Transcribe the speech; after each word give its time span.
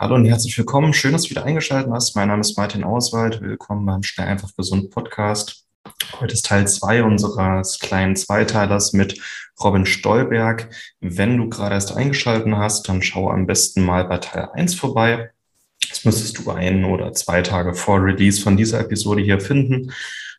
Hallo 0.00 0.14
und 0.14 0.24
herzlich 0.24 0.56
willkommen. 0.56 0.94
Schön, 0.94 1.12
dass 1.12 1.24
du 1.24 1.30
wieder 1.30 1.44
eingeschaltet 1.44 1.92
hast. 1.92 2.16
Mein 2.16 2.28
Name 2.28 2.40
ist 2.40 2.56
Martin 2.56 2.84
Auswald. 2.84 3.42
Willkommen 3.42 3.84
beim 3.84 4.02
Schnell 4.02 4.28
einfach 4.28 4.48
gesund 4.56 4.88
Podcast. 4.88 5.66
Heute 6.18 6.32
ist 6.32 6.46
Teil 6.46 6.66
zwei 6.68 7.02
unseres 7.04 7.78
kleinen 7.80 8.16
Zweiteilers 8.16 8.94
mit 8.94 9.20
Robin 9.62 9.84
Stolberg. 9.84 10.70
Wenn 11.00 11.36
du 11.36 11.50
gerade 11.50 11.74
erst 11.74 11.94
eingeschaltet 11.94 12.50
hast, 12.56 12.88
dann 12.88 13.02
schau 13.02 13.28
am 13.28 13.46
besten 13.46 13.84
mal 13.84 14.06
bei 14.06 14.16
Teil 14.16 14.48
eins 14.54 14.74
vorbei. 14.74 15.32
Das 15.90 16.06
müsstest 16.06 16.38
du 16.38 16.50
ein 16.50 16.86
oder 16.86 17.12
zwei 17.12 17.42
Tage 17.42 17.74
vor 17.74 18.02
Release 18.02 18.40
von 18.40 18.56
dieser 18.56 18.80
Episode 18.80 19.20
hier 19.20 19.38
finden. 19.38 19.92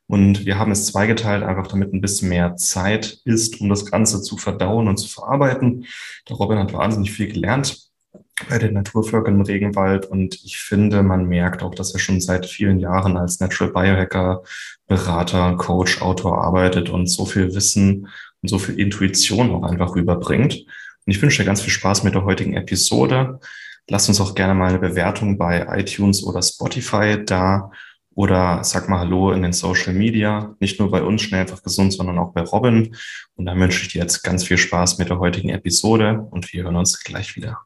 Und 0.07 0.43
wir 0.43 0.57
haben 0.57 0.71
es 0.71 0.87
zweigeteilt, 0.87 1.43
einfach 1.43 1.67
damit 1.67 1.93
ein 1.93 2.01
bisschen 2.01 2.29
mehr 2.29 2.55
Zeit 2.55 3.19
ist, 3.25 3.61
um 3.61 3.69
das 3.69 3.85
Ganze 3.85 4.23
zu 4.23 4.37
verdauen 4.37 4.87
und 4.87 4.97
zu 4.97 5.07
verarbeiten. 5.07 5.85
Der 6.27 6.35
Robin 6.35 6.57
hat 6.57 6.73
wahnsinnig 6.73 7.11
viel 7.11 7.31
gelernt 7.31 7.90
bei 8.49 8.57
den 8.57 8.73
Naturvölkern 8.73 9.35
im 9.35 9.41
Regenwald 9.41 10.05
und 10.05 10.35
ich 10.43 10.57
finde, 10.57 11.03
man 11.03 11.25
merkt 11.25 11.63
auch, 11.63 11.75
dass 11.75 11.93
er 11.93 11.99
schon 11.99 12.21
seit 12.21 12.45
vielen 12.45 12.79
Jahren 12.79 13.17
als 13.17 13.39
Natural 13.39 13.71
Biohacker, 13.71 14.43
Berater, 14.87 15.55
Coach, 15.57 16.01
Autor 16.01 16.43
arbeitet 16.43 16.89
und 16.89 17.07
so 17.07 17.25
viel 17.25 17.53
Wissen 17.53 18.07
und 18.41 18.49
so 18.49 18.59
viel 18.59 18.79
Intuition 18.79 19.51
auch 19.51 19.63
einfach 19.63 19.95
rüberbringt. 19.95 20.53
Und 20.55 21.13
ich 21.13 21.21
wünsche 21.21 21.41
dir 21.41 21.45
ganz 21.47 21.61
viel 21.61 21.73
Spaß 21.73 22.03
mit 22.03 22.13
der 22.13 22.25
heutigen 22.25 22.53
Episode. 22.53 23.39
Lass 23.89 24.07
uns 24.07 24.21
auch 24.21 24.35
gerne 24.35 24.53
mal 24.53 24.69
eine 24.69 24.79
Bewertung 24.79 25.37
bei 25.37 25.65
iTunes 25.79 26.23
oder 26.23 26.41
Spotify 26.41 27.23
da 27.25 27.71
oder 28.13 28.63
sag 28.63 28.89
mal 28.89 28.99
Hallo 28.99 29.31
in 29.31 29.41
den 29.41 29.53
Social 29.53 29.93
Media. 29.93 30.55
Nicht 30.59 30.79
nur 30.79 30.91
bei 30.91 31.01
uns 31.01 31.21
schnell 31.21 31.41
einfach 31.41 31.63
gesund, 31.63 31.93
sondern 31.93 32.19
auch 32.19 32.33
bei 32.33 32.41
Robin. 32.41 32.95
Und 33.35 33.45
dann 33.45 33.59
wünsche 33.59 33.81
ich 33.81 33.89
dir 33.89 34.01
jetzt 34.01 34.23
ganz 34.23 34.43
viel 34.43 34.57
Spaß 34.57 34.97
mit 34.97 35.09
der 35.09 35.19
heutigen 35.19 35.49
Episode 35.49 36.27
und 36.29 36.51
wir 36.53 36.63
hören 36.63 36.75
uns 36.75 37.03
gleich 37.03 37.35
wieder. 37.35 37.65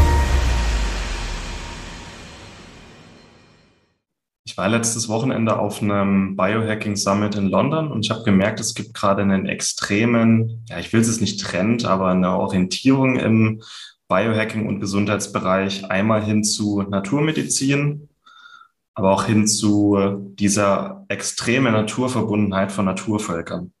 War 4.61 4.69
letztes 4.69 5.09
Wochenende 5.09 5.57
auf 5.57 5.81
einem 5.81 6.35
Biohacking 6.35 6.95
Summit 6.95 7.33
in 7.33 7.47
London 7.47 7.91
und 7.91 8.05
ich 8.05 8.11
habe 8.11 8.21
gemerkt, 8.21 8.59
es 8.59 8.75
gibt 8.75 8.93
gerade 8.93 9.23
einen 9.23 9.47
extremen, 9.47 10.63
ja, 10.69 10.77
ich 10.77 10.93
will 10.93 11.01
es 11.01 11.19
nicht 11.19 11.41
Trend, 11.41 11.85
aber 11.85 12.09
eine 12.09 12.37
Orientierung 12.37 13.17
im 13.17 13.63
Biohacking 14.07 14.67
und 14.67 14.79
Gesundheitsbereich 14.79 15.89
einmal 15.89 16.23
hin 16.23 16.43
zu 16.43 16.83
Naturmedizin, 16.83 18.07
aber 18.93 19.13
auch 19.13 19.23
hin 19.23 19.47
zu 19.47 19.97
dieser 20.35 21.05
extremen 21.07 21.73
Naturverbundenheit 21.73 22.71
von 22.71 22.85
Naturvölkern. 22.85 23.73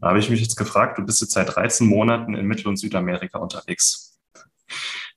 Da 0.00 0.08
habe 0.08 0.18
ich 0.18 0.28
mich 0.28 0.40
jetzt 0.40 0.56
gefragt, 0.56 0.98
du 0.98 1.02
bist 1.04 1.20
jetzt 1.20 1.34
seit 1.34 1.54
13 1.54 1.86
Monaten 1.86 2.34
in 2.34 2.46
Mittel- 2.46 2.66
und 2.66 2.78
Südamerika 2.78 3.38
unterwegs. 3.38 4.03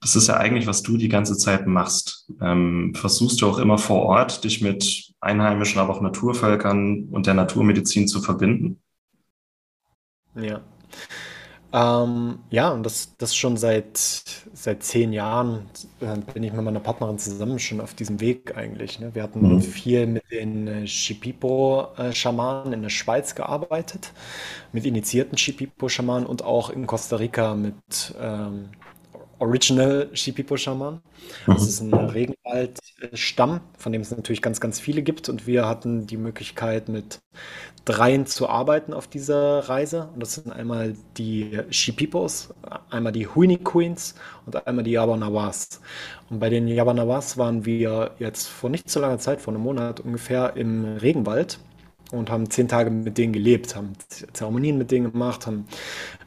Das 0.02 0.16
ist 0.16 0.28
ja 0.28 0.38
eigentlich, 0.38 0.68
was 0.68 0.84
du 0.84 0.98
die 0.98 1.10
ganze 1.10 1.38
Zeit 1.38 1.66
machst. 1.66 2.32
Ähm, 2.40 2.94
versuchst 2.96 3.42
du 3.42 3.50
auch 3.50 3.58
immer 3.58 3.78
vor 3.78 4.04
Ort, 4.04 4.44
dich 4.44 4.62
mit 4.62 5.14
Einheimischen, 5.20 5.80
aber 5.80 5.96
auch 5.96 6.02
Naturvölkern 6.02 7.10
und 7.10 7.26
der 7.26 7.34
Naturmedizin 7.34 8.08
zu 8.08 8.22
verbinden? 8.22 8.80
Ja. 10.36 10.62
Ähm, 11.74 12.40
ja, 12.50 12.70
und 12.70 12.84
das, 12.84 13.18
das 13.18 13.36
schon 13.36 13.58
seit, 13.58 13.98
seit 14.54 14.84
zehn 14.84 15.12
Jahren 15.12 15.70
äh, 16.00 16.18
bin 16.34 16.44
ich 16.44 16.54
mit 16.54 16.64
meiner 16.64 16.80
Partnerin 16.80 17.20
zusammen 17.20 17.60
schon 17.60 17.82
auf 17.82 17.94
diesem 17.94 18.22
Weg 18.22 18.56
eigentlich. 18.56 19.00
Ne? 19.00 19.14
Wir 19.14 19.24
hatten 19.24 19.56
mhm. 19.56 19.62
viel 19.62 20.08
mit 20.08 20.24
den 20.32 20.68
äh, 20.68 20.88
Shipipo-Schamanen 20.88 22.72
in 22.72 22.84
der 22.84 22.90
Schweiz 22.90 23.36
gearbeitet, 23.36 24.14
mit 24.72 24.86
initiierten 24.86 25.38
Shipipo-Schamanen 25.38 26.26
und 26.26 26.44
auch 26.44 26.70
in 26.70 26.88
Costa 26.88 27.18
Rica 27.18 27.54
mit 27.54 28.16
ähm, 28.18 28.70
Original 29.40 30.10
Shipipo-Shaman. 30.14 31.02
Das 31.46 31.62
mhm. 31.62 31.68
ist 31.68 31.82
ein 31.82 31.94
Regenwaldstamm, 31.94 33.62
von 33.78 33.92
dem 33.92 34.02
es 34.02 34.12
natürlich 34.12 34.42
ganz, 34.42 34.60
ganz 34.60 34.80
viele 34.80 35.02
gibt. 35.04 35.30
Und 35.30 35.48
wir 35.48 35.68
hatten 35.68 36.08
die 36.08 36.18
Möglichkeit, 36.18 36.90
mit 36.90 37.20
dreien 37.86 38.26
zu 38.26 38.50
arbeiten 38.50 38.94
auf 38.94 39.08
dieser 39.08 39.70
Reise. 39.70 40.10
Und 40.14 40.22
das 40.22 40.36
sind 40.36 40.52
einmal 40.52 40.96
die 41.18 41.60
Shipipos, 41.70 42.54
einmal 42.90 43.12
die 43.12 43.28
Huini 43.28 43.58
Queens 43.58 44.16
und 44.46 44.68
einmal 44.68 44.84
die 44.84 44.92
Yabanawas. 44.92 45.82
Und 46.30 46.40
bei 46.40 46.50
den 46.50 46.68
Yabanawas 46.68 47.38
waren 47.38 47.66
wir 47.66 48.12
jetzt 48.20 48.48
vor 48.48 48.70
nicht 48.70 48.90
so 48.90 49.00
langer 49.00 49.20
Zeit, 49.20 49.42
vor 49.42 49.54
einem 49.54 49.64
Monat 49.64 50.00
ungefähr, 50.00 50.56
im 50.56 50.98
Regenwald 50.98 51.60
und 52.12 52.30
haben 52.30 52.50
zehn 52.50 52.68
Tage 52.68 52.90
mit 52.90 53.18
denen 53.18 53.34
gelebt, 53.34 53.76
haben 53.76 53.94
Zeremonien 54.34 54.78
mit 54.78 54.92
denen 54.92 55.12
gemacht, 55.12 55.46
haben 55.48 55.66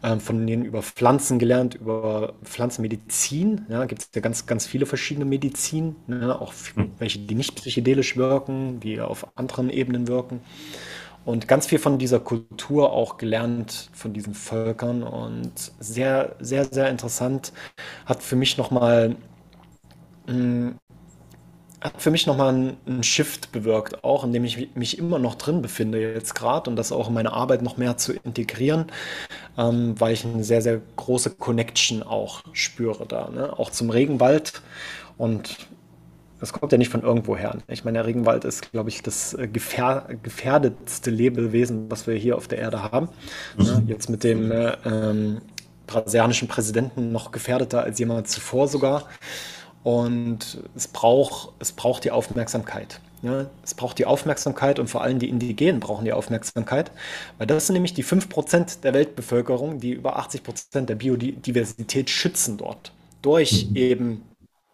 ähm, 0.03 0.21
von 0.21 0.47
denen 0.47 0.65
über 0.65 0.83
Pflanzen 0.83 1.39
gelernt, 1.39 1.75
über 1.75 2.35
Pflanzenmedizin. 2.45 3.67
Ja, 3.69 3.85
gibt 3.87 4.03
es 4.03 4.11
ja 4.15 4.21
ganz, 4.21 4.47
ganz 4.47 4.67
viele 4.67 4.87
verschiedene 4.87 5.25
Medizin, 5.25 5.97
ne, 6.07 6.39
auch 6.41 6.53
hm. 6.75 6.93
welche, 6.99 7.21
die 7.21 7.35
nicht 7.35 7.55
psychedelisch 7.57 8.17
wirken, 8.17 8.81
die 8.81 9.01
auf 9.01 9.27
anderen 9.37 9.71
Ebenen 9.71 10.09
wirken. 10.09 10.41
Und 11.25 11.49
ganz 11.49 11.67
viel 11.67 11.79
von 11.79 11.99
dieser 11.99 12.19
Kultur 12.21 12.93
auch 12.93 13.19
gelernt, 13.19 13.91
von 13.93 14.13
diesen 14.13 14.35
Völkern. 14.35 15.03
Und 15.03 15.53
sehr, 15.79 16.37
sehr, 16.41 16.65
sehr 16.65 16.89
interessant 16.89 17.53
hat 18.07 18.23
für 18.23 18.37
mich 18.37 18.57
nochmal 18.57 19.17
hm, 20.27 20.79
hat 21.81 22.01
für 22.01 22.11
mich 22.11 22.27
nochmal 22.27 22.51
einen, 22.51 22.77
einen 22.87 23.03
Shift 23.03 23.53
bewirkt, 23.53 24.05
auch 24.05 24.25
indem 24.25 24.45
ich 24.45 24.75
mich 24.75 24.99
immer 24.99 25.19
noch 25.19 25.35
drin 25.35 25.63
befinde 25.63 26.01
jetzt 26.01 26.35
gerade 26.35 26.69
und 26.69 26.77
das 26.77 26.93
auch 26.93 27.09
in 27.09 27.15
meine 27.15 27.33
Arbeit 27.33 27.63
noch 27.63 27.77
mehr 27.77 27.97
zu 27.97 28.13
integrieren, 28.13 28.87
ähm, 29.57 29.95
weil 29.99 30.13
ich 30.13 30.25
eine 30.25 30.45
sehr, 30.45 30.63
sehr 30.63 30.81
große 30.97 31.31
Connection 31.31 32.03
auch 32.03 32.43
spüre 32.53 33.07
da, 33.07 33.31
ne? 33.31 33.59
auch 33.59 33.71
zum 33.71 33.91
Regenwald 33.91 34.63
und 35.17 35.57
das 36.41 36.55
kommt 36.55 36.73
ja 36.73 36.79
nicht 36.79 36.91
von 36.91 37.03
irgendwo 37.03 37.37
her. 37.37 37.59
Ich 37.69 37.85
meine, 37.85 37.99
der 37.99 38.07
Regenwald 38.07 38.45
ist, 38.45 38.73
glaube 38.73 38.89
ich, 38.89 39.03
das 39.03 39.35
äh, 39.35 39.47
gefähr 39.47 40.09
gefährdetste 40.23 41.11
Lebewesen, 41.11 41.91
was 41.91 42.07
wir 42.07 42.15
hier 42.15 42.37
auf 42.37 42.49
der 42.49 42.59
Erde 42.59 42.83
haben. 42.83 43.11
Mhm. 43.59 43.65
Ja, 43.65 43.83
jetzt 43.87 44.09
mit 44.09 44.25
dem 44.25 44.51
äh, 44.51 44.73
ähm, 44.87 45.43
brasilianischen 45.87 46.49
Präsidenten 46.49 47.13
noch 47.13 47.31
gefährdeter 47.31 47.83
als 47.83 47.99
jemals 47.99 48.31
zuvor 48.31 48.69
sogar. 48.69 49.07
Und 49.83 50.63
es 50.77 50.89
braucht, 50.89 51.53
es 51.59 51.73
braucht 51.73 52.05
die 52.05 52.11
Aufmerksamkeit. 52.11 53.01
Ja, 53.23 53.47
es 53.63 53.75
braucht 53.75 53.99
die 53.99 54.07
Aufmerksamkeit 54.07 54.79
und 54.79 54.89
vor 54.89 55.03
allem 55.03 55.19
die 55.19 55.29
Indigenen 55.29 55.79
brauchen 55.79 56.07
die 56.07 56.13
Aufmerksamkeit, 56.13 56.91
weil 57.37 57.47
das 57.47 57.67
sind 57.67 57.75
nämlich 57.75 57.93
die 57.93 58.05
5% 58.05 58.81
der 58.81 58.95
Weltbevölkerung, 58.95 59.79
die 59.79 59.93
über 59.93 60.19
80% 60.19 60.87
der 60.87 60.95
Biodiversität 60.95 62.09
schützen 62.09 62.57
dort. 62.57 62.93
Durch 63.21 63.69
mhm. 63.69 63.77
eben, 63.77 64.23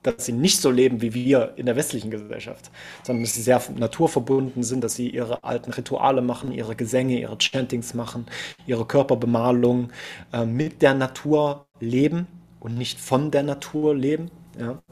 dass 0.04 0.26
sie 0.26 0.32
nicht 0.32 0.60
so 0.60 0.70
leben 0.70 1.02
wie 1.02 1.12
wir 1.12 1.54
in 1.56 1.66
der 1.66 1.74
westlichen 1.74 2.12
Gesellschaft, 2.12 2.70
sondern 3.02 3.24
dass 3.24 3.34
sie 3.34 3.42
sehr 3.42 3.60
naturverbunden 3.74 4.62
sind, 4.62 4.84
dass 4.84 4.94
sie 4.94 5.10
ihre 5.10 5.42
alten 5.42 5.72
Rituale 5.72 6.22
machen, 6.22 6.52
ihre 6.52 6.76
Gesänge, 6.76 7.18
ihre 7.18 7.38
Chantings 7.40 7.94
machen, 7.94 8.26
ihre 8.68 8.86
Körperbemalung 8.86 9.90
äh, 10.32 10.44
mit 10.44 10.82
der 10.82 10.94
Natur 10.94 11.66
leben 11.80 12.28
und 12.60 12.78
nicht 12.78 13.00
von 13.00 13.32
der 13.32 13.42
Natur 13.42 13.92
leben. 13.92 14.30
Ja? 14.58 14.82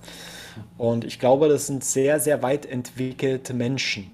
Und 0.78 1.04
ich 1.04 1.18
glaube, 1.18 1.48
das 1.48 1.66
sind 1.66 1.84
sehr, 1.84 2.20
sehr 2.20 2.42
weit 2.42 2.66
entwickelte 2.66 3.54
Menschen. 3.54 4.10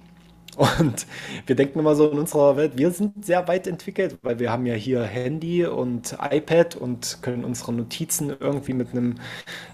Und 0.57 1.07
wir 1.47 1.55
denken 1.55 1.79
immer 1.79 1.95
so 1.95 2.11
in 2.11 2.19
unserer 2.19 2.57
Welt, 2.57 2.73
wir 2.75 2.91
sind 2.91 3.25
sehr 3.25 3.47
weit 3.47 3.67
entwickelt, 3.67 4.17
weil 4.21 4.39
wir 4.39 4.51
haben 4.51 4.65
ja 4.65 4.73
hier 4.73 5.01
Handy 5.03 5.65
und 5.65 6.17
iPad 6.19 6.75
und 6.75 7.19
können 7.21 7.45
unsere 7.45 7.71
Notizen 7.73 8.35
irgendwie 8.37 8.73
mit 8.73 8.91
einem 8.91 9.15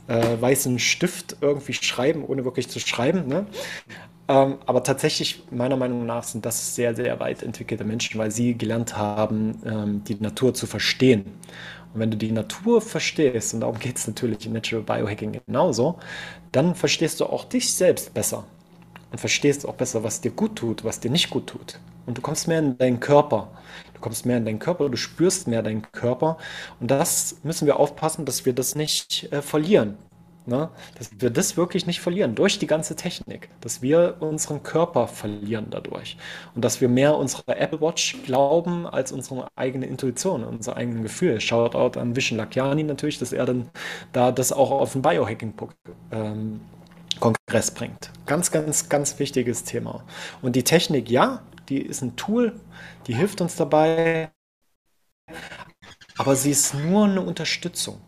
äh, 0.08 0.40
weißen 0.40 0.78
Stift 0.78 1.38
irgendwie 1.42 1.74
schreiben, 1.74 2.24
ohne 2.24 2.46
wirklich 2.46 2.70
zu 2.70 2.80
schreiben. 2.80 3.28
Ne? 3.28 3.48
Ähm, 4.28 4.58
aber 4.66 4.84
tatsächlich, 4.84 5.44
meiner 5.52 5.78
Meinung 5.78 6.06
nach, 6.06 6.24
sind 6.24 6.46
das 6.46 6.76
sehr, 6.76 6.96
sehr 6.96 7.20
weit 7.20 7.44
entwickelte 7.44 7.84
Menschen, 7.84 8.20
weil 8.20 8.30
sie 8.30 8.58
gelernt 8.58 8.98
haben, 8.98 9.62
ähm, 9.66 10.04
die 10.04 10.16
Natur 10.16 10.54
zu 10.54 10.68
verstehen. 10.68 11.26
Und 11.94 12.00
wenn 12.00 12.12
du 12.12 12.18
die 12.18 12.32
Natur 12.32 12.82
verstehst, 12.82 13.54
und 13.54 13.62
darum 13.62 13.80
geht 13.80 13.98
es 13.98 14.08
natürlich 14.08 14.46
in 14.46 14.54
Natural 14.54 14.84
Biohacking 14.84 15.40
genauso, 15.46 15.98
dann 16.52 16.76
verstehst 16.76 17.20
du 17.20 17.26
auch 17.26 17.46
dich 17.46 17.74
selbst 17.74 18.14
besser. 18.14 18.46
Und 19.12 19.20
verstehst 19.20 19.66
auch 19.66 19.76
besser, 19.76 20.04
was 20.04 20.22
dir 20.22 20.32
gut 20.32 20.58
tut, 20.58 20.84
was 20.84 21.00
dir 21.00 21.12
nicht 21.12 21.30
gut 21.30 21.48
tut. 21.48 21.80
Und 22.06 22.18
du 22.18 22.22
kommst 22.22 22.48
mehr 22.48 22.60
in 22.60 22.78
deinen 22.78 23.00
Körper. 23.00 23.52
Du 23.94 24.02
kommst 24.02 24.26
mehr 24.26 24.38
in 24.38 24.46
deinen 24.46 24.60
Körper, 24.60 24.90
du 24.90 24.98
spürst 24.98 25.48
mehr 25.48 25.64
deinen 25.64 25.82
Körper. 25.92 26.38
Und 26.80 26.92
das 26.92 27.38
müssen 27.44 27.66
wir 27.66 27.80
aufpassen, 27.80 28.26
dass 28.26 28.46
wir 28.46 28.54
das 28.54 28.76
nicht 28.76 29.32
äh, 29.32 29.42
verlieren. 29.42 29.98
Ne? 30.48 30.70
Dass 30.98 31.10
wir 31.20 31.30
das 31.30 31.58
wirklich 31.58 31.88
nicht 31.88 32.00
verlieren 32.00 32.34
durch 32.34 32.58
die 32.58 32.68
ganze 32.68 32.96
Technik, 32.96 33.50
dass 33.60 33.82
wir 33.82 34.16
unseren 34.22 34.64
Körper 34.64 35.08
verlieren 35.08 35.68
dadurch 35.70 36.16
und 36.56 36.64
dass 36.64 36.80
wir 36.80 36.88
mehr 36.88 37.18
unserer 37.18 37.58
Apple 37.58 37.82
Watch 37.82 38.16
glauben 38.24 38.88
als 38.88 39.12
unsere 39.12 39.50
eigene 39.58 39.88
Intuition, 39.88 40.46
unser 40.46 40.78
eigenes 40.78 41.04
Gefühl. 41.04 41.42
Shoutout 41.42 42.00
an 42.00 42.16
Vishen 42.16 42.38
Lakiani 42.38 42.84
natürlich, 42.84 43.20
dass 43.20 43.34
er 43.34 43.46
dann 43.46 43.70
da 44.14 44.32
das 44.32 44.54
auch 44.54 44.72
auf 44.72 44.94
den 44.94 45.02
Biohacking-Kongress 45.02 45.82
ähm, 46.14 47.76
bringt. 47.76 48.12
Ganz, 48.26 48.50
ganz, 48.50 48.88
ganz 48.88 49.20
wichtiges 49.20 49.66
Thema. 49.66 50.06
Und 50.42 50.56
die 50.56 50.64
Technik, 50.64 51.10
ja, 51.10 51.42
die 51.68 51.82
ist 51.82 52.02
ein 52.02 52.16
Tool, 52.16 52.58
die 53.08 53.16
hilft 53.16 53.42
uns 53.42 53.58
dabei, 53.58 54.32
aber 56.18 56.38
sie 56.38 56.52
ist 56.52 56.74
nur 56.74 57.04
eine 57.04 57.20
Unterstützung. 57.20 58.00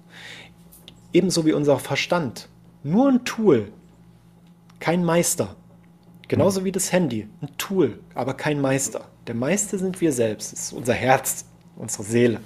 Ebenso 1.13 1.45
wie 1.45 1.53
unser 1.53 1.79
Verstand. 1.79 2.49
Nur 2.83 3.09
ein 3.09 3.25
Tool, 3.25 3.71
kein 4.79 5.03
Meister. 5.03 5.55
Genauso 6.27 6.63
wie 6.63 6.71
das 6.71 6.91
Handy, 6.91 7.27
ein 7.41 7.49
Tool, 7.57 7.99
aber 8.13 8.35
kein 8.35 8.61
Meister. 8.61 9.05
Der 9.25 9.33
Meister 9.33 9.79
sind 9.79 9.99
wir 9.99 10.11
selbst, 10.11 10.53
das 10.53 10.59
ist 10.59 10.73
unser 10.73 10.93
Herz, 10.93 11.45
unsere 11.75 12.03
Seele. 12.03 12.39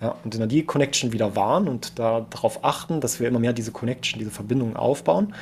Ja, 0.00 0.16
und 0.24 0.34
wenn 0.34 0.40
wir 0.40 0.46
die 0.48 0.64
Connection 0.64 1.12
wieder 1.12 1.36
wahren 1.36 1.68
und 1.68 2.00
darauf 2.00 2.64
achten, 2.64 3.00
dass 3.00 3.20
wir 3.20 3.28
immer 3.28 3.38
mehr 3.38 3.52
diese 3.52 3.70
Connection, 3.70 4.18
diese 4.18 4.32
Verbindungen 4.32 4.74
aufbauen, 4.74 5.32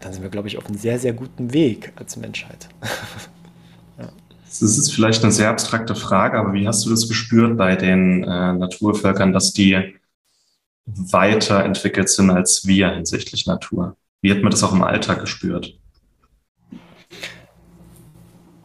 dann 0.00 0.12
sind 0.12 0.22
wir, 0.22 0.30
glaube 0.30 0.48
ich, 0.48 0.58
auf 0.58 0.66
einem 0.66 0.76
sehr, 0.76 0.98
sehr 0.98 1.12
guten 1.12 1.52
Weg 1.52 1.92
als 1.96 2.16
Menschheit. 2.16 2.68
Das 4.48 4.62
ist 4.62 4.92
vielleicht 4.92 5.22
eine 5.22 5.30
sehr 5.30 5.50
abstrakte 5.50 5.94
Frage, 5.94 6.38
aber 6.38 6.54
wie 6.54 6.66
hast 6.66 6.84
du 6.86 6.90
das 6.90 7.06
gespürt 7.06 7.58
bei 7.58 7.76
den 7.76 8.24
äh, 8.24 8.52
Naturvölkern, 8.54 9.32
dass 9.32 9.52
die 9.52 9.94
weiterentwickelt 10.96 12.08
sind 12.08 12.30
als 12.30 12.66
wir 12.66 12.90
hinsichtlich 12.90 13.46
Natur. 13.46 13.96
Wie 14.20 14.32
hat 14.32 14.42
man 14.42 14.50
das 14.50 14.62
auch 14.62 14.72
im 14.72 14.82
Alltag 14.82 15.20
gespürt? 15.20 15.78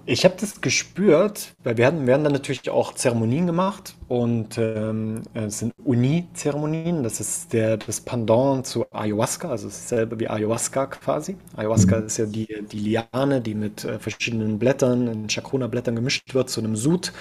Ich 0.06 0.26
habe 0.26 0.36
das 0.38 0.60
gespürt, 0.60 1.54
weil 1.64 1.78
wir 1.78 1.88
hatten, 1.88 2.06
werden 2.06 2.26
dann 2.26 2.34
natürlich 2.34 2.70
auch 2.70 2.94
Zeremonien 2.94 3.48
gemacht 3.48 3.96
und 4.10 4.58
ähm, 4.58 5.22
es 5.34 5.60
sind 5.60 5.74
Uni-Zeremonien. 5.82 7.04
Das 7.04 7.22
ist 7.22 7.54
der, 7.54 7.78
das 7.78 8.02
Pendant 8.02 8.68
zu 8.68 8.86
Ayahuasca, 8.92 9.48
also 9.50 9.70
dasselbe 9.70 10.20
wie 10.20 10.28
Ayahuasca 10.28 10.88
quasi. 10.88 11.38
Ayahuasca 11.56 12.02
mhm. 12.02 12.06
ist 12.08 12.18
ja 12.18 12.26
die, 12.26 12.48
die 12.70 12.80
Liane, 12.80 13.40
die 13.40 13.56
mit 13.56 13.86
äh, 13.86 13.98
verschiedenen 13.98 14.60
Blättern, 14.60 15.08
in 15.08 15.28
Chacrona-Blättern 15.30 15.96
gemischt 15.96 16.34
wird 16.34 16.50
zu 16.50 16.60
einem 16.60 16.76
Sud. 16.76 17.14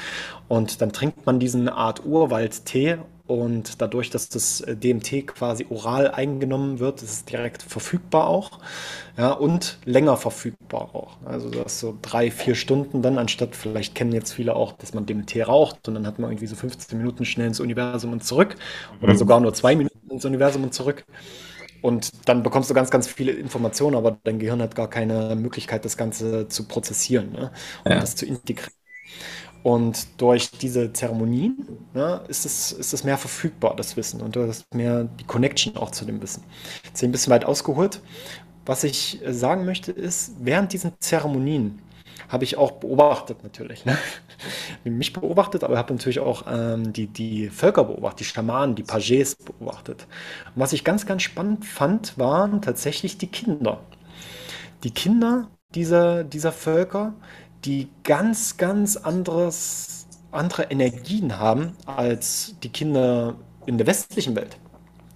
Und 0.48 0.82
dann 0.82 0.92
trinkt 0.92 1.24
man 1.24 1.38
diesen 1.38 1.68
Art 1.68 2.04
Urwald-Tee 2.04 2.98
und 3.32 3.80
dadurch, 3.80 4.10
dass 4.10 4.28
das 4.28 4.60
äh, 4.60 4.76
DMT 4.76 5.26
quasi 5.26 5.66
oral 5.70 6.10
eingenommen 6.10 6.78
wird, 6.78 7.02
ist 7.02 7.10
es 7.10 7.24
direkt 7.24 7.62
verfügbar 7.62 8.28
auch. 8.28 8.60
Ja, 9.16 9.32
und 9.32 9.78
länger 9.84 10.16
verfügbar 10.16 10.94
auch. 10.94 11.16
Also 11.24 11.50
das 11.50 11.80
so 11.80 11.98
drei, 12.02 12.30
vier 12.30 12.54
Stunden 12.54 13.02
dann, 13.02 13.18
anstatt, 13.18 13.56
vielleicht 13.56 13.94
kennen 13.94 14.12
jetzt 14.12 14.32
viele 14.32 14.54
auch, 14.56 14.72
dass 14.72 14.94
man 14.94 15.06
DMT 15.06 15.46
raucht 15.46 15.88
und 15.88 15.94
dann 15.94 16.06
hat 16.06 16.18
man 16.18 16.30
irgendwie 16.30 16.46
so 16.46 16.56
15 16.56 16.96
Minuten 16.98 17.24
schnell 17.24 17.48
ins 17.48 17.60
Universum 17.60 18.12
und 18.12 18.24
zurück. 18.24 18.56
Oder 19.00 19.14
sogar 19.14 19.40
nur 19.40 19.54
zwei 19.54 19.74
Minuten 19.76 20.10
ins 20.10 20.24
Universum 20.24 20.64
und 20.64 20.74
zurück. 20.74 21.04
Und 21.82 22.28
dann 22.28 22.42
bekommst 22.44 22.70
du 22.70 22.74
ganz, 22.74 22.90
ganz 22.90 23.08
viele 23.08 23.32
Informationen, 23.32 23.96
aber 23.96 24.18
dein 24.22 24.38
Gehirn 24.38 24.62
hat 24.62 24.76
gar 24.76 24.88
keine 24.88 25.34
Möglichkeit, 25.34 25.84
das 25.84 25.96
Ganze 25.96 26.48
zu 26.48 26.68
prozessieren 26.68 27.32
ne? 27.32 27.50
und 27.84 27.90
ja. 27.92 28.00
das 28.00 28.14
zu 28.14 28.24
integrieren. 28.24 28.72
Und 29.62 30.20
durch 30.20 30.50
diese 30.50 30.92
Zeremonien 30.92 31.78
ne, 31.94 32.20
ist, 32.28 32.44
es, 32.44 32.72
ist 32.72 32.92
es 32.92 33.04
mehr 33.04 33.16
verfügbar, 33.16 33.76
das 33.76 33.96
Wissen. 33.96 34.20
Und 34.20 34.34
du 34.34 34.46
hast 34.46 34.72
mehr 34.74 35.04
die 35.04 35.24
Connection 35.24 35.76
auch 35.76 35.92
zu 35.92 36.04
dem 36.04 36.20
Wissen. 36.20 36.42
Jetzt 36.84 37.02
ein 37.02 37.12
bisschen 37.12 37.32
weit 37.32 37.44
ausgeholt. 37.44 38.00
Was 38.66 38.84
ich 38.84 39.20
sagen 39.28 39.64
möchte 39.64 39.92
ist, 39.92 40.32
während 40.40 40.72
diesen 40.72 40.92
Zeremonien 40.98 41.80
habe 42.28 42.44
ich 42.44 42.56
auch 42.56 42.72
beobachtet 42.72 43.42
natürlich. 43.42 43.84
Ne? 43.84 43.96
Mich 44.84 45.12
beobachtet, 45.12 45.64
aber 45.64 45.76
habe 45.76 45.92
natürlich 45.92 46.20
auch 46.20 46.44
ähm, 46.48 46.92
die, 46.92 47.06
die 47.06 47.50
Völker 47.50 47.84
beobachtet, 47.84 48.20
die 48.20 48.24
Schamanen, 48.24 48.74
die 48.74 48.82
Pages 48.82 49.36
beobachtet. 49.36 50.06
Und 50.54 50.62
was 50.62 50.72
ich 50.72 50.82
ganz, 50.82 51.06
ganz 51.06 51.22
spannend 51.22 51.64
fand, 51.66 52.18
waren 52.18 52.62
tatsächlich 52.62 53.18
die 53.18 53.26
Kinder. 53.26 53.80
Die 54.82 54.90
Kinder 54.90 55.48
dieser, 55.74 56.24
dieser 56.24 56.52
Völker, 56.52 57.14
die 57.64 57.88
ganz, 58.04 58.56
ganz 58.56 58.96
anderes, 58.96 60.06
andere 60.30 60.64
Energien 60.64 61.38
haben 61.38 61.76
als 61.86 62.54
die 62.62 62.68
Kinder 62.68 63.36
in 63.66 63.78
der 63.78 63.86
westlichen 63.86 64.34
Welt. 64.34 64.56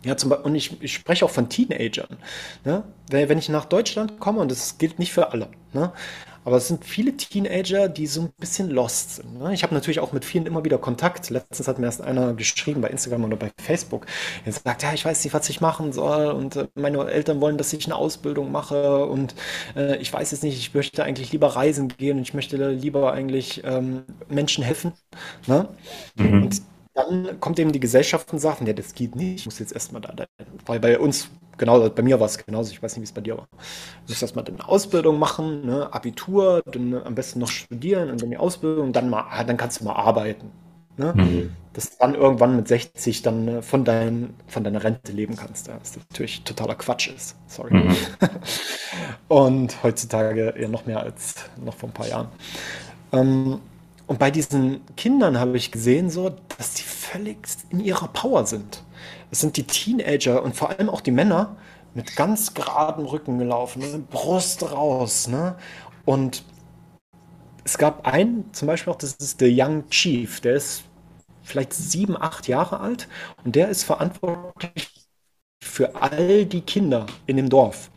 Ja, 0.05 0.17
zum 0.17 0.31
Beispiel, 0.31 0.47
und 0.47 0.55
ich, 0.55 0.81
ich 0.83 0.95
spreche 0.95 1.25
auch 1.25 1.31
von 1.31 1.49
Teenagern. 1.49 2.17
Ne? 2.65 2.85
Wenn 3.11 3.39
ich 3.39 3.49
nach 3.49 3.65
Deutschland 3.65 4.21
komme, 4.21 4.41
und 4.41 4.51
das 4.51 4.79
gilt 4.79 4.99
nicht 4.99 5.13
für 5.13 5.33
alle, 5.33 5.49
ne? 5.73 5.93
Aber 6.47 6.59
es 6.59 6.69
sind 6.69 6.85
viele 6.85 7.17
Teenager, 7.17 7.89
die 7.89 8.07
so 8.07 8.21
ein 8.21 8.33
bisschen 8.39 8.71
lost 8.71 9.17
sind. 9.17 9.41
Ne? 9.41 9.53
Ich 9.53 9.65
habe 9.65 9.75
natürlich 9.75 9.99
auch 9.99 10.13
mit 10.13 10.25
vielen 10.25 10.47
immer 10.47 10.65
wieder 10.65 10.79
Kontakt. 10.79 11.29
Letztens 11.29 11.67
hat 11.67 11.81
mir 11.81 11.87
erst 11.87 12.01
einer 12.01 12.35
geschrieben 12.35 12.81
bei 12.83 12.89
Instagram 12.89 13.25
oder 13.25 13.35
bei 13.35 13.51
Facebook. 13.61 14.07
Er 14.45 14.53
sagt, 14.53 14.85
ja, 14.85 14.95
ich 14.95 15.05
weiß 15.05 15.25
nicht, 15.25 15.35
was 15.35 15.49
ich 15.49 15.61
machen 15.61 15.93
soll 15.93 16.27
und 16.27 16.55
äh, 16.55 16.69
meine 16.77 17.05
Eltern 17.11 17.41
wollen, 17.41 17.59
dass 17.59 17.73
ich 17.73 17.87
eine 17.87 17.97
Ausbildung 17.97 18.53
mache 18.53 19.07
und 19.07 19.35
äh, 19.75 19.97
ich 19.97 20.13
weiß 20.13 20.31
jetzt 20.31 20.45
nicht, 20.45 20.57
ich 20.57 20.73
möchte 20.73 21.03
eigentlich 21.03 21.33
lieber 21.33 21.49
reisen 21.49 21.89
gehen 21.89 22.19
und 22.19 22.23
ich 22.23 22.33
möchte 22.33 22.71
lieber 22.71 23.13
eigentlich 23.13 23.63
ähm, 23.65 24.05
Menschen 24.29 24.63
helfen. 24.63 24.93
Ne? 25.49 25.69
Mhm. 26.15 26.43
Und 26.45 26.63
dann 26.95 27.41
kommt 27.41 27.59
eben 27.59 27.73
die 27.73 27.81
Gesellschaft 27.81 28.33
und 28.33 28.39
sagt, 28.39 28.65
ja, 28.65 28.73
das 28.73 28.95
geht 28.95 29.17
nicht, 29.17 29.41
ich 29.41 29.47
muss 29.47 29.59
jetzt 29.59 29.73
erstmal 29.73 30.01
da, 30.01 30.15
weil 30.65 30.79
bei 30.79 31.01
uns 31.01 31.29
genau, 31.59 31.89
bei 31.91 32.03
mir 32.03 32.19
war 32.21 32.27
es 32.27 32.39
genauso, 32.45 32.71
ich 32.71 32.83
weiß 32.83 32.97
nicht, 32.97 33.03
wie 33.03 33.05
es 33.05 33.13
bei 33.13 33.21
dir 33.21 33.39
war. 33.39 33.49
Du 33.51 34.13
musst 34.13 34.23
erstmal 34.23 34.45
eine 34.45 34.69
Ausbildung 34.69 35.19
machen, 35.19 35.67
ne? 35.67 35.93
Abitur, 35.93 36.63
dann 36.67 36.95
am 36.95 37.15
besten 37.15 37.41
noch 37.41 37.49
studieren 37.49 38.11
und 38.11 38.23
dann 38.23 38.31
die 38.31 38.39
Ausbildung, 38.39 38.93
dann 38.93 39.11
mal, 39.11 39.27
ah, 39.31 39.45
dann 39.45 39.57
kannst 39.57 39.81
du 39.81 39.85
mal 39.85 39.95
arbeiten. 39.95 40.51
Ne? 40.99 41.13
Mhm. 41.15 41.57
Dass 41.75 41.91
du 41.91 41.97
dann 42.01 42.15
irgendwann 42.15 42.57
mit 42.57 42.69
60 42.69 43.21
dann 43.23 43.49
äh, 43.49 43.63
von, 43.63 43.85
dein, 43.85 44.35
von 44.47 44.65
deiner 44.65 44.83
Rente 44.83 45.13
leben 45.13 45.37
kannst. 45.37 45.67
Ja? 45.67 45.77
Was 45.79 45.97
natürlich 45.97 46.43
totaler 46.43 46.75
Quatsch 46.75 47.09
ist. 47.09 47.37
Sorry. 47.49 47.75
Mhm. 47.75 47.97
und 49.29 49.83
heutzutage 49.83 50.55
eher 50.57 50.69
noch 50.69 50.87
mehr 50.87 51.01
als 51.01 51.35
noch 51.63 51.75
vor 51.75 51.91
ein 51.91 51.93
paar 51.93 52.09
Jahren. 52.09 52.29
Ähm, 53.13 53.61
und 54.07 54.19
bei 54.19 54.31
diesen 54.31 54.81
Kindern 54.97 55.39
habe 55.39 55.57
ich 55.57 55.71
gesehen, 55.71 56.11
so, 56.11 56.35
dass 56.57 56.75
die 56.75 56.83
völlig 56.83 57.39
in 57.71 57.81
ihrer 57.81 58.09
Power 58.09 58.47
sind. 58.47 58.83
Es 59.31 59.41
sind 59.41 59.57
die 59.57 59.65
Teenager 59.65 60.43
und 60.43 60.57
vor 60.57 60.71
allem 60.71 60.89
auch 60.89 61.01
die 61.01 61.11
Männer 61.11 61.57
mit 61.95 62.15
ganz 62.17 62.55
geradem 62.55 63.07
Rücken 63.07 63.39
gelaufen, 63.39 63.81
ne? 63.81 64.05
Brust 64.11 64.71
raus. 64.71 65.29
Ne? 65.29 65.57
Und 66.05 66.45
es 67.65 67.79
gab 67.79 68.07
einen, 68.07 68.53
zum 68.53 68.69
Beispiel 68.69 68.93
auch, 68.93 68.99
das 68.99 69.15
ist 69.15 69.41
der 69.41 69.49
Young 69.51 69.89
Chief, 69.91 70.41
der 70.41 70.55
ist 70.55 70.85
vielleicht 71.43 71.73
sieben, 71.73 72.17
acht 72.21 72.49
Jahre 72.49 72.81
alt 72.81 73.09
und 73.45 73.57
der 73.57 73.69
ist 73.69 73.83
verantwortlich 73.85 75.09
für 75.63 76.01
all 76.01 76.47
die 76.47 76.61
Kinder 76.61 77.07
in 77.27 77.37
dem 77.37 77.49
Dorf. 77.49 77.91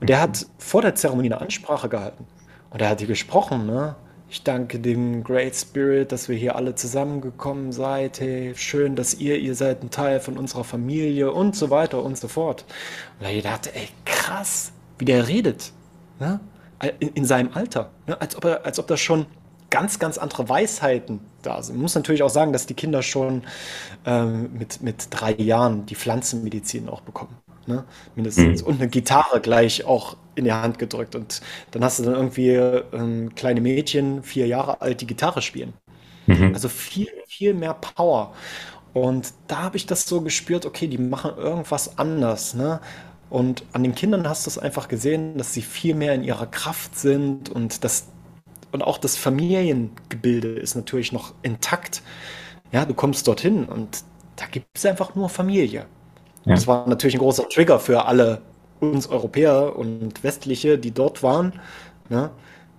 Und 0.00 0.08
der 0.10 0.20
hat 0.20 0.46
vor 0.58 0.82
der 0.82 0.94
Zeremonie 0.94 1.32
eine 1.32 1.40
Ansprache 1.40 1.88
gehalten. 1.88 2.26
Und 2.70 2.82
er 2.82 2.90
hat 2.90 2.98
hier 2.98 3.08
gesprochen, 3.08 3.66
ne? 3.66 3.96
Ich 4.28 4.42
danke 4.42 4.80
dem 4.80 5.22
Great 5.22 5.54
Spirit, 5.54 6.10
dass 6.10 6.28
wir 6.28 6.36
hier 6.36 6.56
alle 6.56 6.74
zusammengekommen 6.74 7.70
seid. 7.70 8.20
Hey, 8.20 8.54
schön, 8.56 8.96
dass 8.96 9.14
ihr, 9.14 9.38
ihr 9.38 9.54
seid 9.54 9.82
ein 9.82 9.90
Teil 9.90 10.18
von 10.18 10.36
unserer 10.36 10.64
Familie 10.64 11.30
und 11.30 11.54
so 11.54 11.70
weiter 11.70 12.02
und 12.02 12.18
so 12.18 12.26
fort. 12.26 12.64
Und 13.20 13.28
ich 13.28 13.44
dachte, 13.44 13.74
ey, 13.74 13.88
krass, 14.04 14.72
wie 14.98 15.04
der 15.04 15.28
redet. 15.28 15.72
Ne? 16.18 16.40
In, 16.98 17.08
in, 17.10 17.24
seinem 17.24 17.50
Alter. 17.54 17.90
Ne? 18.08 18.20
Als, 18.20 18.36
ob 18.36 18.44
er, 18.44 18.66
als 18.66 18.80
ob 18.80 18.88
da 18.88 18.96
schon 18.96 19.26
ganz, 19.70 20.00
ganz 20.00 20.18
andere 20.18 20.48
Weisheiten 20.48 21.20
da 21.42 21.62
sind. 21.62 21.76
Man 21.76 21.82
muss 21.82 21.94
natürlich 21.94 22.22
auch 22.24 22.30
sagen, 22.30 22.52
dass 22.52 22.66
die 22.66 22.74
Kinder 22.74 23.02
schon 23.02 23.44
ähm, 24.04 24.52
mit, 24.58 24.82
mit 24.82 25.06
drei 25.10 25.34
Jahren 25.34 25.86
die 25.86 25.94
Pflanzenmedizin 25.94 26.88
auch 26.88 27.00
bekommen. 27.00 27.36
Ne? 27.66 27.84
Mindestens. 28.14 28.62
Mhm. 28.62 28.68
Und 28.68 28.80
eine 28.80 28.88
Gitarre 28.88 29.40
gleich 29.40 29.84
auch 29.84 30.16
in 30.34 30.44
die 30.44 30.52
Hand 30.52 30.78
gedrückt. 30.78 31.14
Und 31.14 31.40
dann 31.70 31.82
hast 31.82 31.98
du 31.98 32.04
dann 32.04 32.14
irgendwie 32.14 32.50
ähm, 32.50 33.34
kleine 33.34 33.60
Mädchen, 33.60 34.22
vier 34.22 34.46
Jahre 34.46 34.80
alt, 34.80 35.00
die 35.00 35.06
Gitarre 35.06 35.42
spielen. 35.42 35.72
Mhm. 36.26 36.52
Also 36.54 36.68
viel, 36.68 37.08
viel 37.26 37.54
mehr 37.54 37.74
Power. 37.74 38.34
Und 38.92 39.32
da 39.48 39.62
habe 39.62 39.76
ich 39.76 39.86
das 39.86 40.06
so 40.06 40.20
gespürt, 40.20 40.64
okay, 40.64 40.88
die 40.88 40.98
machen 40.98 41.32
irgendwas 41.36 41.98
anders. 41.98 42.54
Ne? 42.54 42.80
Und 43.28 43.64
an 43.72 43.82
den 43.82 43.94
Kindern 43.94 44.28
hast 44.28 44.46
du 44.46 44.50
es 44.50 44.58
einfach 44.58 44.88
gesehen, 44.88 45.36
dass 45.36 45.52
sie 45.52 45.62
viel 45.62 45.94
mehr 45.94 46.14
in 46.14 46.22
ihrer 46.22 46.46
Kraft 46.46 46.98
sind 46.98 47.50
und 47.50 47.84
das 47.84 48.08
und 48.72 48.82
auch 48.82 48.98
das 48.98 49.16
Familiengebilde 49.16 50.48
ist 50.48 50.74
natürlich 50.74 51.12
noch 51.12 51.32
intakt. 51.42 52.02
Ja, 52.72 52.84
du 52.84 52.94
kommst 52.94 53.26
dorthin 53.26 53.64
und 53.64 54.04
da 54.36 54.46
gibt 54.46 54.66
es 54.74 54.84
einfach 54.84 55.14
nur 55.14 55.28
Familie. 55.28 55.86
Ja. 56.46 56.54
Das 56.54 56.66
war 56.66 56.88
natürlich 56.88 57.16
ein 57.16 57.20
großer 57.20 57.48
Trigger 57.48 57.78
für 57.78 58.06
alle 58.06 58.42
uns 58.80 59.08
Europäer 59.08 59.76
und 59.76 60.22
Westliche, 60.22 60.78
die 60.78 60.92
dort 60.92 61.22
waren. 61.22 61.60
Ne? 62.08 62.30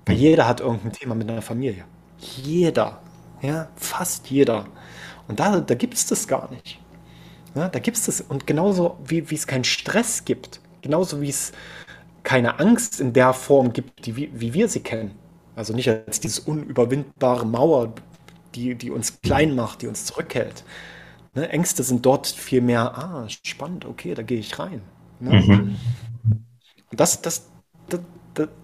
Weil 0.05 0.15
mhm. 0.15 0.21
jeder 0.21 0.47
hat 0.47 0.59
irgendein 0.59 0.93
Thema 0.93 1.15
mit 1.15 1.29
einer 1.29 1.41
Familie. 1.41 1.86
Jeder. 2.19 3.00
Ja, 3.41 3.67
fast 3.75 4.29
jeder. 4.29 4.65
Und 5.27 5.39
da, 5.39 5.59
da 5.59 5.75
gibt 5.75 5.93
es 5.93 6.07
das 6.07 6.27
gar 6.27 6.50
nicht. 6.50 6.79
Ja, 7.53 7.67
da 7.67 7.79
gibt 7.79 7.97
es 7.97 8.05
das. 8.05 8.21
Und 8.21 8.47
genauso 8.47 8.97
wie, 9.05 9.29
wie 9.29 9.36
es 9.36 9.45
keinen 9.45 9.63
Stress 9.63 10.25
gibt, 10.25 10.62
Genauso 10.81 11.21
wie 11.21 11.29
es 11.29 11.51
keine 12.24 12.59
Angst 12.59 13.01
in 13.01 13.13
der 13.13 13.33
Form 13.33 13.74
gibt, 13.74 14.05
die, 14.05 14.15
wie 14.15 14.53
wir 14.53 14.67
sie 14.69 14.81
kennen. 14.81 15.12
Also 15.55 15.74
nicht 15.74 15.89
als 15.89 16.19
diese 16.19 16.41
unüberwindbare 16.41 17.45
Mauer, 17.45 17.93
die, 18.55 18.75
die 18.75 18.91
uns 18.91 19.19
klein 19.21 19.55
macht, 19.55 19.81
die 19.81 19.88
uns 19.88 20.05
zurückhält. 20.05 20.63
Ne? 21.34 21.50
Ängste 21.50 21.84
sind 21.84 22.05
dort 22.05 22.27
viel 22.27 22.62
mehr, 22.62 22.98
ah, 22.98 23.27
spannend, 23.43 23.86
okay, 23.86 24.13
da 24.13 24.24
gehe 24.24 24.39
ich 24.39 24.57
rein. 24.60 24.81
Ne? 25.19 25.41
Mhm. 25.41 25.75
Das, 26.91 27.22
das, 27.22 27.50
das, 27.89 28.01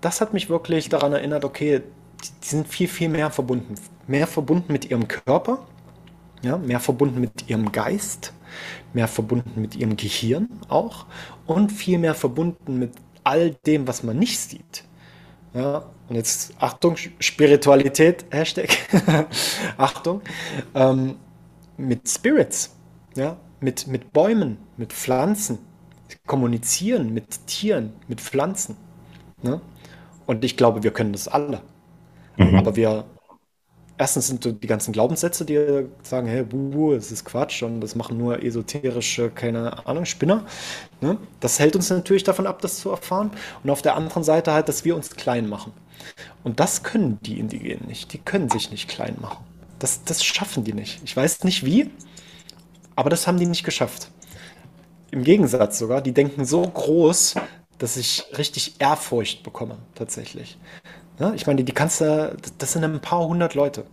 das, 0.01 0.21
hat 0.21 0.33
mich 0.33 0.49
wirklich 0.49 0.89
daran 0.89 1.13
erinnert, 1.13 1.45
okay, 1.45 1.81
die 2.21 2.47
sind 2.47 2.67
viel, 2.67 2.87
viel 2.87 3.09
mehr 3.09 3.29
verbunden. 3.31 3.75
Mehr 4.07 4.27
verbunden 4.27 4.71
mit 4.71 4.89
ihrem 4.89 5.07
Körper, 5.07 5.65
ja, 6.41 6.57
mehr 6.57 6.79
verbunden 6.79 7.19
mit 7.19 7.49
ihrem 7.49 7.71
Geist, 7.71 8.33
mehr 8.93 9.07
verbunden 9.07 9.59
mit 9.59 9.75
ihrem 9.75 9.97
Gehirn 9.97 10.49
auch 10.67 11.05
und 11.45 11.71
viel 11.71 11.97
mehr 11.97 12.15
verbunden 12.15 12.79
mit 12.79 12.91
all 13.23 13.51
dem, 13.65 13.87
was 13.87 14.03
man 14.03 14.19
nicht 14.19 14.39
sieht. 14.39 14.83
Ja, 15.53 15.85
und 16.09 16.15
jetzt 16.15 16.53
Achtung, 16.59 16.95
Spiritualität, 17.19 18.25
Hashtag, 18.31 18.69
Achtung, 19.77 20.21
ähm, 20.73 21.15
mit 21.77 22.07
Spirits, 22.07 22.75
ja, 23.15 23.37
mit, 23.59 23.87
mit 23.87 24.13
Bäumen, 24.13 24.57
mit 24.77 24.93
Pflanzen, 24.93 25.59
kommunizieren 26.25 27.13
mit 27.13 27.47
Tieren, 27.47 27.93
mit 28.07 28.21
Pflanzen. 28.21 28.77
Ne? 29.41 29.61
Und 30.25 30.45
ich 30.45 30.55
glaube, 30.57 30.83
wir 30.83 30.91
können 30.91 31.13
das 31.13 31.27
alle. 31.27 31.61
Mhm. 32.37 32.55
Aber 32.55 32.75
wir, 32.75 33.05
erstens 33.97 34.27
sind 34.27 34.45
die 34.45 34.67
ganzen 34.67 34.93
Glaubenssätze, 34.93 35.45
die 35.45 35.85
sagen, 36.01 36.27
hey, 36.27 36.43
buh, 36.43 36.93
es 36.93 37.11
ist 37.11 37.25
Quatsch 37.25 37.63
und 37.63 37.81
das 37.81 37.95
machen 37.95 38.17
nur 38.17 38.41
esoterische, 38.41 39.29
keine 39.29 39.85
Ahnung, 39.85 40.05
Spinner. 40.05 40.45
Ne? 41.01 41.17
Das 41.39 41.59
hält 41.59 41.75
uns 41.75 41.89
natürlich 41.89 42.23
davon 42.23 42.47
ab, 42.47 42.61
das 42.61 42.79
zu 42.79 42.89
erfahren. 42.89 43.31
Und 43.63 43.69
auf 43.69 43.81
der 43.81 43.95
anderen 43.95 44.23
Seite 44.23 44.53
halt, 44.53 44.69
dass 44.69 44.85
wir 44.85 44.95
uns 44.95 45.15
klein 45.15 45.49
machen. 45.49 45.73
Und 46.43 46.59
das 46.59 46.83
können 46.83 47.19
die 47.21 47.39
Indigenen 47.39 47.87
nicht. 47.87 48.13
Die 48.13 48.17
können 48.17 48.49
sich 48.49 48.71
nicht 48.71 48.89
klein 48.89 49.17
machen. 49.21 49.43
Das, 49.83 50.01
das 50.05 50.23
schaffen 50.23 50.63
die 50.63 50.71
nicht. 50.71 51.01
Ich 51.03 51.13
weiß 51.13 51.43
nicht 51.43 51.65
wie, 51.65 51.89
aber 52.95 53.09
das 53.09 53.27
haben 53.27 53.37
die 53.37 53.45
nicht 53.45 53.65
geschafft. 53.65 54.07
Im 55.11 55.25
Gegensatz 55.25 55.77
sogar, 55.77 56.01
die 56.01 56.13
denken 56.13 56.45
so 56.45 56.61
groß, 56.61 57.35
dass 57.79 57.97
ich 57.97 58.23
richtig 58.37 58.75
Ehrfurcht 58.79 59.43
bekomme, 59.43 59.77
tatsächlich. 59.93 60.57
Ja, 61.19 61.33
ich 61.33 61.47
meine, 61.47 61.65
die 61.65 61.73
kannst 61.73 61.99
du, 61.99 62.33
das 62.59 62.71
sind 62.71 62.85
ein 62.85 63.01
paar 63.01 63.27
hundert 63.27 63.55
Leute. 63.55 63.83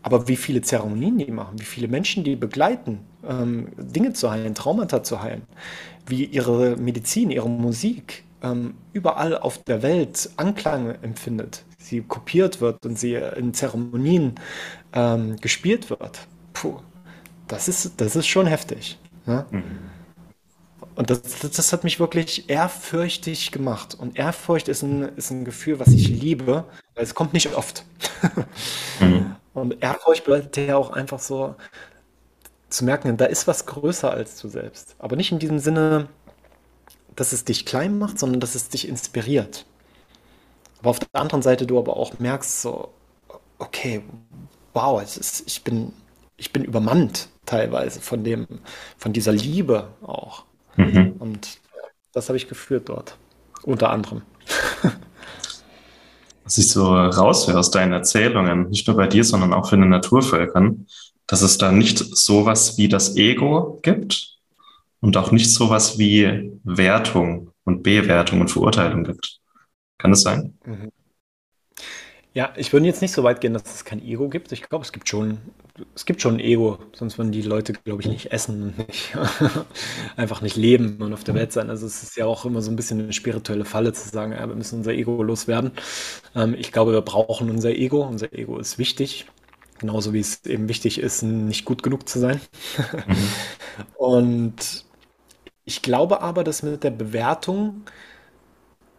Aber 0.00 0.26
wie 0.26 0.36
viele 0.36 0.62
Zeremonien 0.62 1.18
die 1.18 1.30
machen, 1.30 1.60
wie 1.60 1.66
viele 1.66 1.88
Menschen 1.88 2.24
die 2.24 2.34
begleiten, 2.34 3.00
ähm, 3.28 3.72
Dinge 3.76 4.14
zu 4.14 4.30
heilen, 4.30 4.54
Traumata 4.54 5.02
zu 5.02 5.20
heilen, 5.20 5.42
wie 6.06 6.24
ihre 6.24 6.76
Medizin, 6.76 7.30
ihre 7.30 7.50
Musik 7.50 8.24
ähm, 8.44 8.74
überall 8.92 9.36
auf 9.38 9.62
der 9.64 9.82
Welt 9.82 10.30
Anklang 10.36 10.94
empfindet, 11.02 11.64
sie 11.78 12.02
kopiert 12.02 12.60
wird 12.60 12.84
und 12.84 12.98
sie 12.98 13.14
in 13.14 13.54
Zeremonien 13.54 14.34
ähm, 14.92 15.36
gespielt 15.40 15.90
wird. 15.90 16.26
Puh, 16.52 16.76
das 17.48 17.68
ist, 17.68 18.00
das 18.00 18.16
ist 18.16 18.26
schon 18.26 18.46
heftig. 18.46 18.98
Ne? 19.26 19.46
Mhm. 19.50 19.64
Und 20.96 21.10
das, 21.10 21.22
das, 21.22 21.50
das, 21.50 21.72
hat 21.72 21.82
mich 21.82 21.98
wirklich 21.98 22.48
ehrfürchtig 22.48 23.50
gemacht. 23.50 23.96
Und 23.98 24.16
Ehrfurcht 24.16 24.68
ist 24.68 24.82
ein, 24.82 25.02
ist 25.16 25.30
ein 25.30 25.44
Gefühl, 25.44 25.80
was 25.80 25.88
ich 25.88 26.08
liebe, 26.08 26.64
weil 26.94 27.04
es 27.04 27.16
kommt 27.16 27.32
nicht 27.32 27.56
oft. 27.56 27.84
mhm. 29.00 29.34
Und 29.54 29.82
Ehrfurcht 29.82 30.24
bedeutet 30.24 30.56
ja 30.56 30.76
auch 30.76 30.90
einfach 30.90 31.18
so 31.18 31.56
zu 32.68 32.84
merken, 32.84 33.16
da 33.16 33.24
ist 33.24 33.48
was 33.48 33.66
größer 33.66 34.10
als 34.10 34.40
du 34.40 34.48
selbst. 34.48 34.94
Aber 34.98 35.16
nicht 35.16 35.32
in 35.32 35.38
diesem 35.40 35.58
Sinne, 35.58 36.08
dass 37.16 37.32
es 37.32 37.44
dich 37.44 37.66
klein 37.66 37.98
macht, 37.98 38.18
sondern 38.18 38.40
dass 38.40 38.54
es 38.54 38.68
dich 38.68 38.88
inspiriert. 38.88 39.66
Aber 40.80 40.90
auf 40.90 40.98
der 40.98 41.08
anderen 41.20 41.42
Seite 41.42 41.66
du 41.66 41.78
aber 41.78 41.96
auch 41.96 42.18
merkst, 42.18 42.62
so, 42.62 42.90
okay, 43.58 44.02
wow, 44.72 45.00
es 45.02 45.16
ist, 45.16 45.44
ich, 45.46 45.64
bin, 45.64 45.92
ich 46.36 46.52
bin 46.52 46.64
übermannt 46.64 47.28
teilweise 47.46 48.00
von, 48.00 48.24
dem, 48.24 48.46
von 48.98 49.12
dieser 49.12 49.32
Liebe 49.32 49.88
auch. 50.02 50.44
Mhm. 50.76 51.14
Und 51.18 51.60
das 52.12 52.28
habe 52.28 52.36
ich 52.36 52.48
geführt 52.48 52.88
dort, 52.88 53.16
unter 53.62 53.90
anderem. 53.90 54.22
Was 56.44 56.58
ich 56.58 56.68
so 56.68 56.94
raushöre 56.94 57.58
aus 57.58 57.70
deinen 57.70 57.92
Erzählungen, 57.92 58.68
nicht 58.68 58.86
nur 58.86 58.96
bei 58.96 59.06
dir, 59.06 59.24
sondern 59.24 59.54
auch 59.54 59.70
für 59.70 59.76
den 59.78 59.88
Naturvölkern, 59.88 60.86
dass 61.26 61.40
es 61.40 61.56
da 61.56 61.72
nicht 61.72 61.98
sowas 61.98 62.76
wie 62.76 62.88
das 62.88 63.16
Ego 63.16 63.78
gibt 63.82 64.33
und 65.04 65.18
auch 65.18 65.32
nicht 65.32 65.52
sowas 65.52 65.98
wie 65.98 66.50
Wertung 66.64 67.50
und 67.64 67.82
Bewertung 67.82 68.40
und 68.40 68.48
Verurteilung 68.48 69.04
gibt. 69.04 69.38
Kann 69.98 70.12
das 70.12 70.22
sein? 70.22 70.58
Mhm. 70.64 70.90
Ja, 72.32 72.54
ich 72.56 72.72
würde 72.72 72.86
jetzt 72.86 73.02
nicht 73.02 73.12
so 73.12 73.22
weit 73.22 73.42
gehen, 73.42 73.52
dass 73.52 73.62
es 73.66 73.84
kein 73.84 74.02
Ego 74.02 74.30
gibt. 74.30 74.50
Ich 74.50 74.62
glaube, 74.62 74.82
es 74.82 74.92
gibt 74.92 75.06
schon, 75.06 75.38
es 75.94 76.06
gibt 76.06 76.22
schon 76.22 76.36
ein 76.36 76.40
Ego, 76.40 76.78
sonst 76.94 77.18
würden 77.18 77.32
die 77.32 77.42
Leute, 77.42 77.74
glaube 77.74 78.00
ich, 78.00 78.08
nicht 78.08 78.32
essen 78.32 78.62
und 78.62 78.78
nicht, 78.78 79.14
einfach 80.16 80.40
nicht 80.40 80.56
leben 80.56 80.96
und 81.02 81.12
auf 81.12 81.22
der 81.22 81.34
Welt 81.34 81.52
sein. 81.52 81.68
Also 81.68 81.86
es 81.86 82.02
ist 82.02 82.16
ja 82.16 82.24
auch 82.24 82.46
immer 82.46 82.62
so 82.62 82.70
ein 82.70 82.76
bisschen 82.76 82.98
eine 82.98 83.12
spirituelle 83.12 83.66
Falle 83.66 83.92
zu 83.92 84.08
sagen, 84.08 84.32
ja, 84.32 84.48
wir 84.48 84.56
müssen 84.56 84.78
unser 84.78 84.92
Ego 84.92 85.22
loswerden. 85.22 85.72
Ähm, 86.34 86.54
ich 86.58 86.72
glaube, 86.72 86.92
wir 86.92 87.02
brauchen 87.02 87.50
unser 87.50 87.72
Ego. 87.72 88.06
Unser 88.06 88.32
Ego 88.32 88.58
ist 88.58 88.78
wichtig. 88.78 89.26
Genauso 89.78 90.14
wie 90.14 90.20
es 90.20 90.46
eben 90.46 90.68
wichtig 90.70 90.98
ist, 90.98 91.22
nicht 91.22 91.66
gut 91.66 91.82
genug 91.82 92.08
zu 92.08 92.18
sein. 92.18 92.40
mhm. 93.06 93.16
Und 93.96 94.86
ich 95.64 95.82
glaube 95.82 96.20
aber, 96.20 96.44
dass 96.44 96.62
mit 96.62 96.84
der 96.84 96.90
Bewertung 96.90 97.82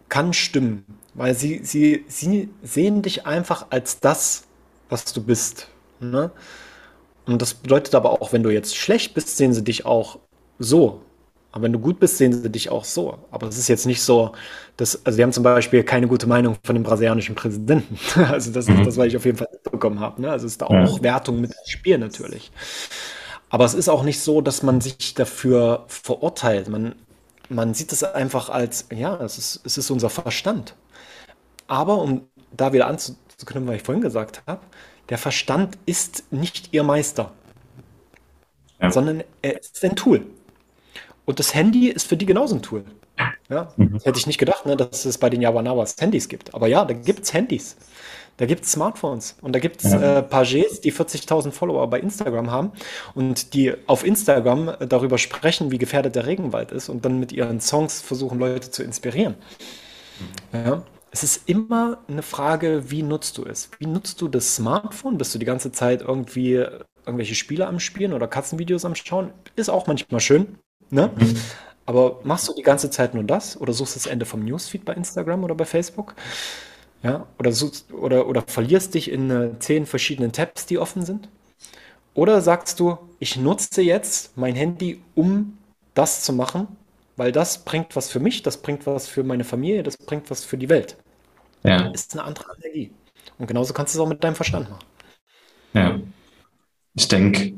kann 0.09 0.33
stimmen. 0.33 0.85
Weil 1.13 1.33
sie, 1.33 1.61
sie, 1.63 2.05
sie 2.07 2.49
sehen 2.61 3.01
dich 3.01 3.25
einfach 3.25 3.67
als 3.69 3.99
das, 3.99 4.43
was 4.89 5.13
du 5.13 5.23
bist. 5.23 5.69
Ne? 5.99 6.31
Und 7.25 7.41
das 7.41 7.53
bedeutet 7.53 7.95
aber 7.95 8.11
auch, 8.11 8.33
wenn 8.33 8.43
du 8.43 8.49
jetzt 8.49 8.75
schlecht 8.75 9.13
bist, 9.13 9.37
sehen 9.37 9.53
sie 9.53 9.63
dich 9.63 9.85
auch 9.85 10.19
so. 10.59 11.01
Aber 11.51 11.63
wenn 11.63 11.73
du 11.73 11.79
gut 11.79 12.01
bist, 12.01 12.17
sehen 12.17 12.33
sie 12.33 12.49
dich 12.49 12.69
auch 12.69 12.83
so. 12.83 13.17
Aber 13.31 13.47
es 13.47 13.57
ist 13.57 13.69
jetzt 13.69 13.85
nicht 13.85 14.01
so, 14.01 14.33
dass, 14.75 15.05
also 15.05 15.17
wir 15.17 15.23
haben 15.23 15.31
zum 15.31 15.43
Beispiel 15.43 15.83
keine 15.83 16.07
gute 16.07 16.27
Meinung 16.27 16.57
von 16.63 16.75
dem 16.75 16.83
brasilianischen 16.83 17.33
Präsidenten. 17.33 17.97
Also 18.29 18.51
das 18.51 18.67
ist 18.67 18.77
mhm. 18.77 18.83
das, 18.83 18.97
was 18.97 19.07
ich 19.07 19.15
auf 19.15 19.23
jeden 19.23 19.37
Fall 19.37 19.47
mitbekommen 19.51 20.01
habe. 20.01 20.21
Ne? 20.21 20.29
Also 20.29 20.47
es 20.47 20.53
ist 20.53 20.61
da 20.61 20.65
auch 20.65 20.97
ja. 20.97 21.03
Wertung 21.03 21.39
mit 21.39 21.53
Spiel 21.65 21.97
natürlich. 21.97 22.51
Aber 23.49 23.65
es 23.65 23.73
ist 23.73 23.89
auch 23.89 24.03
nicht 24.03 24.19
so, 24.19 24.41
dass 24.41 24.63
man 24.63 24.81
sich 24.81 25.13
dafür 25.13 25.85
verurteilt. 25.87 26.67
Man, 26.67 26.95
man 27.49 27.73
sieht 27.73 27.91
es 27.91 28.03
einfach 28.03 28.49
als, 28.49 28.87
ja, 28.93 29.15
es 29.21 29.37
ist, 29.37 29.61
es 29.65 29.77
ist 29.77 29.89
unser 29.91 30.09
Verstand. 30.09 30.75
Aber 31.67 31.97
um 31.99 32.27
da 32.51 32.73
wieder 32.73 32.87
anzuknüpfen, 32.87 33.67
was 33.67 33.75
ich 33.75 33.83
vorhin 33.83 34.01
gesagt 34.01 34.43
habe, 34.47 34.61
der 35.09 35.17
Verstand 35.17 35.77
ist 35.85 36.31
nicht 36.31 36.73
ihr 36.73 36.83
Meister, 36.83 37.31
ja. 38.81 38.91
sondern 38.91 39.23
er 39.41 39.59
ist 39.59 39.83
ein 39.83 39.95
Tool. 39.95 40.25
Und 41.25 41.39
das 41.39 41.53
Handy 41.53 41.89
ist 41.89 42.07
für 42.07 42.17
die 42.17 42.25
genauso 42.25 42.55
ein 42.55 42.61
Tool. 42.61 42.85
Ja, 43.49 43.71
mhm. 43.77 43.99
hätte 44.03 44.17
ich 44.17 44.27
nicht 44.27 44.39
gedacht, 44.39 44.65
ne, 44.65 44.75
dass 44.75 45.05
es 45.05 45.17
bei 45.17 45.29
den 45.29 45.41
Yawanawas 45.41 45.95
Handys 45.99 46.27
gibt. 46.27 46.53
Aber 46.53 46.67
ja, 46.67 46.83
da 46.83 46.93
gibt 46.93 47.23
es 47.23 47.33
Handys. 47.33 47.77
Da 48.37 48.45
gibt 48.45 48.65
es 48.65 48.71
Smartphones 48.73 49.37
und 49.41 49.53
da 49.53 49.59
gibt 49.59 49.83
es 49.83 49.93
ja. 49.93 50.19
äh, 50.19 50.23
Pages, 50.23 50.81
die 50.81 50.91
40.000 50.91 51.51
Follower 51.51 51.89
bei 51.89 51.99
Instagram 51.99 52.51
haben 52.51 52.71
und 53.13 53.53
die 53.53 53.73
auf 53.87 54.05
Instagram 54.05 54.75
darüber 54.87 55.17
sprechen, 55.17 55.71
wie 55.71 55.77
gefährdet 55.77 56.15
der 56.15 56.25
Regenwald 56.25 56.71
ist 56.71 56.89
und 56.89 57.05
dann 57.05 57.19
mit 57.19 57.31
ihren 57.31 57.61
Songs 57.61 58.01
versuchen, 58.01 58.39
Leute 58.39 58.71
zu 58.71 58.83
inspirieren. 58.83 59.35
Mhm. 60.51 60.59
Ja 60.65 60.83
es 61.15 61.23
ist 61.23 61.47
immer 61.47 61.99
eine 62.09 62.21
Frage, 62.21 62.91
wie 62.91 63.01
nutzt 63.01 63.37
du 63.37 63.45
es? 63.45 63.69
Wie 63.79 63.85
nutzt 63.85 64.19
du 64.19 64.27
das 64.27 64.55
Smartphone? 64.55 65.17
Bist 65.17 65.33
du 65.33 65.39
die 65.39 65.45
ganze 65.45 65.71
Zeit 65.71 66.01
irgendwie 66.01 66.65
irgendwelche 67.05 67.35
Spiele 67.35 67.67
am 67.67 67.79
Spielen 67.79 68.11
oder 68.11 68.27
Katzenvideos 68.27 68.83
am 68.83 68.95
Schauen? 68.95 69.31
Ist 69.55 69.69
auch 69.69 69.87
manchmal 69.87 70.19
schön, 70.19 70.57
ne? 70.89 71.11
Mhm. 71.15 71.37
Aber 71.85 72.19
machst 72.25 72.49
du 72.49 72.53
die 72.53 72.63
ganze 72.63 72.89
Zeit 72.89 73.13
nur 73.13 73.23
das 73.23 73.55
oder 73.55 73.71
suchst 73.71 73.95
das 73.95 74.07
Ende 74.07 74.25
vom 74.25 74.43
Newsfeed 74.43 74.83
bei 74.83 74.93
Instagram 74.93 75.45
oder 75.45 75.55
bei 75.55 75.63
Facebook? 75.63 76.15
Ja, 77.03 77.27
oder, 77.37 77.51
suchst, 77.51 77.93
oder, 77.93 78.27
oder 78.27 78.43
verlierst 78.47 78.95
dich 78.95 79.11
in 79.11 79.29
äh, 79.29 79.59
zehn 79.59 79.85
verschiedenen 79.85 80.31
Tabs, 80.31 80.65
die 80.65 80.79
offen 80.79 81.05
sind? 81.05 81.29
Oder 82.15 82.41
sagst 82.41 82.79
du, 82.79 82.97
ich 83.19 83.35
nutze 83.35 83.81
jetzt 83.81 84.37
mein 84.37 84.55
Handy, 84.55 85.01
um 85.13 85.57
das 85.93 86.23
zu 86.23 86.33
machen, 86.33 86.67
weil 87.17 87.31
das 87.31 87.63
bringt 87.63 87.95
was 87.95 88.09
für 88.09 88.19
mich, 88.19 88.41
das 88.41 88.57
bringt 88.57 88.85
was 88.87 89.07
für 89.07 89.23
meine 89.23 89.43
Familie, 89.43 89.83
das 89.83 89.97
bringt 89.97 90.31
was 90.31 90.43
für 90.43 90.57
die 90.57 90.69
Welt. 90.69 90.97
Ja. 91.63 91.87
Ist 91.89 92.13
eine 92.13 92.23
andere 92.23 92.45
Energie. 92.61 92.91
Und 93.37 93.47
genauso 93.47 93.73
kannst 93.73 93.93
du 93.93 93.99
es 93.99 94.03
auch 94.03 94.09
mit 94.09 94.23
deinem 94.23 94.35
Verstand 94.35 94.69
machen. 94.69 94.85
Ja. 95.73 95.99
Ich 96.95 97.07
denke, 97.07 97.53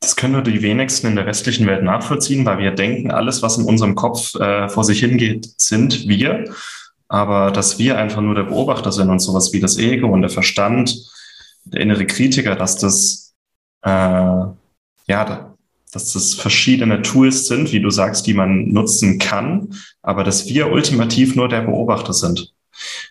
das 0.00 0.16
können 0.16 0.34
nur 0.34 0.42
die 0.42 0.62
wenigsten 0.62 1.08
in 1.08 1.16
der 1.16 1.26
restlichen 1.26 1.66
Welt 1.66 1.82
nachvollziehen, 1.82 2.44
weil 2.44 2.58
wir 2.58 2.72
denken, 2.72 3.10
alles, 3.10 3.42
was 3.42 3.58
in 3.58 3.64
unserem 3.64 3.94
Kopf 3.94 4.34
äh, 4.34 4.68
vor 4.68 4.84
sich 4.84 5.00
hingeht, 5.00 5.48
sind 5.56 6.08
wir. 6.08 6.44
Aber 7.12 7.50
dass 7.50 7.78
wir 7.78 7.98
einfach 7.98 8.22
nur 8.22 8.34
der 8.34 8.44
Beobachter 8.44 8.90
sind 8.90 9.10
und 9.10 9.18
sowas 9.18 9.52
wie 9.52 9.60
das 9.60 9.76
Ego 9.76 10.08
und 10.08 10.22
der 10.22 10.30
Verstand, 10.30 10.96
der 11.64 11.82
innere 11.82 12.06
Kritiker, 12.06 12.56
dass 12.56 12.78
das, 12.78 13.34
äh, 13.82 13.90
ja, 13.90 15.54
dass 15.92 16.12
das 16.14 16.32
verschiedene 16.32 17.02
Tools 17.02 17.48
sind, 17.48 17.70
wie 17.70 17.82
du 17.82 17.90
sagst, 17.90 18.26
die 18.26 18.32
man 18.32 18.68
nutzen 18.68 19.18
kann, 19.18 19.74
aber 20.00 20.24
dass 20.24 20.46
wir 20.46 20.72
ultimativ 20.72 21.36
nur 21.36 21.50
der 21.50 21.60
Beobachter 21.60 22.14
sind. 22.14 22.54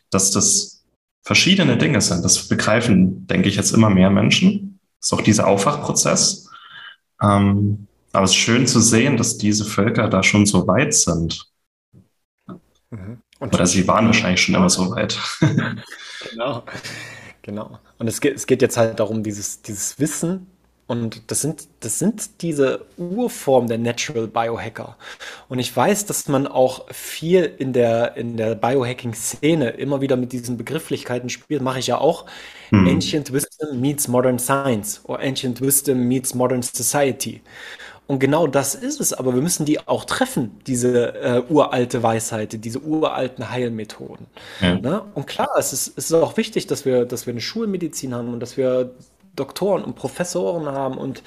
Dass 0.10 0.32
das 0.32 0.84
verschiedene 1.22 1.78
Dinge 1.78 2.02
sind. 2.02 2.26
Das 2.26 2.48
begreifen, 2.48 3.28
denke 3.28 3.50
ich, 3.50 3.56
jetzt 3.56 3.72
immer 3.72 3.92
mehr 3.92 4.10
Menschen. 4.10 4.80
Das 5.00 5.12
ist 5.12 5.14
auch 5.14 5.22
dieser 5.22 5.46
Aufwachprozess. 5.46 6.50
Ähm, 7.22 7.86
aber 8.14 8.24
es 8.24 8.32
ist 8.32 8.38
schön 8.38 8.66
zu 8.66 8.80
sehen, 8.80 9.18
dass 9.18 9.38
diese 9.38 9.64
Völker 9.64 10.10
da 10.10 10.24
schon 10.24 10.48
so 10.48 10.66
weit 10.66 10.96
sind. 10.96 11.52
Mhm. 12.90 13.22
Oder 13.42 13.66
sie 13.66 13.88
waren 13.88 14.06
wahrscheinlich 14.06 14.42
schon 14.42 14.56
immer 14.56 14.70
so 14.70 14.92
weit. 14.92 15.20
genau. 16.30 16.64
Genau. 17.42 17.80
Und 17.98 18.08
es 18.08 18.22
geht, 18.22 18.36
es 18.36 18.46
geht 18.46 18.62
jetzt 18.62 18.78
halt 18.78 19.00
darum, 19.00 19.24
dieses, 19.24 19.62
dieses 19.62 20.00
Wissen 20.00 20.48
und 20.92 21.32
das 21.32 21.40
sind, 21.40 21.70
das 21.80 22.00
sind 22.00 22.42
diese 22.42 22.86
Urformen 22.98 23.70
der 23.70 23.78
Natural 23.78 24.28
Biohacker. 24.28 24.98
Und 25.48 25.60
ich 25.60 25.74
weiß, 25.74 26.06
dass 26.06 26.28
man 26.28 26.48
auch 26.48 26.86
viel 26.92 27.46
in 27.46 27.72
der, 27.72 28.18
in 28.18 28.36
der 28.36 28.56
Biohacking-Szene 28.56 29.70
immer 29.70 30.02
wieder 30.02 30.18
mit 30.18 30.34
diesen 30.34 30.58
Begrifflichkeiten 30.58 31.30
spielt. 31.30 31.62
Mache 31.62 31.80
ich 31.80 31.88
ja 31.88 31.98
auch. 31.98 32.26
Hm. 32.72 32.86
Ancient 32.88 33.32
Wisdom 33.32 33.80
meets 33.80 34.10
Modern 34.10 34.38
Science 34.38 35.00
oder 35.06 35.22
Ancient 35.22 35.62
Wisdom 35.62 36.10
meets 36.10 36.36
Modern 36.36 36.62
Society. 36.62 37.42
Und 38.08 38.20
genau 38.20 38.46
das 38.46 38.76
ist 38.76 39.00
es, 39.00 39.14
aber 39.14 39.34
wir 39.34 39.42
müssen 39.42 39.66
die 39.66 39.88
auch 39.88 40.04
treffen, 40.04 40.60
diese 40.68 41.16
äh, 41.16 41.44
uralte 41.48 42.04
Weisheit, 42.04 42.64
diese 42.66 42.80
uralten 42.82 43.50
Heilmethoden. 43.50 44.28
Ja. 44.60 44.76
Ne? 44.76 45.02
Und 45.14 45.28
klar, 45.28 45.50
es 45.58 45.72
ist, 45.72 45.98
es 45.98 46.06
ist 46.06 46.14
auch 46.14 46.36
wichtig, 46.36 46.68
dass 46.68 46.84
wir, 46.84 47.06
dass 47.06 47.26
wir 47.26 47.32
eine 47.32 47.40
Schulmedizin 47.40 48.14
haben 48.14 48.34
und 48.34 48.42
dass 48.42 48.58
wir 48.58 48.96
Doktoren 49.36 49.84
und 49.84 49.96
Professoren 49.96 50.68
haben 50.68 50.98
und 50.98 51.24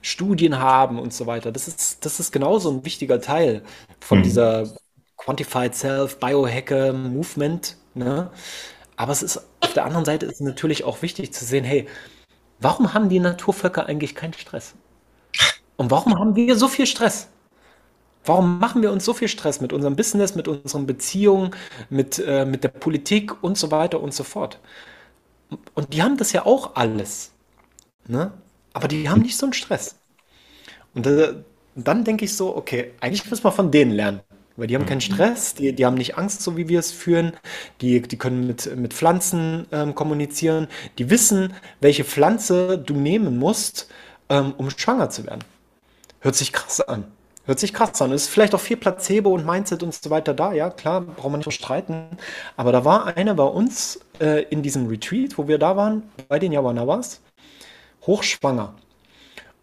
Studien 0.00 0.60
haben 0.60 0.98
und 1.00 1.12
so 1.12 1.26
weiter. 1.26 1.50
Das 1.50 1.66
ist, 1.66 2.04
das 2.04 2.20
ist 2.20 2.30
genauso 2.30 2.70
ein 2.70 2.84
wichtiger 2.84 3.20
Teil 3.20 3.62
von 3.98 4.18
mhm. 4.18 4.22
dieser 4.22 4.68
Quantified 5.16 5.74
Self, 5.74 6.20
Biohacker 6.20 6.92
Movement. 6.92 7.76
Ne? 7.94 8.30
Aber 8.96 9.12
es 9.12 9.22
ist 9.22 9.40
auf 9.60 9.72
der 9.74 9.84
anderen 9.84 10.04
Seite 10.04 10.26
ist 10.26 10.40
natürlich 10.40 10.84
auch 10.84 11.02
wichtig 11.02 11.32
zu 11.32 11.44
sehen, 11.44 11.64
hey, 11.64 11.88
warum 12.60 12.94
haben 12.94 13.08
die 13.08 13.18
Naturvölker 13.18 13.86
eigentlich 13.86 14.14
keinen 14.14 14.34
Stress? 14.34 14.74
Und 15.78 15.92
warum 15.92 16.18
haben 16.18 16.34
wir 16.34 16.56
so 16.56 16.68
viel 16.68 16.86
Stress? 16.86 17.28
Warum 18.24 18.58
machen 18.58 18.82
wir 18.82 18.92
uns 18.92 19.04
so 19.04 19.14
viel 19.14 19.28
Stress 19.28 19.60
mit 19.60 19.72
unserem 19.72 19.94
Business, 19.96 20.34
mit 20.34 20.48
unseren 20.48 20.86
Beziehungen, 20.86 21.52
mit, 21.88 22.18
äh, 22.18 22.44
mit 22.44 22.64
der 22.64 22.68
Politik 22.68 23.42
und 23.42 23.56
so 23.56 23.70
weiter 23.70 24.00
und 24.02 24.12
so 24.12 24.24
fort? 24.24 24.58
Und 25.74 25.94
die 25.94 26.02
haben 26.02 26.16
das 26.16 26.32
ja 26.32 26.44
auch 26.44 26.74
alles. 26.74 27.30
Ne? 28.06 28.32
Aber 28.72 28.88
die 28.88 29.08
haben 29.08 29.22
nicht 29.22 29.38
so 29.38 29.46
einen 29.46 29.52
Stress. 29.52 29.96
Und 30.94 31.06
äh, 31.06 31.34
dann 31.76 32.04
denke 32.04 32.24
ich 32.24 32.36
so, 32.36 32.56
okay, 32.56 32.92
eigentlich 33.00 33.30
müssen 33.30 33.44
wir 33.44 33.52
von 33.52 33.70
denen 33.70 33.92
lernen. 33.92 34.20
Weil 34.56 34.66
die 34.66 34.74
haben 34.74 34.86
keinen 34.86 34.96
mhm. 34.96 35.12
Stress, 35.12 35.54
die, 35.54 35.72
die 35.72 35.86
haben 35.86 35.94
nicht 35.94 36.18
Angst, 36.18 36.42
so 36.42 36.56
wie 36.56 36.68
wir 36.68 36.80
es 36.80 36.90
führen. 36.90 37.34
Die, 37.80 38.02
die 38.02 38.18
können 38.18 38.48
mit, 38.48 38.76
mit 38.76 38.94
Pflanzen 38.94 39.66
ähm, 39.70 39.94
kommunizieren. 39.94 40.66
Die 40.98 41.08
wissen, 41.08 41.54
welche 41.80 42.02
Pflanze 42.02 42.78
du 42.78 42.94
nehmen 42.94 43.38
musst, 43.38 43.88
ähm, 44.28 44.54
um 44.58 44.68
schwanger 44.70 45.10
zu 45.10 45.24
werden. 45.24 45.44
Hört 46.20 46.34
sich 46.34 46.52
krass 46.52 46.80
an. 46.80 47.04
Hört 47.44 47.58
sich 47.58 47.72
krass 47.72 48.02
an. 48.02 48.12
Es 48.12 48.24
ist 48.24 48.28
vielleicht 48.28 48.54
auch 48.54 48.60
viel 48.60 48.76
Placebo 48.76 49.30
und 49.30 49.46
Mindset 49.46 49.82
und 49.82 49.94
so 49.94 50.10
weiter 50.10 50.34
da. 50.34 50.52
Ja, 50.52 50.68
klar, 50.70 51.00
braucht 51.00 51.30
man 51.30 51.40
nicht 51.40 51.52
streiten. 51.52 52.08
Aber 52.56 52.72
da 52.72 52.84
war 52.84 53.16
einer 53.16 53.34
bei 53.34 53.44
uns 53.44 54.00
äh, 54.20 54.42
in 54.50 54.62
diesem 54.62 54.86
Retreat, 54.88 55.38
wo 55.38 55.48
wir 55.48 55.58
da 55.58 55.76
waren, 55.76 56.02
bei 56.28 56.38
den 56.38 56.52
Yawanawas 56.52 57.20
hochschwanger. 58.06 58.74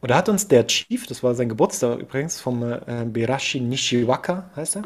Und 0.01 0.11
da 0.11 0.17
hat 0.17 0.29
uns 0.29 0.47
der 0.47 0.67
Chief, 0.67 1.07
das 1.07 1.23
war 1.23 1.35
sein 1.35 1.49
Geburtstag 1.49 1.99
übrigens, 1.99 2.39
vom 2.39 2.63
äh, 2.63 3.05
Berashi 3.05 3.59
Nishiwaka, 3.59 4.49
heißt 4.55 4.77
er, 4.77 4.83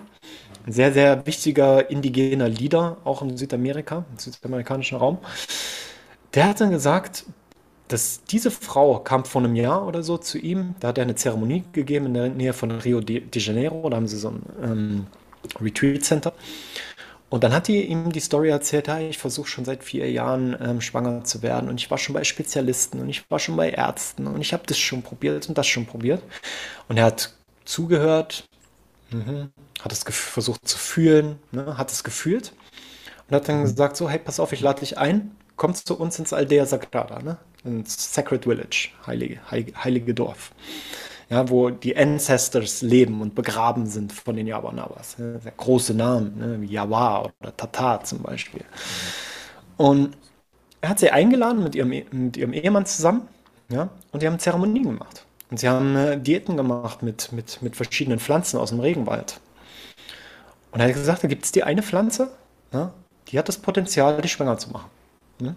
ein 0.66 0.72
sehr, 0.72 0.94
sehr 0.94 1.26
wichtiger 1.26 1.90
indigener 1.90 2.48
Leader, 2.50 2.98
auch 3.04 3.22
in 3.22 3.38
Südamerika, 3.38 4.06
im 4.12 4.18
südamerikanischen 4.18 4.98
Raum, 4.98 5.20
der 6.34 6.46
hat 6.46 6.62
dann 6.62 6.70
gesagt, 6.70 7.26
dass 7.89 8.24
diese 8.24 8.51
Frau 8.51 9.00
kam 9.00 9.25
vor 9.25 9.43
einem 9.43 9.55
Jahr 9.55 9.86
oder 9.86 10.03
so 10.03 10.17
zu 10.17 10.38
ihm, 10.38 10.75
da 10.79 10.89
hat 10.89 10.98
er 10.98 11.03
eine 11.03 11.15
Zeremonie 11.15 11.63
gegeben 11.74 12.05
in 12.08 12.13
der 12.13 12.29
Nähe 12.29 12.53
von 12.53 12.72
Rio 12.72 13.01
de 13.01 13.24
Janeiro, 13.34 13.89
da 13.89 13.98
haben 13.98 14.08
sie 14.08 14.17
so 14.17 14.29
ein 14.29 14.43
ähm, 14.63 15.08
Retreat 15.60 16.04
Center. 16.04 16.34
Und 17.30 17.43
dann 17.43 17.54
hat 17.54 17.67
die 17.67 17.84
ihm 17.86 18.12
die 18.12 18.19
Story 18.19 18.49
erzählt, 18.49 18.88
hey, 18.88 19.10
ich 19.10 19.17
versuche 19.19 19.47
schon 19.47 19.65
seit 19.65 19.84
vier 19.84 20.12
Jahren 20.12 20.58
ähm, 20.60 20.82
schwanger 20.82 21.23
zu 21.23 21.43
werden. 21.43 21.69
Und 21.69 21.80
ich 21.80 21.91
war 21.91 21.97
schon 21.99 22.13
bei 22.13 22.23
Spezialisten 22.23 22.99
und 22.99 23.10
ich 23.10 23.30
war 23.30 23.39
schon 23.39 23.56
bei 23.56 23.69
Ärzten 23.69 24.25
und 24.28 24.41
ich 24.41 24.54
habe 24.54 24.63
das 24.65 24.80
schon 24.80 25.04
probiert 25.04 25.47
und 25.47 25.58
das 25.58 25.67
schon 25.67 25.86
probiert. 25.86 26.23
Und 26.88 26.97
er 26.97 27.06
hat 27.06 27.34
zugehört, 27.65 28.45
mhm, 29.12 29.52
hat 29.82 29.91
es 29.91 30.04
versucht 30.04 30.67
zu 30.67 30.78
fühlen, 30.78 31.39
ne, 31.52 31.78
hat 31.78 31.91
es 31.91 32.04
gefühlt. 32.04 32.54
Und 33.30 33.36
hat 33.36 33.47
dann 33.49 33.63
gesagt, 33.63 33.97
so, 33.97 34.10
hey, 34.10 34.19
pass 34.19 34.39
auf, 34.39 34.54
ich 34.54 34.62
lade 34.62 34.80
dich 34.82 34.97
ein, 34.97 35.36
komm 35.56 35.75
zu 35.75 35.99
uns 35.99 36.19
ins 36.19 36.34
Aldea 36.34 36.65
Sagrada, 36.65 37.21
ne, 37.21 37.38
ins 37.63 38.13
Sacred 38.13 38.43
Village, 38.43 38.89
heilige, 39.06 39.39
heilige 39.52 40.13
Dorf 40.13 40.52
ja, 41.30 41.48
wo 41.50 41.69
die 41.69 41.95
Ancestors 41.95 42.82
leben 42.82 43.22
und 43.22 43.36
begraben 43.36 43.86
sind 43.86 44.12
von 44.12 44.36
den 44.36 44.48
Yawanabas. 44.48 45.17
Ja, 45.19 45.52
große 45.56 45.93
Namen, 45.93 46.38
ne, 46.38 46.62
wie 46.62 46.74
Yawa 46.74 47.32
oder 47.39 47.56
Tata 47.56 48.04
zum 48.04 48.24
Beispiel. 48.24 48.62
Und 49.78 50.17
er 50.82 50.89
hat 50.89 51.00
sie 51.00 51.12
eingeladen 51.12 51.63
mit 51.63 51.76
ihrem, 51.76 51.89
mit 52.12 52.38
ihrem 52.38 52.54
Ehemann 52.54 52.86
zusammen, 52.86 53.28
ja, 53.69 53.89
und 54.12 54.24
die 54.24 54.28
haben 54.28 54.39
Zeremonien 54.39 54.86
gemacht. 54.86 55.26
Und 55.52 55.60
sie 55.60 55.69
haben 55.69 55.95
äh, 55.95 56.19
Diäten 56.19 56.58
gemacht 56.58 57.04
mit, 57.04 57.32
mit, 57.32 57.62
mit 57.62 57.76
verschiedenen 57.76 58.19
Pflanzen 58.19 58.58
aus 58.58 58.69
dem 58.69 58.80
Regenwald. 58.80 59.39
Und 60.72 60.80
er 60.80 60.88
hat 60.88 60.93
gesagt, 60.93 61.24
da 61.24 61.28
gibt 61.28 61.45
es 61.45 61.52
die 61.52 61.63
eine 61.63 61.84
Pflanze, 61.84 62.32
ja, 62.72 62.91
die 63.28 63.38
hat 63.38 63.48
das 63.48 63.58
Potenzial, 63.58 64.22
dich 64.22 64.32
schwanger 64.32 64.58
zu 64.58 64.72
machen. 64.72 64.89
Ne? 65.39 65.56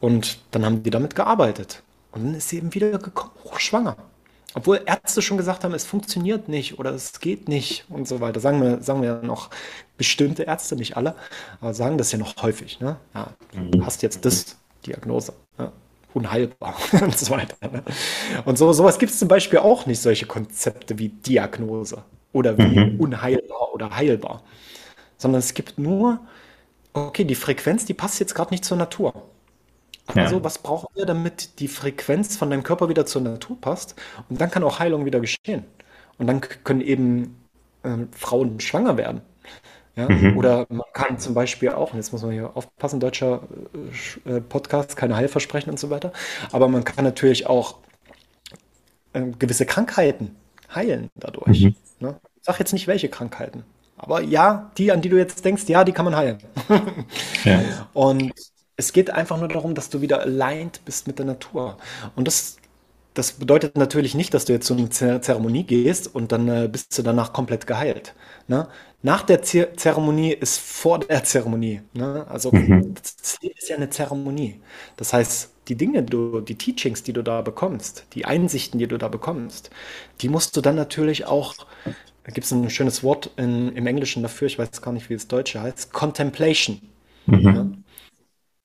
Und 0.00 0.38
dann 0.50 0.64
haben 0.64 0.82
die 0.82 0.90
damit 0.90 1.14
gearbeitet. 1.14 1.82
Und 2.12 2.24
dann 2.24 2.34
ist 2.34 2.48
sie 2.48 2.56
eben 2.56 2.74
wieder 2.74 2.98
gekommen, 2.98 3.32
hochschwanger. 3.44 3.96
Obwohl 4.54 4.80
Ärzte 4.84 5.22
schon 5.22 5.36
gesagt 5.36 5.62
haben, 5.62 5.74
es 5.74 5.84
funktioniert 5.84 6.48
nicht 6.48 6.78
oder 6.78 6.90
es 6.90 7.20
geht 7.20 7.48
nicht 7.48 7.84
und 7.88 8.08
so 8.08 8.20
weiter. 8.20 8.40
Sagen 8.40 8.60
wir, 8.60 8.82
sagen 8.82 9.00
wir 9.02 9.20
noch 9.22 9.50
bestimmte 9.96 10.42
Ärzte, 10.42 10.74
nicht 10.74 10.96
alle, 10.96 11.14
aber 11.60 11.72
sagen 11.72 11.98
das 11.98 12.10
ja 12.10 12.18
noch 12.18 12.34
häufig. 12.42 12.80
Ne? 12.80 12.96
Ja, 13.14 13.34
du 13.52 13.78
mhm. 13.78 13.86
hast 13.86 14.02
jetzt 14.02 14.24
das 14.24 14.56
Diagnose. 14.84 15.34
Ne? 15.56 15.70
Unheilbar 16.14 16.74
und 17.00 17.16
so 17.16 17.30
weiter. 17.30 17.54
Ne? 17.70 17.84
Und 18.44 18.58
so, 18.58 18.72
sowas 18.72 18.98
gibt 18.98 19.12
es 19.12 19.20
zum 19.20 19.28
Beispiel 19.28 19.60
auch 19.60 19.86
nicht, 19.86 20.02
solche 20.02 20.26
Konzepte 20.26 20.98
wie 20.98 21.10
Diagnose 21.10 22.02
oder 22.32 22.58
wie 22.58 22.80
mhm. 22.80 22.98
unheilbar 22.98 23.72
oder 23.72 23.94
heilbar. 23.94 24.42
Sondern 25.16 25.38
es 25.38 25.54
gibt 25.54 25.78
nur, 25.78 26.18
okay, 26.92 27.22
die 27.22 27.36
Frequenz, 27.36 27.84
die 27.84 27.94
passt 27.94 28.18
jetzt 28.18 28.34
gerade 28.34 28.50
nicht 28.50 28.64
zur 28.64 28.78
Natur. 28.78 29.12
Also, 30.16 30.36
ja. 30.36 30.44
was 30.44 30.58
brauchen 30.58 30.88
wir, 30.94 31.06
damit 31.06 31.60
die 31.60 31.68
Frequenz 31.68 32.36
von 32.36 32.50
deinem 32.50 32.62
Körper 32.62 32.88
wieder 32.88 33.06
zur 33.06 33.22
Natur 33.22 33.60
passt? 33.60 33.94
Und 34.28 34.40
dann 34.40 34.50
kann 34.50 34.62
auch 34.62 34.78
Heilung 34.78 35.04
wieder 35.04 35.20
geschehen. 35.20 35.64
Und 36.18 36.26
dann 36.26 36.40
können 36.40 36.80
eben 36.80 37.40
äh, 37.82 37.96
Frauen 38.12 38.60
schwanger 38.60 38.96
werden. 38.96 39.22
Ja? 39.96 40.08
Mhm. 40.08 40.36
Oder 40.36 40.66
man 40.68 40.86
kann 40.92 41.18
zum 41.18 41.34
Beispiel 41.34 41.70
auch, 41.70 41.92
und 41.92 41.96
jetzt 41.98 42.12
muss 42.12 42.22
man 42.22 42.32
hier 42.32 42.56
aufpassen, 42.56 43.00
deutscher 43.00 43.42
äh, 44.26 44.36
äh, 44.36 44.40
Podcast, 44.40 44.96
keine 44.96 45.16
Heilversprechen 45.16 45.70
und 45.70 45.78
so 45.78 45.90
weiter, 45.90 46.12
aber 46.52 46.68
man 46.68 46.84
kann 46.84 47.04
natürlich 47.04 47.46
auch 47.46 47.76
äh, 49.12 49.22
gewisse 49.38 49.66
Krankheiten 49.66 50.36
heilen 50.74 51.10
dadurch. 51.14 51.62
Mhm. 51.62 51.74
Ne? 52.00 52.20
Ich 52.36 52.44
sage 52.44 52.58
jetzt 52.60 52.72
nicht, 52.72 52.86
welche 52.86 53.08
Krankheiten. 53.08 53.64
Aber 53.96 54.22
ja, 54.22 54.70
die, 54.78 54.92
an 54.92 55.02
die 55.02 55.10
du 55.10 55.18
jetzt 55.18 55.44
denkst, 55.44 55.64
ja, 55.66 55.84
die 55.84 55.92
kann 55.92 56.06
man 56.06 56.16
heilen. 56.16 56.38
ja. 57.44 57.60
Und 57.92 58.32
es 58.80 58.92
geht 58.92 59.10
einfach 59.10 59.38
nur 59.38 59.48
darum, 59.48 59.74
dass 59.74 59.90
du 59.90 60.00
wieder 60.00 60.20
aligned 60.22 60.80
bist 60.84 61.06
mit 61.06 61.18
der 61.18 61.26
Natur. 61.26 61.76
Und 62.16 62.26
das, 62.26 62.56
das 63.14 63.32
bedeutet 63.32 63.76
natürlich 63.76 64.14
nicht, 64.14 64.32
dass 64.32 64.46
du 64.46 64.54
jetzt 64.54 64.66
zu 64.66 64.74
einer 64.74 65.22
Zeremonie 65.22 65.64
gehst 65.64 66.12
und 66.14 66.32
dann 66.32 66.48
äh, 66.48 66.68
bist 66.70 66.96
du 66.98 67.02
danach 67.02 67.32
komplett 67.32 67.66
geheilt. 67.66 68.14
Ne? 68.48 68.68
Nach 69.02 69.22
der 69.22 69.42
Z 69.42 69.78
Zeremonie 69.78 70.32
ist 70.32 70.58
vor 70.58 71.00
der 71.00 71.22
Zeremonie. 71.24 71.82
Ne? 71.92 72.26
Also 72.28 72.50
mhm. 72.52 72.94
das 72.94 73.38
Leben 73.42 73.54
ist 73.58 73.68
ja 73.68 73.76
eine 73.76 73.90
Zeremonie. 73.90 74.60
Das 74.96 75.12
heißt, 75.12 75.50
die 75.68 75.76
Dinge, 75.76 76.02
du, 76.02 76.40
die 76.40 76.56
Teachings, 76.56 77.02
die 77.02 77.12
du 77.12 77.22
da 77.22 77.42
bekommst, 77.42 78.06
die 78.14 78.24
Einsichten, 78.24 78.78
die 78.78 78.88
du 78.88 78.96
da 78.96 79.08
bekommst, 79.08 79.70
die 80.22 80.30
musst 80.30 80.56
du 80.56 80.62
dann 80.62 80.74
natürlich 80.74 81.26
auch, 81.26 81.54
da 82.24 82.32
gibt 82.32 82.46
es 82.46 82.50
ein 82.50 82.70
schönes 82.70 83.04
Wort 83.04 83.30
in, 83.36 83.76
im 83.76 83.86
Englischen 83.86 84.22
dafür, 84.22 84.46
ich 84.46 84.58
weiß 84.58 84.80
gar 84.80 84.92
nicht, 84.92 85.10
wie 85.10 85.14
das 85.14 85.28
Deutsche 85.28 85.60
heißt, 85.60 85.92
Contemplation. 85.92 86.80
Mhm. 87.26 87.84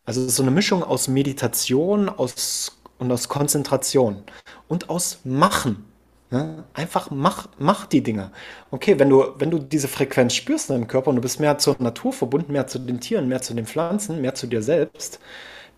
Also 0.06 0.28
so 0.28 0.44
eine 0.44 0.52
Mischung 0.52 0.84
aus 0.84 1.08
Meditation 1.08 2.10
aus, 2.10 2.78
und 2.98 3.12
aus 3.12 3.28
Konzentration 3.28 4.24
und 4.68 4.90
aus 4.90 5.20
Machen. 5.24 5.86
Ne? 6.32 6.64
Einfach 6.74 7.12
mach, 7.12 7.48
mach 7.60 7.86
die 7.86 8.02
Dinge. 8.02 8.32
Okay, 8.72 8.98
wenn 9.00 9.10
du, 9.10 9.26
wenn 9.38 9.52
du 9.52 9.60
diese 9.60 9.88
Frequenz 9.88 10.34
spürst 10.34 10.70
in 10.70 10.76
deinem 10.76 10.88
Körper 10.88 11.10
und 11.10 11.18
du 11.18 11.22
bist 11.22 11.40
mehr 11.40 11.58
zur 11.58 11.76
Natur 11.80 12.14
verbunden, 12.14 12.52
mehr 12.52 12.68
zu 12.68 12.80
den 12.80 13.00
Tieren, 13.00 13.28
mehr 13.28 13.42
zu 13.42 13.54
den 13.54 13.66
Pflanzen, 13.66 14.22
mehr 14.22 14.34
zu 14.34 14.48
dir 14.48 14.62
selbst, 14.62 15.20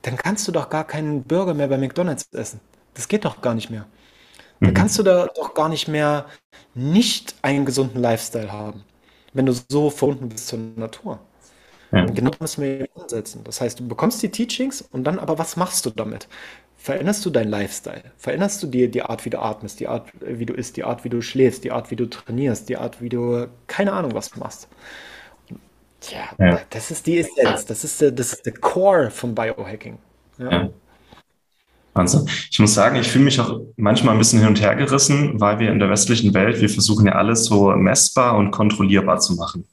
dann 0.03 0.15
kannst 0.15 0.47
du 0.47 0.51
doch 0.51 0.69
gar 0.69 0.85
keinen 0.85 1.23
Burger 1.23 1.53
mehr 1.53 1.67
bei 1.67 1.77
McDonalds 1.77 2.29
essen. 2.31 2.59
Das 2.93 3.07
geht 3.07 3.25
doch 3.25 3.41
gar 3.41 3.55
nicht 3.55 3.69
mehr. 3.69 3.85
dann 4.61 4.71
mhm. 4.71 4.73
kannst 4.73 4.97
du 4.97 5.03
da 5.03 5.27
doch 5.35 5.53
gar 5.53 5.69
nicht 5.69 5.87
mehr 5.87 6.25
nicht 6.73 7.35
einen 7.41 7.65
gesunden 7.65 8.01
Lifestyle 8.01 8.51
haben, 8.51 8.83
wenn 9.33 9.45
du 9.45 9.53
so 9.69 9.89
verbunden 9.89 10.29
bist 10.29 10.47
zur 10.47 10.59
Natur. 10.75 11.19
Ja. 11.91 12.05
Genau 12.05 12.31
das 12.31 12.57
müssen 12.57 12.63
wir 12.63 12.89
umsetzen. 12.95 13.41
Das 13.43 13.61
heißt, 13.61 13.79
du 13.79 13.87
bekommst 13.87 14.21
die 14.21 14.29
Teachings 14.29 14.81
und 14.81 15.05
dann 15.05 15.19
aber, 15.19 15.37
was 15.37 15.55
machst 15.55 15.85
du 15.85 15.89
damit? 15.89 16.27
Veränderst 16.75 17.25
du 17.25 17.29
deinen 17.29 17.49
Lifestyle? 17.49 18.03
Veränderst 18.17 18.61
du 18.61 18.67
dir 18.67 18.89
die 18.89 19.01
Art, 19.01 19.25
wie 19.25 19.29
du 19.29 19.39
atmest, 19.39 19.79
die 19.79 19.87
Art, 19.87 20.09
wie 20.19 20.45
du 20.45 20.53
isst, 20.53 20.77
die 20.77 20.83
Art, 20.83 21.03
wie 21.03 21.09
du 21.09 21.21
schläfst, 21.21 21.63
die 21.63 21.71
Art, 21.71 21.91
wie 21.91 21.95
du 21.95 22.05
trainierst, 22.05 22.69
die 22.69 22.77
Art, 22.77 23.01
wie 23.01 23.09
du, 23.09 23.47
keine 23.67 23.93
Ahnung, 23.93 24.13
was 24.13 24.31
du 24.31 24.39
machst? 24.39 24.67
Ja, 26.11 26.45
ja. 26.45 26.59
das 26.69 26.91
ist 26.91 27.07
die 27.07 27.17
Essenz, 27.19 27.65
das 27.65 27.83
ist 27.83 27.99
der, 27.99 28.11
das 28.11 28.33
ist 28.33 28.45
der 28.45 28.53
Core 28.53 29.09
vom 29.09 29.33
Biohacking. 29.33 29.97
Ja. 30.37 30.51
ja. 30.51 30.69
Wahnsinn. 31.93 32.29
Ich 32.51 32.59
muss 32.59 32.73
sagen, 32.75 32.95
ich 32.97 33.09
fühle 33.09 33.25
mich 33.25 33.39
auch 33.39 33.59
manchmal 33.75 34.13
ein 34.13 34.19
bisschen 34.19 34.39
hin 34.39 34.49
und 34.49 34.61
her 34.61 34.75
gerissen, 34.75 35.41
weil 35.41 35.59
wir 35.59 35.71
in 35.71 35.79
der 35.79 35.89
westlichen 35.89 36.33
Welt, 36.33 36.61
wir 36.61 36.69
versuchen 36.69 37.07
ja 37.07 37.13
alles 37.13 37.45
so 37.45 37.71
messbar 37.75 38.37
und 38.37 38.51
kontrollierbar 38.51 39.19
zu 39.19 39.33
machen. 39.35 39.67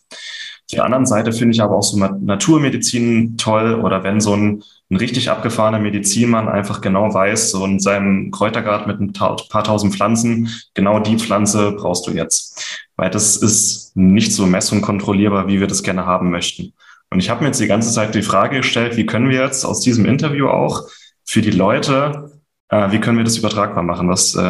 Auf 0.67 0.77
der 0.77 0.85
anderen 0.85 1.05
Seite 1.05 1.33
finde 1.33 1.55
ich 1.55 1.63
aber 1.63 1.77
auch 1.77 1.83
so 1.83 1.99
Naturmedizin 1.99 3.37
toll 3.37 3.75
oder 3.75 4.03
wenn 4.03 4.21
so 4.23 4.35
ein, 4.35 4.63
ein 4.91 4.97
richtig 4.97 5.31
abgefahrener 5.31 5.79
Medizinmann 5.79 6.49
einfach 6.49 6.81
genau 6.81 7.13
weiß, 7.13 7.51
so 7.51 7.65
in 7.67 7.81
seinem 7.81 8.31
Kräutergarten 8.31 8.89
mit 8.91 8.99
ein 8.99 9.13
paar 9.13 9.37
tausend 9.65 9.95
Pflanzen, 9.95 10.49
genau 10.73 11.01
die 11.01 11.19
Pflanze 11.19 11.73
brauchst 11.73 12.07
du 12.07 12.13
jetzt. 12.13 12.83
Weil 12.97 13.11
das 13.11 13.37
ist 13.37 13.95
nicht 13.95 14.33
so 14.33 14.47
mess- 14.47 14.73
wie 14.73 15.61
wir 15.61 15.67
das 15.67 15.83
gerne 15.83 16.07
haben 16.07 16.31
möchten. 16.31 16.73
Und 17.11 17.19
ich 17.19 17.29
habe 17.29 17.41
mir 17.43 17.49
jetzt 17.49 17.61
die 17.61 17.67
ganze 17.67 17.93
Zeit 17.93 18.15
die 18.15 18.23
Frage 18.23 18.59
gestellt, 18.59 18.97
wie 18.97 19.07
können 19.07 19.29
wir 19.29 19.43
jetzt 19.43 19.65
aus 19.65 19.81
diesem 19.81 20.07
Interview 20.07 20.49
auch 20.49 20.83
für 21.27 21.43
die 21.43 21.51
Leute, 21.51 22.34
äh, 22.75 22.93
wie 22.93 23.01
können 23.01 23.19
wir 23.19 23.25
das 23.25 23.39
übertragbar 23.39 23.83
machen? 23.83 24.09
Was, 24.09 24.35
äh, 24.35 24.41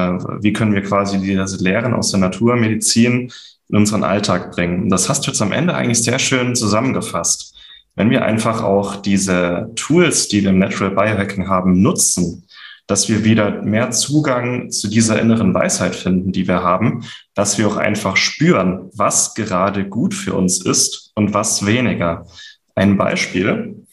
wie 0.40 0.52
können 0.52 0.74
wir 0.74 0.82
quasi 0.82 1.18
diese 1.18 1.62
Lehren 1.62 1.94
aus 1.94 2.10
der 2.10 2.20
Naturmedizin 2.20 3.30
in 3.68 3.76
unseren 3.76 4.04
Alltag 4.04 4.52
bringen. 4.52 4.88
Das 4.90 5.08
hast 5.08 5.26
du 5.26 5.30
jetzt 5.30 5.42
am 5.42 5.52
Ende 5.52 5.74
eigentlich 5.74 6.02
sehr 6.02 6.18
schön 6.18 6.54
zusammengefasst. 6.54 7.54
Wenn 7.96 8.10
wir 8.10 8.24
einfach 8.24 8.62
auch 8.62 8.96
diese 8.96 9.70
Tools, 9.76 10.28
die 10.28 10.42
wir 10.42 10.50
im 10.50 10.58
Natural 10.58 10.90
Biohacking 10.90 11.48
haben, 11.48 11.80
nutzen, 11.80 12.46
dass 12.86 13.08
wir 13.08 13.24
wieder 13.24 13.62
mehr 13.62 13.90
Zugang 13.92 14.70
zu 14.70 14.88
dieser 14.88 15.20
inneren 15.20 15.54
Weisheit 15.54 15.94
finden, 15.94 16.32
die 16.32 16.46
wir 16.46 16.62
haben, 16.62 17.04
dass 17.34 17.56
wir 17.56 17.66
auch 17.66 17.76
einfach 17.76 18.16
spüren, 18.16 18.90
was 18.94 19.34
gerade 19.34 19.88
gut 19.88 20.12
für 20.12 20.34
uns 20.34 20.62
ist 20.64 21.12
und 21.14 21.32
was 21.32 21.64
weniger. 21.64 22.26
Ein 22.74 22.96
Beispiel. 22.98 23.83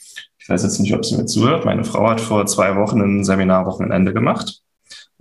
Ich 0.42 0.50
weiß 0.50 0.64
jetzt 0.64 0.80
nicht, 0.80 0.94
ob 0.94 1.06
sie 1.06 1.16
mir 1.18 1.26
zuhört. 1.26 1.66
Meine 1.66 1.84
Frau 1.84 2.10
hat 2.10 2.20
vor 2.20 2.46
zwei 2.46 2.76
Wochen 2.76 3.02
ein 3.02 3.24
Seminarwochenende 3.24 4.14
gemacht 4.14 4.62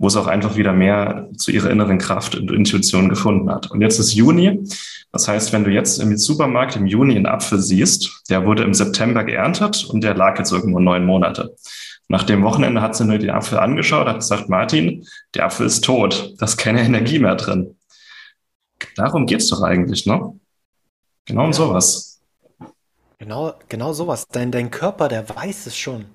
wo 0.01 0.07
es 0.07 0.15
auch 0.15 0.25
einfach 0.25 0.55
wieder 0.55 0.73
mehr 0.73 1.29
zu 1.37 1.51
ihrer 1.51 1.69
inneren 1.69 1.99
Kraft 1.99 2.33
und 2.33 2.49
Intuition 2.49 3.07
gefunden 3.07 3.51
hat. 3.51 3.69
Und 3.69 3.81
jetzt 3.81 3.99
ist 3.99 4.15
Juni. 4.15 4.67
Das 5.11 5.27
heißt, 5.27 5.53
wenn 5.53 5.63
du 5.63 5.69
jetzt 5.69 5.99
im 5.99 6.17
Supermarkt 6.17 6.75
im 6.75 6.87
Juni 6.87 7.15
einen 7.15 7.27
Apfel 7.27 7.59
siehst, 7.59 8.23
der 8.27 8.43
wurde 8.47 8.63
im 8.63 8.73
September 8.73 9.23
geerntet 9.23 9.85
und 9.85 10.03
der 10.03 10.15
lag 10.15 10.39
jetzt 10.39 10.51
irgendwo 10.51 10.79
neun 10.79 11.05
Monate. 11.05 11.55
Nach 12.07 12.23
dem 12.23 12.41
Wochenende 12.41 12.81
hat 12.81 12.95
sie 12.95 13.05
nur 13.05 13.19
den 13.19 13.29
Apfel 13.29 13.59
angeschaut, 13.59 14.07
hat 14.07 14.21
gesagt, 14.21 14.49
Martin, 14.49 15.05
der 15.35 15.45
Apfel 15.45 15.67
ist 15.67 15.83
tot, 15.83 16.33
da 16.39 16.45
ist 16.45 16.57
keine 16.57 16.81
Energie 16.81 17.19
mehr 17.19 17.35
drin. 17.35 17.77
Darum 18.95 19.27
geht's 19.27 19.49
doch 19.49 19.61
eigentlich, 19.61 20.07
ne? 20.07 20.33
Genau 21.25 21.45
um 21.45 21.53
sowas. 21.53 22.10
Genau, 23.21 23.53
genau 23.69 23.93
sowas. 23.93 24.27
Dein, 24.31 24.51
dein 24.51 24.71
Körper, 24.71 25.07
der 25.07 25.29
weiß 25.29 25.67
es 25.67 25.77
schon 25.77 26.07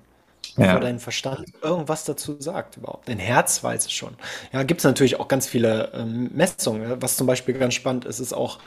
bevor 0.57 0.73
ja. 0.73 0.79
dein 0.79 0.99
Verstand 0.99 1.45
irgendwas 1.61 2.03
dazu 2.03 2.35
sagt 2.39 2.77
überhaupt. 2.77 3.07
Dein 3.07 3.19
Herz 3.19 3.63
weiß 3.63 3.85
es 3.85 3.91
schon. 3.91 4.15
Ja, 4.51 4.63
gibt 4.63 4.79
es 4.81 4.85
natürlich 4.85 5.19
auch 5.19 5.27
ganz 5.27 5.47
viele 5.47 5.91
ähm, 5.93 6.31
Messungen. 6.33 6.99
Was 6.99 7.15
zum 7.15 7.27
Beispiel 7.27 7.53
ganz 7.53 7.75
spannend 7.75 8.05
ist, 8.05 8.19
ist 8.19 8.33
auch 8.33 8.57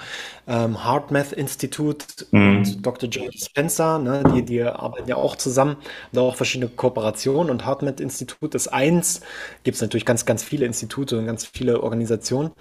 ähm, 0.46 0.84
HeartMath 0.84 1.32
Institut 1.32 2.26
mhm. 2.30 2.58
und 2.58 2.86
Dr. 2.86 3.08
Joe 3.08 3.30
Spencer, 3.32 3.98
ne, 3.98 4.22
die, 4.34 4.44
die 4.44 4.62
arbeiten 4.62 5.08
ja 5.08 5.16
auch 5.16 5.34
zusammen, 5.34 5.76
da 6.12 6.20
auch 6.20 6.36
verschiedene 6.36 6.70
Kooperationen 6.70 7.50
und 7.50 7.66
HeartMath 7.66 8.00
Institut 8.00 8.54
ist 8.54 8.68
eins. 8.68 9.20
Gibt 9.64 9.74
es 9.74 9.82
natürlich 9.82 10.06
ganz, 10.06 10.24
ganz 10.24 10.44
viele 10.44 10.66
Institute 10.66 11.18
und 11.18 11.26
ganz 11.26 11.44
viele 11.44 11.82
Organisationen, 11.82 12.52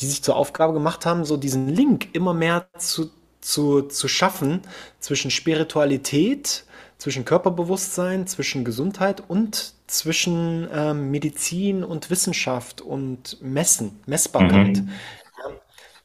die 0.00 0.06
sich 0.06 0.22
zur 0.22 0.36
Aufgabe 0.36 0.72
gemacht 0.72 1.04
haben, 1.04 1.24
so 1.26 1.36
diesen 1.36 1.68
Link 1.68 2.08
immer 2.14 2.32
mehr 2.32 2.68
zu, 2.78 3.10
zu, 3.40 3.82
zu 3.82 4.08
schaffen 4.08 4.62
zwischen 5.00 5.30
Spiritualität 5.30 6.64
zwischen 6.98 7.24
Körperbewusstsein, 7.24 8.26
zwischen 8.26 8.64
Gesundheit 8.64 9.22
und 9.26 9.72
zwischen 9.86 10.68
ähm, 10.72 11.10
Medizin 11.10 11.84
und 11.84 12.10
Wissenschaft 12.10 12.80
und 12.80 13.40
Messen, 13.40 14.00
Messbarkeit. 14.06 14.78
Mhm. 14.78 14.90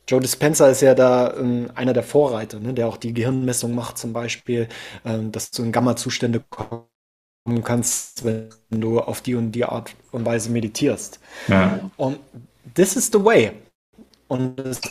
Joe 0.08 0.20
Dispenza 0.20 0.68
ist 0.68 0.82
ja 0.82 0.94
da 0.94 1.34
ähm, 1.36 1.72
einer 1.76 1.94
der 1.94 2.04
Vorreiter, 2.04 2.60
ne, 2.60 2.74
der 2.74 2.88
auch 2.88 2.98
die 2.98 3.14
Gehirnmessung 3.14 3.74
macht 3.74 3.98
zum 3.98 4.14
Beispiel, 4.14 4.68
ähm, 5.06 5.32
dass 5.32 5.50
du 5.50 5.64
in 5.64 5.72
Gamma-Zustände 5.72 6.44
kommen 6.50 7.64
kannst, 7.64 8.24
wenn 8.24 8.50
du 8.70 9.00
auf 9.00 9.22
die 9.22 9.36
und 9.36 9.54
die 9.54 9.66
Art 9.66 9.96
und 10.12 10.26
Weise 10.26 10.52
meditierst. 10.52 11.20
Ja. 11.48 11.90
Und 11.98 12.20
this 12.76 12.96
is 12.96 13.10
the 13.12 13.24
way. 13.24 13.54
Und 14.28 14.60
es, 14.60 14.82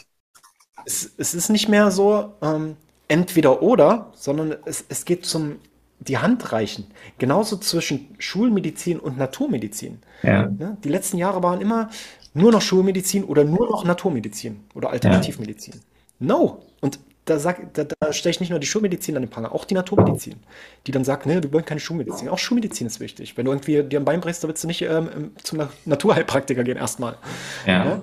es, 0.84 1.12
es 1.16 1.34
ist 1.34 1.48
nicht 1.48 1.68
mehr 1.68 1.90
so 1.90 2.32
ähm, 2.42 2.76
entweder 3.08 3.62
oder, 3.62 4.10
sondern 4.14 4.56
es, 4.64 4.84
es 4.88 5.04
geht 5.04 5.26
zum 5.26 5.56
die 6.00 6.18
Hand 6.18 6.52
reichen. 6.52 6.86
Genauso 7.18 7.56
zwischen 7.58 8.14
Schulmedizin 8.18 8.98
und 8.98 9.18
Naturmedizin. 9.18 9.98
Ja. 10.22 10.50
Ja, 10.58 10.76
die 10.82 10.88
letzten 10.88 11.16
Jahre 11.16 11.42
waren 11.42 11.60
immer 11.60 11.90
nur 12.34 12.50
noch 12.50 12.62
Schulmedizin 12.62 13.24
oder 13.24 13.44
nur 13.44 13.68
noch 13.70 13.84
Naturmedizin 13.84 14.60
oder 14.74 14.90
Alternativmedizin. 14.90 15.74
Ja. 15.74 15.80
No. 16.18 16.62
Und 16.80 16.98
da, 17.24 17.38
sag, 17.38 17.72
da, 17.74 17.84
da 17.84 18.12
stelle 18.12 18.32
ich 18.32 18.40
nicht 18.40 18.50
nur 18.50 18.58
die 18.58 18.66
Schulmedizin 18.66 19.14
an 19.14 19.22
den 19.22 19.30
Pranger, 19.30 19.52
auch 19.52 19.64
die 19.64 19.74
Naturmedizin, 19.74 20.34
die 20.88 20.90
dann 20.90 21.04
sagt, 21.04 21.24
ne, 21.26 21.40
wir 21.40 21.52
wollen 21.52 21.64
keine 21.64 21.78
Schulmedizin. 21.78 22.28
Auch 22.28 22.38
Schulmedizin 22.38 22.88
ist 22.88 22.98
wichtig. 22.98 23.36
Wenn 23.36 23.44
du 23.44 23.52
irgendwie 23.52 23.84
dir 23.84 24.00
ein 24.00 24.04
Bein 24.04 24.20
brichst, 24.20 24.42
da 24.42 24.48
willst 24.48 24.64
du 24.64 24.66
nicht 24.66 24.82
ähm, 24.82 25.30
zum 25.40 25.60
Naturheilpraktiker 25.84 26.64
gehen 26.64 26.76
erstmal. 26.76 27.16
Ja 27.64 28.00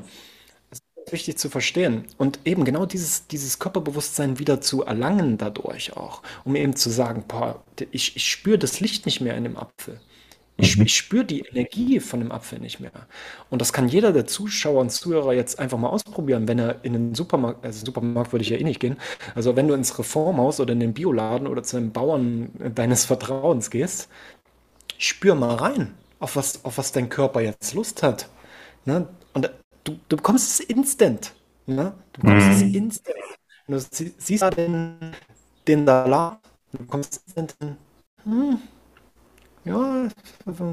wichtig 1.12 1.38
zu 1.38 1.50
verstehen. 1.50 2.06
Und 2.18 2.40
eben 2.46 2.66
genau 2.66 2.86
dieses, 2.86 3.28
dieses 3.28 3.60
Körperbewusstsein 3.60 4.40
wieder 4.40 4.62
zu 4.62 4.84
erlangen 4.84 5.38
dadurch 5.38 5.96
auch, 5.96 6.22
um 6.44 6.56
eben 6.56 6.76
zu 6.76 6.90
sagen, 6.90 7.24
boah, 7.28 7.64
ich, 7.92 8.16
ich 8.16 8.28
spüre 8.28 8.58
das 8.58 8.80
Licht 8.80 9.06
nicht 9.06 9.22
mehr 9.22 9.36
in 9.36 9.44
dem 9.44 9.58
Apfel. 9.58 10.00
Ich, 10.60 10.78
mhm. 10.78 10.84
ich 10.86 10.96
spüre 10.96 11.26
die 11.26 11.40
Energie 11.40 12.00
von 12.00 12.20
dem 12.20 12.32
Apfel 12.32 12.60
nicht 12.60 12.80
mehr. 12.80 12.92
Und 13.50 13.62
das 13.62 13.72
kann 13.72 13.88
jeder 13.88 14.12
der 14.12 14.28
Zuschauer 14.28 14.82
und 14.82 14.92
Zuhörer 14.92 15.34
jetzt 15.34 15.58
einfach 15.58 15.78
mal 15.78 15.90
ausprobieren, 15.90 16.48
wenn 16.48 16.60
er 16.60 16.84
in 16.84 16.94
den 16.94 17.16
Supermarkt, 17.16 17.64
also 17.64 17.86
Supermarkt 17.86 18.34
würde 18.34 18.44
ich 18.44 18.50
ja 18.50 18.58
eh 18.58 18.64
nicht 18.64 18.80
gehen, 18.80 18.98
also 19.36 19.56
wenn 19.56 19.68
du 19.68 19.74
ins 19.74 19.98
Reformhaus 19.98 20.60
oder 20.60 20.74
in 20.74 20.82
den 20.82 20.94
Bioladen 20.94 21.48
oder 21.48 21.64
zu 21.64 21.78
einem 21.78 21.92
Bauern 21.92 22.50
deines 22.76 23.06
Vertrauens 23.06 23.70
gehst, 23.70 24.10
spür 24.98 25.36
mal 25.36 25.56
rein, 25.56 25.94
auf 26.20 26.36
was, 26.36 26.66
auf 26.66 26.78
was 26.78 26.92
dein 26.92 27.10
Körper 27.10 27.42
jetzt 27.42 27.74
Lust 27.74 28.04
hat. 28.04 28.28
Ne? 28.86 29.08
Und 29.34 29.50
du, 29.84 30.00
du 30.08 30.18
bekommst 30.18 30.60
es 30.60 30.66
instant. 30.68 31.34
Ne? 31.66 31.94
Du 32.14 32.22
bekommst 32.22 32.48
mhm. 32.48 32.54
es 32.54 32.62
instant. 32.62 33.18
Und 33.68 33.76
du 33.76 34.12
siehst 34.18 34.42
da 34.42 34.50
den, 34.50 34.98
den 35.68 35.86
Salat, 35.86 36.40
du 36.72 36.80
bekommst 36.80 37.22
instant, 37.28 37.56
hm, 38.24 38.60
ja, 39.66 40.10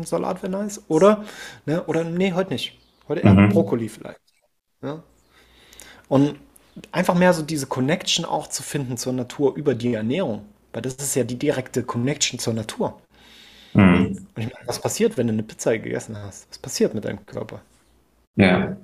Salat 0.05 0.43
wäre 0.43 0.53
nice. 0.53 0.83
Oder, 0.89 1.25
ne, 1.67 1.85
oder 1.85 2.05
nee, 2.05 2.33
heute 2.33 2.53
nicht. 2.53 2.79
Heute 3.09 3.21
eher 3.21 3.35
mhm. 3.35 3.51
Brokkoli 3.51 3.89
vielleicht. 3.89 4.21
Ja? 4.83 5.03
Und 6.09 6.37
einfach 6.93 7.15
mehr 7.15 7.33
so 7.33 7.43
diese 7.43 7.67
Connection 7.67 8.25
auch 8.25 8.47
zu 8.49 8.63
finden 8.63 8.97
zur 8.97 9.13
Natur 9.13 9.55
über 9.57 9.75
die 9.75 9.95
Ernährung. 9.95 10.47
Weil 10.73 10.83
das 10.83 10.95
ist 10.95 11.15
ja 11.15 11.25
die 11.25 11.39
direkte 11.39 11.83
Connection 11.83 12.39
zur 12.39 12.55
Natur. 12.55 13.01
Mhm. 13.75 14.07
Und 14.07 14.43
ich 14.43 14.53
meine, 14.53 14.67
was 14.67 14.81
passiert, 14.81 15.17
wenn 15.17 15.27
du 15.27 15.33
eine 15.33 15.43
Pizza 15.43 15.77
gegessen 15.79 16.17
hast? 16.17 16.49
Was 16.51 16.59
passiert 16.59 16.95
mit 16.95 17.05
deinem 17.05 17.25
Körper? 17.27 17.61
Ja. 18.37 18.77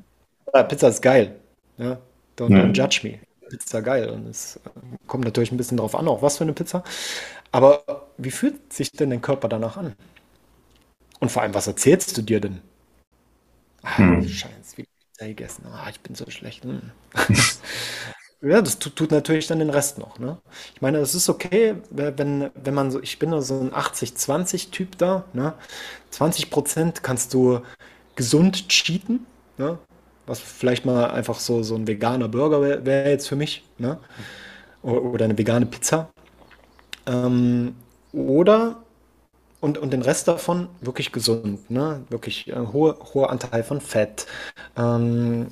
Ja, 0.55 0.63
Pizza 0.63 0.89
ist 0.89 1.03
geil. 1.03 1.41
Ja? 1.79 1.99
Don't, 2.37 2.51
don't 2.51 2.77
judge 2.77 3.01
me. 3.03 3.21
Pizza 3.49 3.81
geil. 3.83 4.09
Und 4.11 4.27
es 4.27 4.57
äh, 4.57 4.61
kommt 5.07 5.25
natürlich 5.25 5.53
ein 5.53 5.57
bisschen 5.57 5.77
darauf 5.77 5.95
an, 5.95 6.09
auch 6.09 6.23
was 6.23 6.39
für 6.39 6.45
eine 6.45 6.53
Pizza. 6.53 6.83
Aber 7.51 8.07
wie 8.17 8.31
fühlt 8.31 8.73
sich 8.73 8.91
denn 8.93 9.11
dein 9.11 9.21
Körper 9.21 9.49
danach 9.49 9.77
an? 9.77 9.95
Und 11.21 11.31
vor 11.31 11.43
allem, 11.43 11.55
was 11.55 11.67
erzählst 11.67 12.17
du 12.17 12.23
dir 12.23 12.41
denn? 12.41 12.61
Ah, 13.83 13.99
hm. 13.99 14.29
Scheiße, 14.29 14.77
wie 14.77 14.85
Pizza 14.85 15.27
gegessen. 15.27 15.67
Ah, 15.71 15.89
ich 15.91 16.01
bin 16.01 16.15
so 16.15 16.29
schlecht. 16.31 16.65
Hm. 16.65 16.91
ja, 18.43 18.63
das 18.63 18.79
tut, 18.79 18.97
tut, 18.97 19.11
natürlich 19.11 19.47
dann 19.47 19.59
den 19.59 19.71
Rest 19.71 19.99
noch. 19.99 20.19
Ne? 20.19 20.39
Ich 20.75 20.81
meine, 20.81 20.99
es 20.99 21.15
ist 21.15 21.29
okay, 21.29 21.77
wenn, 21.91 22.51
wenn 22.55 22.75
man 22.75 22.91
so, 22.91 23.03
ich 23.03 23.19
bin 23.19 23.39
so 23.43 23.61
ein 23.61 23.73
80-20-Typ 23.73 24.99
da. 24.99 25.25
Ne? 25.33 25.55
20 26.11 26.51
Prozent 26.51 27.03
kannst 27.03 27.35
du 27.35 27.61
gesund 28.17 28.69
cheaten. 28.69 29.27
Ne? 29.59 29.79
Was 30.27 30.41
vielleicht 30.41 30.85
mal 30.85 31.11
einfach 31.11 31.39
so, 31.39 31.63
so 31.63 31.75
ein 31.75 31.87
veganer 31.87 32.29
Burger 32.29 32.63
wäre 32.63 32.87
wär 32.87 33.11
jetzt 33.11 33.29
für 33.29 33.37
mich, 33.37 33.65
ne? 33.79 33.99
Oder 34.83 35.25
eine 35.27 35.39
vegane 35.39 35.67
Pizza. 35.67 36.11
Ähm, 37.07 37.75
oder 38.13 38.83
und, 39.61 39.79
und 39.79 39.93
den 39.93 40.03
Rest 40.03 40.29
davon 40.29 40.69
wirklich 40.81 41.13
gesund, 41.13 41.71
ne? 41.71 42.05
Wirklich 42.11 42.49
äh, 42.49 42.57
hohe, 42.73 42.97
hoher 43.15 43.31
Anteil 43.31 43.63
von 43.65 43.81
Fett, 43.81 44.27
ähm, 44.77 45.49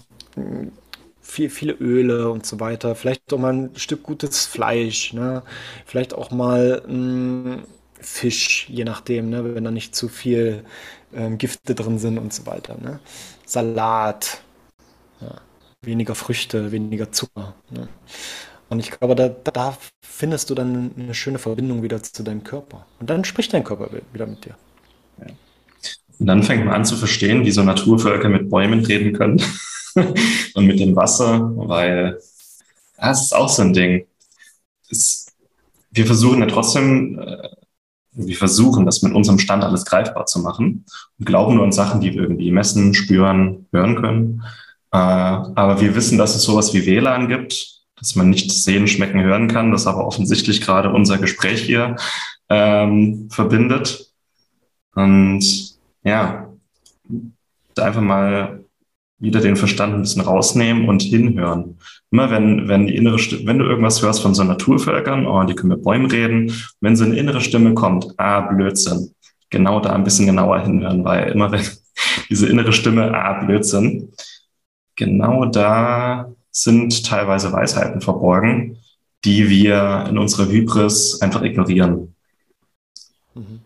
viel, 1.20 1.50
viele 1.50 1.74
Öle 1.74 2.30
und 2.30 2.46
so 2.46 2.60
weiter. 2.60 2.94
Vielleicht 2.94 3.32
auch 3.32 3.38
mal 3.38 3.52
ein 3.52 3.76
Stück 3.76 4.02
gutes 4.02 4.46
Fleisch, 4.46 5.12
ne? 5.12 5.42
Vielleicht 5.86 6.14
auch 6.14 6.30
mal 6.30 6.82
mh, 6.86 7.56
mm, 7.56 7.62
Fisch, 8.00 8.68
je 8.70 8.84
nachdem, 8.84 9.30
ne? 9.30 9.54
wenn 9.54 9.64
da 9.64 9.70
nicht 9.70 9.94
zu 9.94 10.08
viel 10.08 10.64
ähm, 11.14 11.38
Gifte 11.38 11.74
drin 11.74 11.98
sind 11.98 12.18
und 12.18 12.32
so 12.32 12.46
weiter. 12.46 12.76
Ne? 12.80 13.00
Salat, 13.44 14.42
ja. 15.20 15.40
weniger 15.82 16.14
Früchte, 16.14 16.72
weniger 16.72 17.12
Zucker. 17.12 17.54
Ne? 17.70 17.88
Und 18.68 18.78
ich 18.78 18.90
glaube, 18.90 19.16
da, 19.16 19.28
da 19.28 19.76
findest 20.00 20.48
du 20.48 20.54
dann 20.54 20.92
eine 20.96 21.14
schöne 21.14 21.38
Verbindung 21.38 21.82
wieder 21.82 22.02
zu 22.02 22.22
deinem 22.22 22.44
Körper. 22.44 22.86
Und 23.00 23.10
dann 23.10 23.24
spricht 23.24 23.52
dein 23.52 23.64
Körper 23.64 23.90
wieder 24.12 24.26
mit 24.26 24.44
dir. 24.44 24.54
Ja. 25.18 25.26
Und 26.18 26.26
dann 26.26 26.42
fängt 26.42 26.64
man 26.64 26.74
an 26.74 26.84
zu 26.84 26.96
verstehen, 26.96 27.44
wie 27.44 27.50
so 27.50 27.62
Naturvölker 27.62 28.28
mit 28.28 28.48
Bäumen 28.48 28.84
reden 28.84 29.12
können 29.12 29.42
und 30.54 30.66
mit 30.66 30.78
dem 30.78 30.94
Wasser, 30.94 31.50
weil 31.56 32.20
das 32.96 33.22
ist 33.22 33.34
auch 33.34 33.48
so 33.48 33.62
ein 33.62 33.72
Ding. 33.72 34.06
Es, 34.90 35.26
wir 35.90 36.06
versuchen 36.06 36.40
ja 36.40 36.46
trotzdem, 36.46 37.18
äh, 37.18 37.48
wir 38.12 38.36
versuchen 38.36 38.86
das 38.86 39.02
mit 39.02 39.14
unserem 39.14 39.38
Stand 39.38 39.64
alles 39.64 39.84
greifbar 39.84 40.26
zu 40.26 40.40
machen 40.40 40.84
und 41.18 41.24
glauben 41.24 41.54
nur 41.54 41.64
an 41.64 41.72
Sachen, 41.72 42.00
die 42.00 42.12
wir 42.12 42.22
irgendwie 42.22 42.50
messen, 42.50 42.94
spüren, 42.94 43.66
hören 43.72 43.96
können. 43.96 44.42
Äh, 44.92 44.96
aber 44.96 45.80
wir 45.80 45.94
wissen, 45.94 46.18
dass 46.18 46.34
es 46.34 46.42
sowas 46.42 46.74
wie 46.74 46.86
WLAN 46.86 47.28
gibt, 47.28 47.80
dass 47.96 48.16
man 48.16 48.30
nicht 48.30 48.50
sehen, 48.50 48.86
schmecken, 48.86 49.22
hören 49.22 49.48
kann, 49.48 49.72
das 49.72 49.86
aber 49.86 50.06
offensichtlich 50.06 50.60
gerade 50.60 50.90
unser 50.90 51.18
Gespräch 51.18 51.62
hier 51.62 51.96
ähm, 52.48 53.28
verbindet. 53.30 54.12
Und 54.94 55.76
ja, 56.02 56.48
einfach 57.78 58.00
mal 58.00 58.64
wieder 59.18 59.40
den 59.40 59.56
Verstand 59.56 59.94
ein 59.94 60.00
bisschen 60.00 60.22
rausnehmen 60.22 60.88
und 60.88 61.02
hinhören. 61.02 61.78
Immer 62.10 62.30
wenn, 62.30 62.68
wenn 62.68 62.86
die 62.86 62.96
innere 62.96 63.18
Stimme, 63.18 63.46
wenn 63.46 63.58
du 63.58 63.66
irgendwas 63.66 64.02
hörst 64.02 64.22
von 64.22 64.34
so 64.34 64.42
Naturvölkern, 64.42 65.26
oh, 65.26 65.44
die 65.44 65.54
können 65.54 65.74
mit 65.74 65.84
Bäumen 65.84 66.10
reden, 66.10 66.52
wenn 66.80 66.96
so 66.96 67.04
eine 67.04 67.16
innere 67.16 67.42
Stimme 67.42 67.74
kommt, 67.74 68.06
ah, 68.16 68.40
Blödsinn, 68.40 69.14
genau 69.50 69.80
da 69.80 69.90
ein 69.90 70.04
bisschen 70.04 70.26
genauer 70.26 70.60
hinhören, 70.60 71.04
weil 71.04 71.30
immer 71.30 71.52
wenn 71.52 71.60
diese 72.30 72.48
innere 72.48 72.72
Stimme, 72.72 73.14
ah, 73.14 73.44
Blödsinn, 73.44 74.10
genau 75.00 75.46
da 75.46 76.30
sind 76.52 77.06
teilweise 77.06 77.52
Weisheiten 77.52 78.00
verborgen, 78.02 78.76
die 79.24 79.48
wir 79.48 80.04
in 80.08 80.18
unserer 80.18 80.46
Hybris 80.46 81.20
einfach 81.22 81.42
ignorieren. 81.42 82.14
Mhm. 83.34 83.60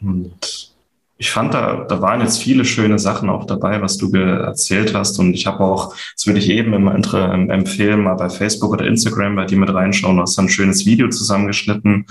Und 0.00 0.74
ich 1.18 1.30
fand, 1.30 1.54
da, 1.54 1.84
da 1.84 2.02
waren 2.02 2.20
jetzt 2.20 2.42
viele 2.42 2.64
schöne 2.64 2.98
Sachen 2.98 3.30
auch 3.30 3.46
dabei, 3.46 3.80
was 3.80 3.96
du 3.96 4.12
erzählt 4.12 4.92
hast. 4.92 5.18
Und 5.18 5.32
ich 5.32 5.46
habe 5.46 5.60
auch, 5.60 5.94
das 6.14 6.26
würde 6.26 6.40
ich 6.40 6.50
eben 6.50 6.74
immer 6.74 6.94
empfehlen, 6.94 8.02
mal 8.02 8.14
bei 8.14 8.28
Facebook 8.28 8.72
oder 8.72 8.86
Instagram 8.86 9.36
bei 9.36 9.46
dir 9.46 9.56
mit 9.56 9.72
reinschauen. 9.72 10.16
Du 10.16 10.22
hast 10.22 10.38
ein 10.38 10.48
schönes 10.48 10.84
Video 10.84 11.08
zusammengeschnitten 11.08 12.06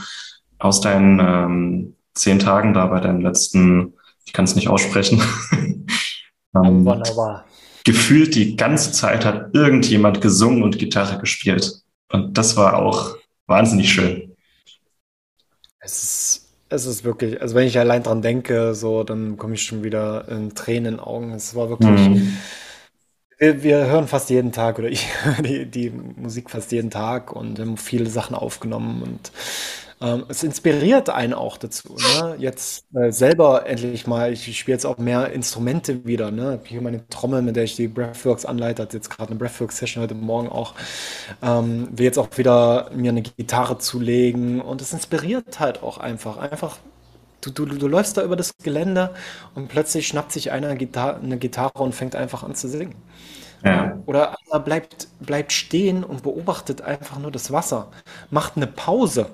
aus 0.58 0.82
deinen 0.82 1.20
ähm, 1.20 1.96
zehn 2.14 2.40
Tagen 2.40 2.74
da 2.74 2.88
bei 2.88 3.02
deinem 3.02 3.22
letzten, 3.22 3.94
ich 4.26 4.34
kann 4.34 4.46
es 4.46 4.56
nicht 4.56 4.70
aussprechen. 4.70 5.22
ähm, 6.56 6.86
Wunderbar 6.86 7.46
gefühlt 7.86 8.36
die 8.36 8.58
ganze 8.58 8.92
Zeit 8.92 9.24
hat 9.24 9.54
irgendjemand 9.54 10.20
gesungen 10.20 10.64
und 10.64 10.78
Gitarre 10.78 11.20
gespielt. 11.20 11.82
Und 12.12 12.38
das 12.38 12.58
war 12.58 12.78
auch 12.80 13.16
wahnsinnig 13.46 13.94
schön. 13.94 14.36
Es 15.80 16.04
ist, 16.04 16.50
es 16.70 16.86
ist 16.88 17.04
wirklich, 17.04 17.40
also 17.40 17.56
wenn 17.56 17.68
ich 17.68 17.78
allein 17.78 18.02
dran 18.04 18.24
denke, 18.24 18.74
so, 18.74 19.04
dann 19.04 19.38
komme 19.38 19.54
ich 19.54 19.64
schon 19.64 19.84
wieder 19.84 20.28
in 20.28 20.56
Tränen 20.56 20.86
in 20.86 20.92
den 20.96 21.00
Augen. 21.00 21.32
Es 21.32 21.56
war 21.56 21.70
wirklich. 21.70 22.10
Mhm. 22.10 22.38
Wir, 23.38 23.64
wir, 23.64 23.86
hören 23.86 24.08
fast 24.08 24.30
jeden 24.30 24.52
Tag 24.52 24.80
oder 24.80 24.88
ich 24.88 25.08
höre 25.24 25.44
die, 25.44 25.66
die 25.66 25.90
Musik 25.90 26.50
fast 26.50 26.72
jeden 26.72 26.90
Tag 26.90 27.34
und 27.34 27.60
haben 27.60 27.78
viele 27.78 28.10
Sachen 28.10 28.36
aufgenommen 28.36 29.04
und 29.04 29.32
ähm, 30.02 30.26
es 30.28 30.44
inspiriert 30.44 31.10
einen 31.10 31.34
auch 31.34 31.58
dazu, 31.58 31.96
ne? 31.96 32.36
Jetzt 32.38 32.86
äh, 32.94 33.12
selber 33.12 33.66
endlich 33.66 34.08
mal, 34.08 34.34
ich 34.34 34.60
spiele 34.60 34.76
jetzt 34.76 34.86
auch 34.86 34.98
mehr 34.98 35.32
Instrumente 35.32 36.06
wieder, 36.06 36.32
ne? 36.32 36.60
Hier 36.66 36.82
meine 36.82 37.08
Trommel, 37.08 37.42
mit 37.42 37.56
der 37.56 37.64
ich 37.64 37.76
die 37.76 37.88
Breathworks 37.88 38.46
anleite, 38.46 38.84
hat 38.84 38.94
jetzt 38.94 39.10
gerade 39.10 39.30
eine 39.32 39.40
Breathworks-Session 39.40 40.04
heute 40.04 40.16
Morgen 40.16 40.50
auch. 40.50 40.74
Ähm, 41.42 41.88
will 41.92 42.06
jetzt 42.06 42.20
auch 42.20 42.30
wieder 42.38 42.92
mir 42.94 43.12
eine 43.12 43.22
Gitarre 43.22 43.78
zulegen 43.78 44.62
und 44.62 44.82
es 44.82 44.92
inspiriert 44.92 45.60
halt 45.60 45.82
auch 45.82 45.98
einfach. 45.98 46.38
Einfach 46.38 46.78
Du, 47.42 47.52
du, 47.52 47.66
du 47.66 47.88
läufst 47.88 48.18
da 48.18 48.24
über 48.24 48.36
das 48.36 48.58
Gelände 48.58 49.14
und 49.54 49.68
plötzlich 49.68 50.08
schnappt 50.08 50.32
sich 50.32 50.52
einer 50.52 50.70
eine 50.70 50.78
Gitarre, 50.78 51.20
eine 51.22 51.38
Gitarre 51.38 51.84
und 51.84 51.94
fängt 51.94 52.16
einfach 52.16 52.42
an 52.42 52.56
zu 52.56 52.68
singen. 52.68 52.96
Ja. 53.64 53.98
Oder 54.08 54.36
einer 54.52 54.60
bleibt, 54.60 55.08
bleibt 55.20 55.52
stehen 55.52 56.04
und 56.04 56.24
beobachtet 56.24 56.82
einfach 56.82 57.20
nur 57.20 57.32
das 57.32 57.52
Wasser, 57.52 57.92
macht 58.32 58.58
eine 58.58 58.68
Pause 58.68 59.28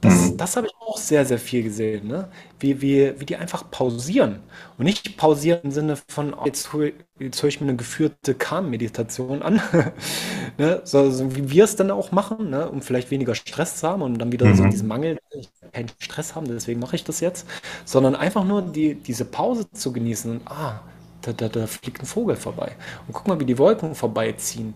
das, 0.00 0.30
mhm. 0.30 0.36
das 0.38 0.56
habe 0.56 0.66
ich 0.66 0.72
auch 0.80 0.96
sehr, 0.96 1.26
sehr 1.26 1.38
viel 1.38 1.62
gesehen, 1.62 2.06
ne? 2.06 2.28
Wie, 2.58 2.80
wie, 2.80 3.12
wie 3.18 3.26
die 3.26 3.36
einfach 3.36 3.70
pausieren. 3.70 4.40
Und 4.78 4.84
nicht 4.86 5.16
pausieren 5.18 5.60
im 5.64 5.70
Sinne 5.70 5.96
von, 6.08 6.32
oh, 6.32 6.46
jetzt, 6.46 6.72
höre 6.72 6.92
jetzt 7.18 7.42
ich 7.44 7.60
mir 7.60 7.68
eine 7.68 7.76
geführte 7.76 8.34
Calm-Meditation 8.34 9.42
an, 9.42 9.60
ne? 10.58 10.80
so, 10.84 11.10
so, 11.10 11.36
wie 11.36 11.50
wir 11.50 11.64
es 11.64 11.76
dann 11.76 11.90
auch 11.90 12.12
machen, 12.12 12.48
ne? 12.48 12.68
um 12.70 12.80
vielleicht 12.80 13.10
weniger 13.10 13.34
Stress 13.34 13.76
zu 13.76 13.88
haben 13.88 14.00
und 14.00 14.18
dann 14.18 14.32
wieder 14.32 14.46
mhm. 14.46 14.56
so 14.56 14.64
diesen 14.64 14.88
Mangel, 14.88 15.18
ich 15.32 15.50
keinen 15.72 15.90
Stress 15.98 16.34
haben, 16.34 16.48
deswegen 16.48 16.80
mache 16.80 16.96
ich 16.96 17.04
das 17.04 17.20
jetzt, 17.20 17.46
sondern 17.84 18.16
einfach 18.16 18.44
nur 18.44 18.62
die, 18.62 18.94
diese 18.94 19.26
Pause 19.26 19.70
zu 19.70 19.92
genießen 19.92 20.30
und 20.30 20.40
ah, 20.46 20.80
da, 21.22 21.32
da, 21.32 21.48
da 21.48 21.66
fliegt 21.66 22.02
ein 22.02 22.06
Vogel 22.06 22.36
vorbei. 22.36 22.72
Und 23.06 23.12
guck 23.12 23.28
mal, 23.28 23.38
wie 23.38 23.44
die 23.44 23.58
Wolken 23.58 23.94
vorbeiziehen. 23.94 24.74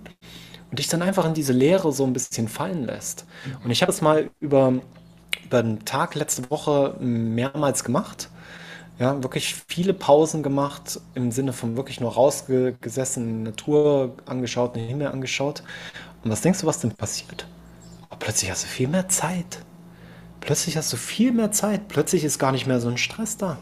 Und 0.70 0.78
dich 0.78 0.88
dann 0.88 1.00
einfach 1.00 1.24
in 1.24 1.34
diese 1.34 1.54
Leere 1.54 1.92
so 1.92 2.04
ein 2.04 2.12
bisschen 2.12 2.48
fallen 2.48 2.84
lässt. 2.84 3.24
Und 3.64 3.70
ich 3.70 3.80
habe 3.80 3.92
es 3.92 4.02
mal 4.02 4.30
über 4.40 4.74
den 5.62 5.84
Tag 5.84 6.14
letzte 6.14 6.50
Woche 6.50 6.96
mehrmals 7.00 7.84
gemacht. 7.84 8.30
Ja, 8.98 9.22
wirklich 9.22 9.56
viele 9.66 9.92
Pausen 9.92 10.42
gemacht, 10.44 11.00
im 11.14 11.32
Sinne 11.32 11.52
von 11.52 11.76
wirklich 11.76 12.00
nur 12.00 12.12
rausgesessen, 12.12 13.42
Natur 13.42 14.14
angeschaut, 14.24 14.76
den 14.76 14.86
Himmel 14.86 15.08
angeschaut. 15.08 15.64
Und 16.22 16.30
was 16.30 16.42
denkst 16.42 16.60
du, 16.60 16.66
was 16.66 16.78
denn 16.78 16.92
passiert? 16.92 17.46
Oh, 18.10 18.16
plötzlich 18.18 18.50
hast 18.50 18.64
du 18.64 18.68
viel 18.68 18.86
mehr 18.86 19.08
Zeit. 19.08 19.58
Plötzlich 20.40 20.76
hast 20.76 20.92
du 20.92 20.96
viel 20.96 21.32
mehr 21.32 21.50
Zeit. 21.50 21.88
Plötzlich 21.88 22.22
ist 22.22 22.38
gar 22.38 22.52
nicht 22.52 22.66
mehr 22.66 22.80
so 22.80 22.88
ein 22.88 22.98
Stress 22.98 23.36
da. 23.36 23.58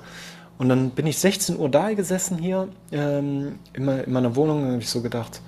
Und 0.59 0.69
dann 0.69 0.91
bin 0.91 1.07
ich 1.07 1.19
16 1.19 1.59
Uhr 1.59 1.69
da 1.69 1.93
gesessen 1.95 2.39
hier 2.39 2.69
ähm, 2.93 3.59
in, 3.73 3.85
meiner 3.85 4.37
Wohnung 4.37 4.63
und 4.63 4.73
habe 4.73 4.83
ich 4.83 4.91
so 4.91 5.01
gedacht, 5.01 5.41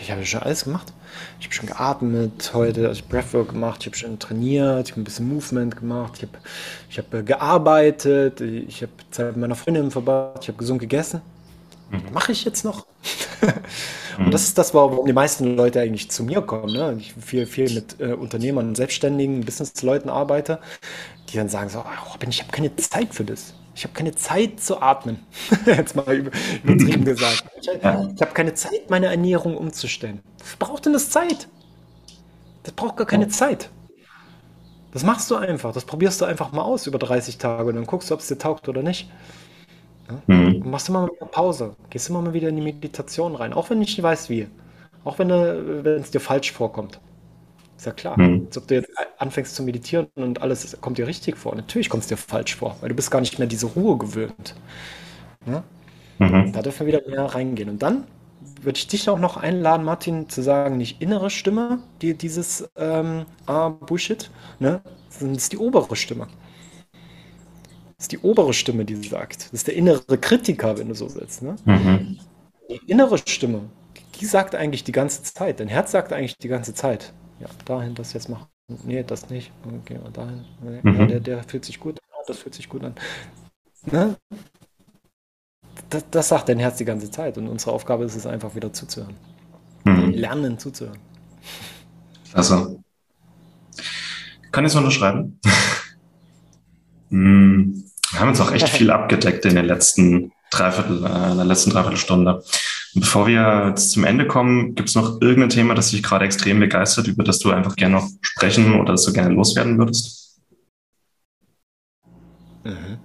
ich 0.00 0.10
habe 0.10 0.24
schon 0.24 0.42
alles 0.42 0.64
gemacht. 0.64 0.92
Ich 1.38 1.46
habe 1.46 1.54
schon 1.54 1.66
geatmet 1.66 2.50
heute, 2.54 2.88
also 2.88 2.92
ich 2.92 3.02
habe 3.02 3.10
Breathwork 3.10 3.50
gemacht, 3.50 3.80
ich 3.80 3.86
habe 3.86 3.96
schon 3.96 4.18
trainiert, 4.18 4.88
ich 4.88 4.92
habe 4.92 5.02
ein 5.02 5.04
bisschen 5.04 5.28
Movement 5.28 5.76
gemacht, 5.76 6.14
ich 6.16 6.22
habe 6.22 6.38
ich 6.88 6.98
hab 6.98 7.12
äh, 7.14 7.22
gearbeitet, 7.22 8.40
ich 8.40 8.82
habe 8.82 8.92
Zeit 9.10 9.28
mit 9.28 9.38
meiner 9.38 9.56
Freundin 9.56 9.90
verbracht, 9.90 10.38
ich 10.42 10.48
habe 10.48 10.58
gesund 10.58 10.80
gegessen. 10.80 11.20
Mhm. 11.90 12.12
Mache 12.12 12.32
ich 12.32 12.44
jetzt 12.44 12.64
noch? 12.64 12.86
und 14.18 14.26
mhm. 14.26 14.30
das 14.30 14.44
ist 14.44 14.56
das, 14.56 14.72
warum 14.74 15.06
die 15.06 15.12
meisten 15.12 15.56
Leute 15.56 15.80
eigentlich 15.80 16.10
zu 16.10 16.24
mir 16.24 16.40
kommen. 16.42 16.72
Ne? 16.72 16.96
Ich 16.98 17.14
viel, 17.14 17.46
viel 17.46 17.72
mit 17.72 18.00
äh, 18.00 18.12
Unternehmern, 18.12 18.74
Selbstständigen, 18.74 19.44
Businessleuten 19.44 20.08
arbeite, 20.08 20.60
die 21.28 21.36
dann 21.36 21.48
sagen 21.48 21.68
so, 21.68 21.80
oh, 21.80 22.26
ich 22.28 22.42
habe 22.42 22.52
keine 22.52 22.74
Zeit 22.76 23.14
für 23.14 23.24
das. 23.24 23.54
Ich 23.80 23.84
habe 23.84 23.94
keine 23.94 24.14
Zeit 24.14 24.60
zu 24.60 24.82
atmen. 24.82 25.20
Jetzt 25.64 25.96
mal 25.96 26.14
übertrieben 26.14 27.04
gesagt. 27.06 27.44
Ich, 27.60 27.68
ich 27.68 27.82
habe 27.82 28.32
keine 28.34 28.54
Zeit, 28.54 28.90
meine 28.90 29.06
Ernährung 29.06 29.56
umzustellen. 29.56 30.20
Was 30.38 30.56
braucht 30.56 30.86
denn 30.86 30.92
das 30.92 31.08
Zeit? 31.10 31.48
Das 32.62 32.72
braucht 32.74 32.96
gar 32.96 33.06
keine 33.06 33.28
Zeit. 33.28 33.70
Das 34.92 35.02
machst 35.02 35.30
du 35.30 35.36
einfach. 35.36 35.72
Das 35.72 35.84
probierst 35.84 36.20
du 36.20 36.24
einfach 36.24 36.52
mal 36.52 36.62
aus 36.62 36.86
über 36.86 36.98
30 36.98 37.38
Tage 37.38 37.68
und 37.68 37.76
dann 37.76 37.86
guckst 37.86 38.10
du, 38.10 38.14
ob 38.14 38.20
es 38.20 38.28
dir 38.28 38.38
taugt 38.38 38.68
oder 38.68 38.82
nicht. 38.82 39.10
Ja? 40.08 40.34
Mhm. 40.34 40.62
machst 40.68 40.88
immer 40.88 41.02
mal 41.02 41.10
wieder 41.10 41.26
Pause. 41.26 41.76
Gehst 41.88 42.10
immer 42.10 42.20
mal 42.20 42.34
wieder 42.34 42.48
in 42.48 42.56
die 42.56 42.62
Meditation 42.62 43.34
rein. 43.34 43.52
Auch 43.52 43.70
wenn 43.70 43.78
du 43.78 43.80
nicht 43.80 44.02
weißt, 44.02 44.28
wie. 44.28 44.48
Auch 45.04 45.18
wenn 45.18 45.30
es 45.30 46.10
dir 46.10 46.20
falsch 46.20 46.52
vorkommt. 46.52 47.00
Ist 47.80 47.86
ja 47.86 47.92
klar. 47.92 48.20
Mhm. 48.20 48.44
Als 48.46 48.58
ob 48.58 48.68
du 48.68 48.74
jetzt 48.74 48.90
anfängst 49.16 49.54
zu 49.54 49.62
meditieren 49.62 50.08
und 50.14 50.42
alles 50.42 50.76
kommt 50.82 50.98
dir 50.98 51.06
richtig 51.06 51.38
vor. 51.38 51.56
Natürlich 51.56 51.88
kommt 51.88 52.02
es 52.02 52.08
dir 52.10 52.18
falsch 52.18 52.54
vor, 52.54 52.76
weil 52.82 52.90
du 52.90 52.94
bist 52.94 53.10
gar 53.10 53.22
nicht 53.22 53.38
mehr 53.38 53.48
diese 53.48 53.64
Ruhe 53.68 53.96
gewöhnt. 53.96 54.54
Ja? 55.46 55.64
Mhm. 56.18 56.52
Da 56.52 56.60
dürfen 56.60 56.86
wir 56.86 56.98
wieder 56.98 57.08
mehr 57.08 57.24
reingehen. 57.24 57.70
Und 57.70 57.82
dann 57.82 58.04
würde 58.60 58.76
ich 58.76 58.86
dich 58.86 59.08
auch 59.08 59.18
noch 59.18 59.38
einladen, 59.38 59.86
Martin, 59.86 60.28
zu 60.28 60.42
sagen, 60.42 60.76
nicht 60.76 61.00
innere 61.00 61.30
Stimme, 61.30 61.78
die 62.02 62.12
dieses 62.12 62.68
ähm, 62.76 63.24
ah, 63.46 63.70
Bullshit, 63.70 64.30
ne? 64.58 64.82
sondern 65.08 65.36
es 65.36 65.44
ist 65.44 65.52
die 65.54 65.58
obere 65.58 65.96
Stimme. 65.96 66.26
Das 67.96 68.04
ist 68.04 68.12
die 68.12 68.18
obere 68.18 68.52
Stimme, 68.52 68.84
die 68.84 68.96
sagt. 69.08 69.44
Das 69.44 69.52
ist 69.54 69.68
der 69.68 69.74
innere 69.76 70.18
Kritiker, 70.18 70.76
wenn 70.76 70.88
du 70.88 70.94
so 70.94 71.14
willst. 71.14 71.42
Ne? 71.42 71.56
Mhm. 71.64 72.18
Die 72.68 72.90
innere 72.90 73.16
Stimme, 73.16 73.70
die 74.20 74.26
sagt 74.26 74.54
eigentlich 74.54 74.84
die 74.84 74.92
ganze 74.92 75.22
Zeit. 75.22 75.60
Dein 75.60 75.68
Herz 75.68 75.92
sagt 75.92 76.12
eigentlich 76.12 76.36
die 76.36 76.48
ganze 76.48 76.74
Zeit 76.74 77.14
ja, 77.40 77.48
dahin 77.64 77.94
das 77.94 78.12
jetzt 78.12 78.28
machen. 78.28 78.46
nee, 78.84 79.02
das 79.02 79.28
nicht. 79.30 79.50
Okay, 79.82 79.98
und 80.02 80.16
dahin. 80.16 80.44
Nee, 80.62 80.80
Mhm. 80.82 81.00
Ja, 81.00 81.06
der, 81.06 81.20
der 81.20 81.42
fühlt 81.44 81.64
sich 81.64 81.80
gut 81.80 81.98
an. 82.00 82.24
Das 82.26 82.38
fühlt 82.38 82.54
sich 82.54 82.68
gut 82.68 82.84
an. 82.84 82.94
Ne? 83.90 84.16
Das, 85.88 86.04
das 86.10 86.28
sagt 86.28 86.48
dein 86.48 86.58
Herz 86.58 86.76
die 86.76 86.84
ganze 86.84 87.10
Zeit. 87.10 87.38
Und 87.38 87.48
unsere 87.48 87.72
Aufgabe 87.72 88.04
ist 88.04 88.14
es 88.14 88.26
einfach 88.26 88.54
wieder 88.54 88.72
zuzuhören. 88.72 89.14
Mhm. 89.84 90.10
Lernen 90.10 90.58
zuzuhören. 90.58 90.98
Klasse. 92.30 92.78
Kann 94.52 94.64
ich 94.64 94.72
es 94.72 94.76
unterschreiben? 94.76 95.40
Hm, 97.08 97.84
Wir 98.12 98.20
haben 98.20 98.28
uns 98.28 98.40
auch 98.40 98.52
echt 98.52 98.68
viel 98.78 98.90
abgedeckt 98.90 99.44
in 99.46 99.54
den 99.54 99.66
letzten 99.66 100.32
Dreiviertel, 100.50 101.04
äh, 101.04 101.30
in 101.30 101.36
der 101.36 101.46
letzten 101.46 101.70
Dreiviertelstunde. 101.70 102.42
Bevor 102.94 103.26
wir 103.26 103.68
jetzt 103.68 103.92
zum 103.92 104.04
Ende 104.04 104.26
kommen, 104.26 104.74
gibt 104.74 104.88
es 104.88 104.94
noch 104.94 105.20
irgendein 105.20 105.50
Thema, 105.50 105.74
das 105.74 105.90
dich 105.90 106.02
gerade 106.02 106.24
extrem 106.24 106.60
begeistert, 106.60 107.06
über 107.08 107.24
das 107.24 107.38
du 107.38 107.50
einfach 107.50 107.76
gerne 107.76 107.96
noch 107.96 108.08
sprechen 108.22 108.80
oder 108.80 108.92
das 108.92 109.04
du 109.04 109.12
gerne 109.12 109.34
loswerden 109.34 109.78
würdest? 109.78 110.40
Mhm. 112.64 113.00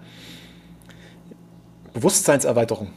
Bewusstseinserweiterung. 1.93 2.89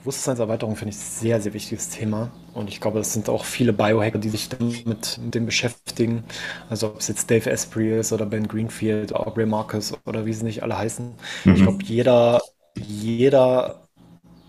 Bewusstseinserweiterung 0.00 0.76
finde 0.76 0.90
ich 0.94 0.96
ein 0.96 1.00
sehr, 1.02 1.40
sehr 1.40 1.54
wichtiges 1.54 1.90
Thema. 1.90 2.32
Und 2.54 2.68
ich 2.68 2.80
glaube, 2.80 2.98
das 2.98 3.12
sind 3.12 3.28
auch 3.28 3.44
viele 3.44 3.72
Biohacker, 3.72 4.18
die 4.18 4.30
sich 4.30 4.48
damit 4.48 4.86
mit 4.86 5.18
dem 5.34 5.46
beschäftigen. 5.46 6.24
Also 6.70 6.88
ob 6.88 7.00
es 7.00 7.08
jetzt 7.08 7.30
Dave 7.30 7.50
Asprey 7.52 7.98
ist 8.00 8.12
oder 8.12 8.26
Ben 8.26 8.48
Greenfield, 8.48 9.14
Aubrey 9.14 9.46
Marcus 9.46 9.94
oder 10.06 10.26
wie 10.26 10.32
sie 10.32 10.44
nicht 10.44 10.62
alle 10.62 10.78
heißen. 10.78 11.14
Ich 11.54 11.62
Mhm. 11.62 11.64
glaube, 11.64 11.84
jeder, 11.84 12.40
jeder 12.76 13.81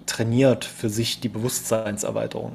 trainiert 0.06 0.66
für 0.66 0.90
sich 0.90 1.20
die 1.20 1.30
Bewusstseinserweiterung. 1.30 2.54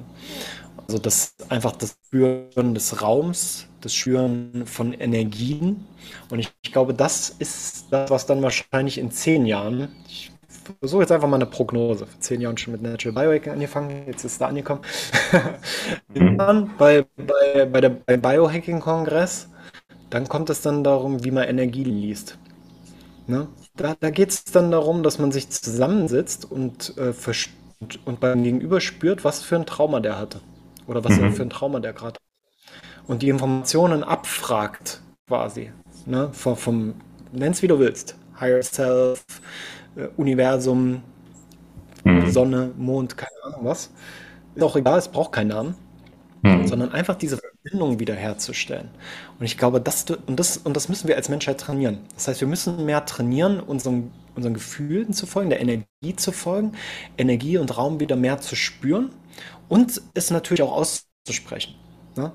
Also 0.86 0.98
das 0.98 1.34
einfach 1.48 1.72
das 1.72 1.96
Spüren 2.06 2.74
des 2.74 3.02
Raums, 3.02 3.66
das 3.80 3.94
Spüren 3.94 4.66
von 4.66 4.92
Energien. 4.94 5.86
Und 6.30 6.38
ich, 6.38 6.50
ich 6.62 6.72
glaube, 6.72 6.94
das 6.94 7.30
ist 7.30 7.86
das, 7.90 8.10
was 8.10 8.26
dann 8.26 8.42
wahrscheinlich 8.42 8.98
in 8.98 9.10
zehn 9.10 9.44
Jahren, 9.46 9.88
ich 10.08 10.32
versuche 10.80 11.02
jetzt 11.02 11.12
einfach 11.12 11.28
mal 11.28 11.36
eine 11.36 11.46
Prognose, 11.46 12.06
vor 12.06 12.20
zehn 12.20 12.40
Jahren 12.40 12.56
schon 12.56 12.72
mit 12.72 12.82
Natural 12.82 13.14
Biohacking 13.14 13.52
angefangen, 13.52 14.04
jetzt 14.06 14.24
ist 14.24 14.40
da 14.40 14.48
angekommen. 14.48 14.82
Mhm. 16.14 16.70
Bei, 16.78 17.04
bei, 17.16 17.66
bei 17.66 17.80
der, 17.80 17.90
beim 17.90 18.20
Biohacking-Kongress, 18.22 19.48
dann 20.10 20.28
kommt 20.28 20.50
es 20.50 20.62
dann 20.62 20.84
darum, 20.84 21.24
wie 21.24 21.30
man 21.30 21.44
Energien 21.48 21.86
liest. 21.86 22.38
Ne? 23.26 23.48
Da, 23.78 23.94
da 23.98 24.10
geht 24.10 24.30
es 24.30 24.44
dann 24.44 24.70
darum, 24.70 25.02
dass 25.02 25.18
man 25.18 25.32
sich 25.32 25.50
zusammensitzt 25.50 26.50
und, 26.50 26.94
äh, 26.98 27.12
und, 27.80 28.06
und 28.06 28.20
beim 28.20 28.42
Gegenüber 28.42 28.80
spürt, 28.80 29.24
was 29.24 29.42
für 29.42 29.56
ein 29.56 29.66
Trauma 29.66 30.00
der 30.00 30.18
hatte. 30.18 30.40
Oder 30.86 31.04
was 31.04 31.18
Mhm. 31.18 31.32
für 31.32 31.42
ein 31.42 31.50
Trauma 31.50 31.80
der 31.80 31.92
gerade 31.92 32.14
hat. 32.16 32.20
Und 33.08 33.22
die 33.22 33.30
Informationen 33.30 34.04
abfragt, 34.04 35.02
quasi. 35.28 35.72
Ne? 36.06 36.30
Vom, 36.32 36.56
vom 36.56 36.94
nenn's 37.32 37.62
wie 37.62 37.68
du 37.68 37.78
willst. 37.80 38.16
Higher 38.40 38.62
Self, 38.62 39.24
äh, 39.96 40.08
Universum, 40.16 41.02
Mhm. 42.04 42.30
Sonne, 42.30 42.72
Mond, 42.76 43.16
keine 43.16 43.30
Ahnung 43.44 43.60
was. 43.64 43.90
Ist 44.54 44.62
auch 44.62 44.76
egal, 44.76 44.98
es 44.98 45.08
braucht 45.08 45.32
keinen 45.32 45.48
Namen 45.48 45.74
Mhm. 46.42 46.66
sondern 46.68 46.92
einfach 46.92 47.16
diese 47.16 47.38
Verbindung 47.62 47.98
wiederherzustellen. 47.98 48.88
Und 49.38 49.44
ich 49.44 49.58
glaube, 49.58 49.80
das, 49.80 50.06
und, 50.26 50.38
das, 50.38 50.58
und 50.58 50.74
das 50.74 50.88
müssen 50.88 51.08
wir 51.08 51.16
als 51.16 51.28
Menschheit 51.28 51.60
trainieren. 51.60 51.98
Das 52.14 52.28
heißt, 52.28 52.40
wir 52.40 52.48
müssen 52.48 52.84
mehr 52.84 53.04
trainieren, 53.04 53.60
unseren, 53.60 54.12
unseren 54.34 54.54
Gefühlen 54.54 55.12
zu 55.12 55.26
folgen, 55.26 55.50
der 55.50 55.60
Energie 55.60 56.16
zu 56.16 56.32
folgen, 56.32 56.72
Energie 57.16 57.58
und 57.58 57.76
Raum 57.76 58.00
wieder 58.00 58.16
mehr 58.16 58.40
zu 58.40 58.56
spüren 58.56 59.10
und 59.68 60.00
es 60.14 60.30
natürlich 60.30 60.62
auch 60.62 60.72
auszusprechen. 60.72 61.74
Ne? 62.16 62.32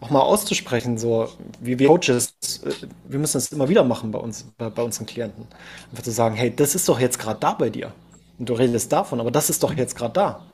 Auch 0.00 0.10
mal 0.10 0.20
auszusprechen, 0.20 0.98
so 0.98 1.28
wie 1.60 1.78
wir 1.78 1.88
Coaches, 1.88 2.34
äh, 2.64 2.86
wir 3.08 3.18
müssen 3.18 3.34
das 3.38 3.52
immer 3.52 3.68
wieder 3.68 3.82
machen 3.82 4.10
bei 4.10 4.18
uns, 4.18 4.44
bei, 4.58 4.68
bei 4.68 4.82
unseren 4.82 5.06
Klienten. 5.06 5.46
Einfach 5.90 6.04
zu 6.04 6.10
sagen, 6.10 6.34
hey, 6.34 6.54
das 6.54 6.74
ist 6.74 6.88
doch 6.88 7.00
jetzt 7.00 7.18
gerade 7.18 7.40
da 7.40 7.54
bei 7.54 7.70
dir. 7.70 7.92
Und 8.38 8.48
du 8.48 8.52
redest 8.52 8.92
davon, 8.92 9.20
aber 9.20 9.30
das 9.30 9.48
ist 9.48 9.62
doch 9.62 9.72
jetzt 9.72 9.96
gerade 9.96 10.12
da. 10.12 10.52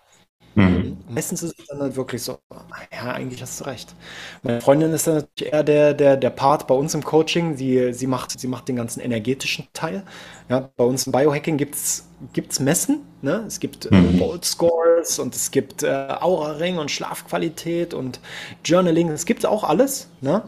Mhm. 0.54 0.98
Meistens 1.08 1.42
ist 1.42 1.58
es 1.58 1.66
dann 1.66 1.80
halt 1.80 1.96
wirklich 1.96 2.22
so, 2.22 2.38
ah, 2.50 2.64
ja, 2.92 3.12
eigentlich 3.12 3.40
hast 3.40 3.60
du 3.60 3.64
recht. 3.64 3.94
Meine 4.42 4.60
Freundin 4.60 4.92
ist 4.92 5.06
dann 5.06 5.14
natürlich 5.16 5.52
eher 5.52 5.64
der, 5.64 5.94
der, 5.94 6.16
der 6.18 6.30
Part 6.30 6.66
bei 6.66 6.74
uns 6.74 6.94
im 6.94 7.02
Coaching. 7.02 7.56
Sie, 7.56 7.94
sie, 7.94 8.06
macht, 8.06 8.38
sie 8.38 8.48
macht 8.48 8.68
den 8.68 8.76
ganzen 8.76 9.00
energetischen 9.00 9.68
Teil. 9.72 10.04
Ja, 10.50 10.70
bei 10.76 10.84
uns 10.84 11.06
im 11.06 11.12
Biohacking 11.12 11.56
gibt 11.56 11.74
es 11.76 12.60
Messen. 12.60 13.00
Ne? 13.22 13.44
Es 13.46 13.60
gibt 13.60 13.86
äh, 13.86 13.90
Mhm. 13.90 14.18
Bold 14.18 14.44
Scores 14.44 15.18
und 15.18 15.34
es 15.34 15.50
gibt 15.50 15.82
äh, 15.84 15.88
Aura-Ring 16.20 16.78
und 16.78 16.90
Schlafqualität 16.90 17.94
und 17.94 18.20
Journaling. 18.64 19.08
Es 19.10 19.24
gibt 19.26 19.46
auch 19.46 19.64
alles. 19.64 20.08
Ne? 20.20 20.42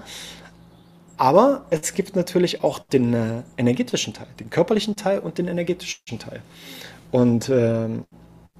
Aber 1.16 1.66
es 1.70 1.94
gibt 1.94 2.16
natürlich 2.16 2.64
auch 2.64 2.80
den 2.80 3.14
äh, 3.14 3.42
energetischen 3.56 4.14
Teil, 4.14 4.26
den 4.40 4.50
körperlichen 4.50 4.96
Teil 4.96 5.20
und 5.20 5.38
den 5.38 5.46
energetischen 5.46 6.18
Teil. 6.18 6.42
Und 7.10 7.48
ähm, 7.50 8.06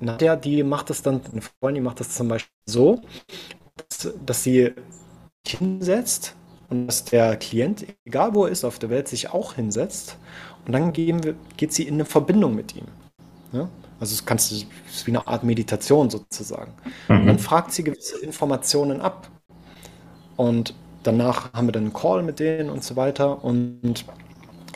Nadja, 0.05 0.37
die 0.37 0.63
macht 0.63 0.91
das 0.91 1.03
dann, 1.03 1.21
eine 1.33 1.43
Freundin, 1.43 1.83
die 1.83 1.87
macht 1.87 2.01
das 2.01 2.15
zum 2.15 2.29
Beispiel 2.29 2.53
so, 2.67 3.03
dass, 3.91 4.15
dass 4.25 4.43
sie 4.45 4.73
sich 5.47 5.59
hinsetzt 5.59 6.37
und 6.71 6.87
dass 6.89 7.05
der 7.05 7.37
Klient, 7.37 7.87
egal 8.07 8.35
wo 8.35 8.47
er 8.47 8.53
ist 8.53 8.65
auf 8.65 8.79
der 8.79 8.91
Welt, 8.91 9.09
sich 9.09 9.31
auch 9.31 9.55
hinsetzt 9.55 10.19
und 10.67 10.73
dann 10.73 10.95
wir, 10.97 11.37
geht 11.57 11.73
sie 11.73 11.85
in 11.85 11.95
eine 11.95 12.05
Verbindung 12.07 12.55
mit 12.55 12.77
ihm. 12.77 12.87
Ja? 13.53 13.69
Also 14.01 14.15
es 14.15 14.27
kannst 14.27 14.51
du, 14.51 14.57
es 14.89 14.97
ist 14.97 15.07
wie 15.07 15.13
eine 15.13 15.27
Art 15.27 15.45
Meditation 15.45 16.11
sozusagen. 16.11 16.73
Und 17.21 17.29
dann 17.29 17.39
Mhm. 17.39 17.39
fragt 17.39 17.73
sie 17.73 17.85
gewisse 17.85 18.19
Informationen 18.21 19.01
ab. 19.01 19.31
Und 20.37 20.75
danach 21.03 21.53
haben 21.53 21.69
wir 21.69 21.73
dann 21.73 21.85
einen 21.85 21.93
Call 21.93 22.23
mit 22.23 22.39
denen 22.41 22.71
und 22.71 22.83
so 22.85 22.97
weiter. 22.97 23.45
Und 23.45 24.05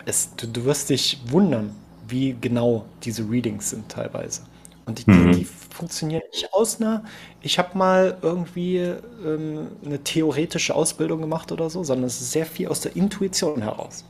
es, 0.07 0.35
du, 0.37 0.47
du 0.47 0.65
wirst 0.65 0.91
dich 0.91 1.21
wundern, 1.31 1.75
wie 2.09 2.37
genau 2.41 2.87
diese 3.05 3.29
Readings 3.31 3.71
sind 3.71 3.89
teilweise. 3.91 4.43
Und 4.89 5.01
die, 5.01 5.07
Mhm. 5.11 5.33
die 5.33 5.45
funktionieren 5.47 6.23
nicht 6.33 6.53
aus 6.55 6.81
einer, 6.81 7.05
ich 7.43 7.59
habe 7.61 7.77
mal 7.79 8.19
irgendwie 8.23 8.79
ähm, 8.79 9.69
eine 9.85 10.03
theoretische 10.05 10.75
Ausbildung 10.75 11.21
gemacht 11.21 11.53
oder 11.53 11.71
so, 11.71 11.85
sondern 11.85 12.07
es 12.07 12.21
ist 12.23 12.33
sehr 12.33 12.47
viel 12.47 12.69
aus 12.69 12.81
der 12.83 12.97
Intuition 12.97 13.63
heraus. 13.63 14.05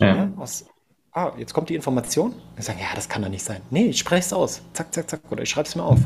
Ja, 0.00 0.16
Ja. 0.16 0.32
aus, 0.36 0.66
ah, 1.12 1.32
jetzt 1.38 1.54
kommt 1.54 1.70
die 1.70 1.76
Information. 1.76 2.34
Wir 2.56 2.64
sagen, 2.64 2.78
ja, 2.80 2.88
das 2.94 3.08
kann 3.08 3.22
doch 3.22 3.28
nicht 3.30 3.44
sein. 3.44 3.62
Nee, 3.70 3.86
ich 3.88 3.98
spreche 4.00 4.26
es 4.26 4.32
aus. 4.34 4.62
Zack, 4.74 4.94
zack, 4.94 5.10
zack. 5.10 5.22
Oder 5.30 5.42
ich 5.44 5.50
schreibe 5.50 5.68
es 5.68 5.76
mir 5.76 5.84
auf. 5.84 6.00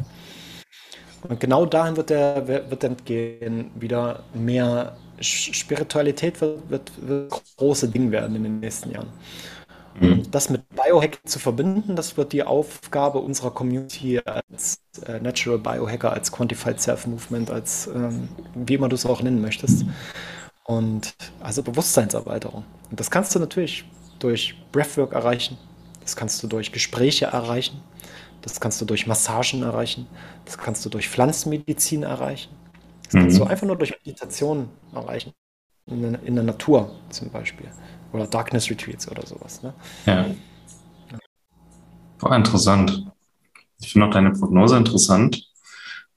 Und 1.22 1.38
genau 1.40 1.66
dahin 1.66 1.96
wird 1.96 2.10
der 2.10 2.46
wird 2.48 2.82
dann 2.82 2.96
gehen, 3.04 3.70
wieder 3.74 4.24
mehr 4.32 4.96
Spiritualität 5.20 6.40
wird, 6.40 6.70
wird, 6.70 6.92
wird 7.06 7.42
große 7.58 7.88
Ding 7.90 8.10
werden 8.10 8.36
in 8.36 8.44
den 8.44 8.60
nächsten 8.60 8.90
Jahren. 8.90 9.12
Mhm. 10.00 10.30
Das 10.30 10.48
mit 10.50 10.62
Biohacking 10.70 11.20
zu 11.26 11.38
verbinden, 11.38 11.96
das 11.96 12.16
wird 12.16 12.32
die 12.32 12.42
Aufgabe 12.42 13.18
unserer 13.20 13.50
Community 13.52 14.20
als 14.20 14.80
äh, 15.06 15.20
Natural 15.20 15.58
Biohacker, 15.58 16.12
als 16.12 16.32
Quantified 16.32 16.80
Self 16.80 17.06
Movement, 17.06 17.50
als 17.50 17.86
ähm, 17.88 18.30
wie 18.54 18.74
immer 18.74 18.88
du 18.88 18.96
es 18.96 19.06
auch 19.06 19.22
nennen 19.22 19.42
möchtest. 19.42 19.86
Und 20.64 21.14
also 21.40 21.62
Bewusstseinserweiterung. 21.62 22.64
Und 22.90 23.00
das 23.00 23.10
kannst 23.10 23.34
du 23.34 23.38
natürlich 23.40 23.84
durch 24.18 24.56
Breathwork 24.72 25.12
erreichen, 25.14 25.58
das 26.02 26.16
kannst 26.16 26.42
du 26.42 26.48
durch 26.48 26.72
Gespräche 26.72 27.26
erreichen, 27.26 27.82
das 28.42 28.60
kannst 28.60 28.80
du 28.80 28.86
durch 28.86 29.06
Massagen 29.06 29.62
erreichen, 29.62 30.06
das 30.46 30.58
kannst 30.58 30.84
du 30.84 30.90
durch 30.90 31.08
Pflanzenmedizin 31.08 32.02
erreichen, 32.04 32.50
das 33.04 33.16
kannst 33.16 33.38
du 33.38 33.44
Mhm. 33.44 33.48
einfach 33.50 33.66
nur 33.66 33.76
durch 33.78 33.92
Meditation 34.04 34.70
erreichen. 34.94 35.32
In, 35.86 36.14
in 36.14 36.34
der 36.36 36.44
Natur 36.44 36.92
zum 37.10 37.30
Beispiel. 37.30 37.68
Oder 38.12 38.26
Darkness 38.26 38.70
Retreats 38.70 39.08
oder 39.10 39.26
sowas. 39.26 39.62
Ne? 39.62 39.72
Ja. 40.06 40.26
War 42.18 42.36
interessant. 42.36 43.06
Ich 43.80 43.92
finde 43.92 44.06
auch 44.06 44.10
deine 44.10 44.32
Prognose 44.32 44.76
interessant. 44.76 45.46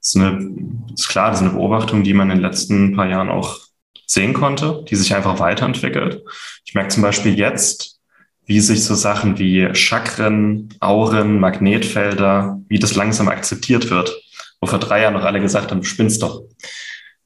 Das 0.00 0.14
ist, 0.14 0.16
eine, 0.16 0.54
ist 0.94 1.08
klar, 1.08 1.30
das 1.30 1.40
ist 1.40 1.46
eine 1.46 1.54
Beobachtung, 1.54 2.02
die 2.02 2.12
man 2.12 2.30
in 2.30 2.38
den 2.38 2.42
letzten 2.42 2.94
paar 2.94 3.08
Jahren 3.08 3.30
auch 3.30 3.58
sehen 4.06 4.34
konnte, 4.34 4.84
die 4.88 4.96
sich 4.96 5.14
einfach 5.14 5.38
weiterentwickelt. 5.38 6.22
Ich 6.64 6.74
merke 6.74 6.90
zum 6.90 7.02
Beispiel 7.02 7.38
jetzt, 7.38 8.00
wie 8.46 8.60
sich 8.60 8.84
so 8.84 8.94
Sachen 8.94 9.38
wie 9.38 9.74
Chakren, 9.74 10.68
Auren, 10.80 11.40
Magnetfelder, 11.40 12.60
wie 12.68 12.78
das 12.78 12.94
langsam 12.94 13.28
akzeptiert 13.28 13.90
wird. 13.90 14.12
Wo 14.60 14.66
vor 14.66 14.78
drei 14.78 15.02
Jahren 15.02 15.14
noch 15.14 15.24
alle 15.24 15.40
gesagt 15.40 15.70
haben, 15.70 15.80
du 15.80 15.86
spinnst 15.86 16.22
doch. 16.22 16.42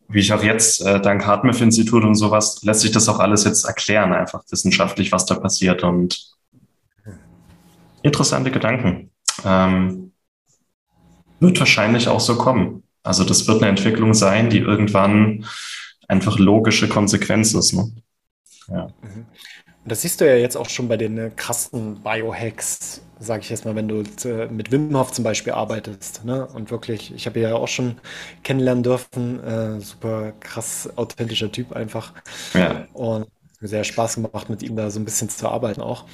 Wie 0.08 0.20
ich 0.20 0.32
auch 0.32 0.42
jetzt, 0.42 0.80
äh, 0.80 1.00
dank 1.00 1.26
Hartmouth-Institut 1.26 2.02
und 2.04 2.14
sowas, 2.14 2.62
lässt 2.62 2.80
sich 2.80 2.92
das 2.92 3.08
auch 3.08 3.18
alles 3.18 3.44
jetzt 3.44 3.64
erklären, 3.64 4.12
einfach 4.12 4.42
wissenschaftlich, 4.50 5.12
was 5.12 5.26
da 5.26 5.34
passiert 5.34 5.82
und 5.82 6.34
interessante 8.02 8.50
Gedanken. 8.50 9.10
Ähm, 9.44 10.12
wird 11.40 11.58
wahrscheinlich 11.58 12.08
auch 12.08 12.20
so 12.20 12.36
kommen. 12.36 12.82
Also 13.02 13.24
das 13.24 13.46
wird 13.46 13.62
eine 13.62 13.70
Entwicklung 13.70 14.14
sein, 14.14 14.50
die 14.50 14.58
irgendwann 14.58 15.44
einfach 16.08 16.38
logische 16.38 16.88
Konsequenz 16.88 17.54
ist. 17.54 17.74
Ne? 17.74 17.92
Ja. 18.68 18.88
Mhm. 19.02 19.26
Und 19.88 19.92
das 19.92 20.02
siehst 20.02 20.20
du 20.20 20.26
ja 20.26 20.34
jetzt 20.34 20.54
auch 20.54 20.68
schon 20.68 20.86
bei 20.86 20.98
den 20.98 21.16
äh, 21.16 21.30
krassen 21.34 22.02
Biohacks, 22.02 23.00
sage 23.20 23.40
ich 23.40 23.48
jetzt 23.48 23.64
mal, 23.64 23.74
wenn 23.74 23.88
du 23.88 24.02
äh, 24.28 24.44
mit 24.48 24.70
Wim 24.70 24.94
Hof 24.94 25.12
zum 25.12 25.24
Beispiel 25.24 25.54
arbeitest. 25.54 26.26
Ne? 26.26 26.46
Und 26.46 26.70
wirklich, 26.70 27.14
ich 27.14 27.24
habe 27.24 27.40
ja 27.40 27.54
auch 27.54 27.68
schon 27.68 27.96
kennenlernen 28.42 28.82
dürfen, 28.82 29.42
äh, 29.42 29.80
super 29.80 30.32
krass 30.40 30.90
authentischer 30.96 31.50
Typ 31.50 31.72
einfach. 31.72 32.12
ja. 32.52 32.86
Und 32.92 33.28
sehr 33.62 33.82
Spaß 33.82 34.16
gemacht, 34.16 34.50
mit 34.50 34.62
ihm 34.62 34.76
da 34.76 34.90
so 34.90 35.00
ein 35.00 35.06
bisschen 35.06 35.30
zu 35.30 35.48
arbeiten 35.48 35.80
auch. 35.80 36.04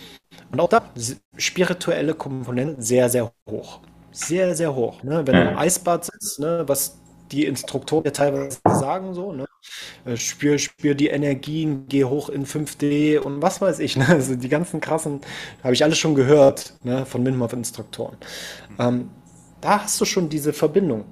Und 0.53 0.61
auch 0.61 0.69
da, 0.69 0.89
spirituelle 1.37 2.15
Komponente 2.15 2.81
sehr, 2.81 3.11
sehr 3.11 3.33
hoch. 3.51 3.81
Sehr, 4.13 4.55
sehr 4.55 4.73
hoch. 4.73 5.03
Ne? 5.03 5.27
Wenn 5.27 5.35
du 5.35 5.51
im 5.51 5.59
Eisbad 5.59 6.05
sitzt, 6.05 6.39
ne, 6.39 6.63
was 6.69 6.97
die 7.33 7.45
Instruktoren 7.47 8.05
ja 8.05 8.11
teilweise 8.11 8.59
sagen, 8.65 9.15
so, 9.15 9.33
ne? 9.33 9.47
Äh, 10.05 10.17
spür, 10.17 10.59
spür 10.59 10.95
die 10.95 11.09
Energien, 11.09 11.87
geh 11.89 12.05
hoch 12.05 12.29
in 12.29 12.47
5D 12.47 13.19
und 13.19 13.43
was 13.43 13.61
weiß 13.61 13.79
ich, 13.79 13.97
ne? 13.97 14.09
Also 14.09 14.37
die 14.37 14.49
ganzen 14.49 14.81
krassen, 14.81 15.21
habe 15.63 15.75
ich 15.75 15.83
alles 15.85 15.99
schon 15.99 16.15
gehört, 16.15 16.75
ne, 16.83 17.07
von 17.07 17.23
Minhoff-Instruktoren. 17.23 18.17
Ähm, 18.79 19.11
da 19.61 19.83
hast 19.83 20.01
du 20.01 20.05
schon 20.05 20.29
diese 20.29 20.53
Verbindung. 20.53 21.05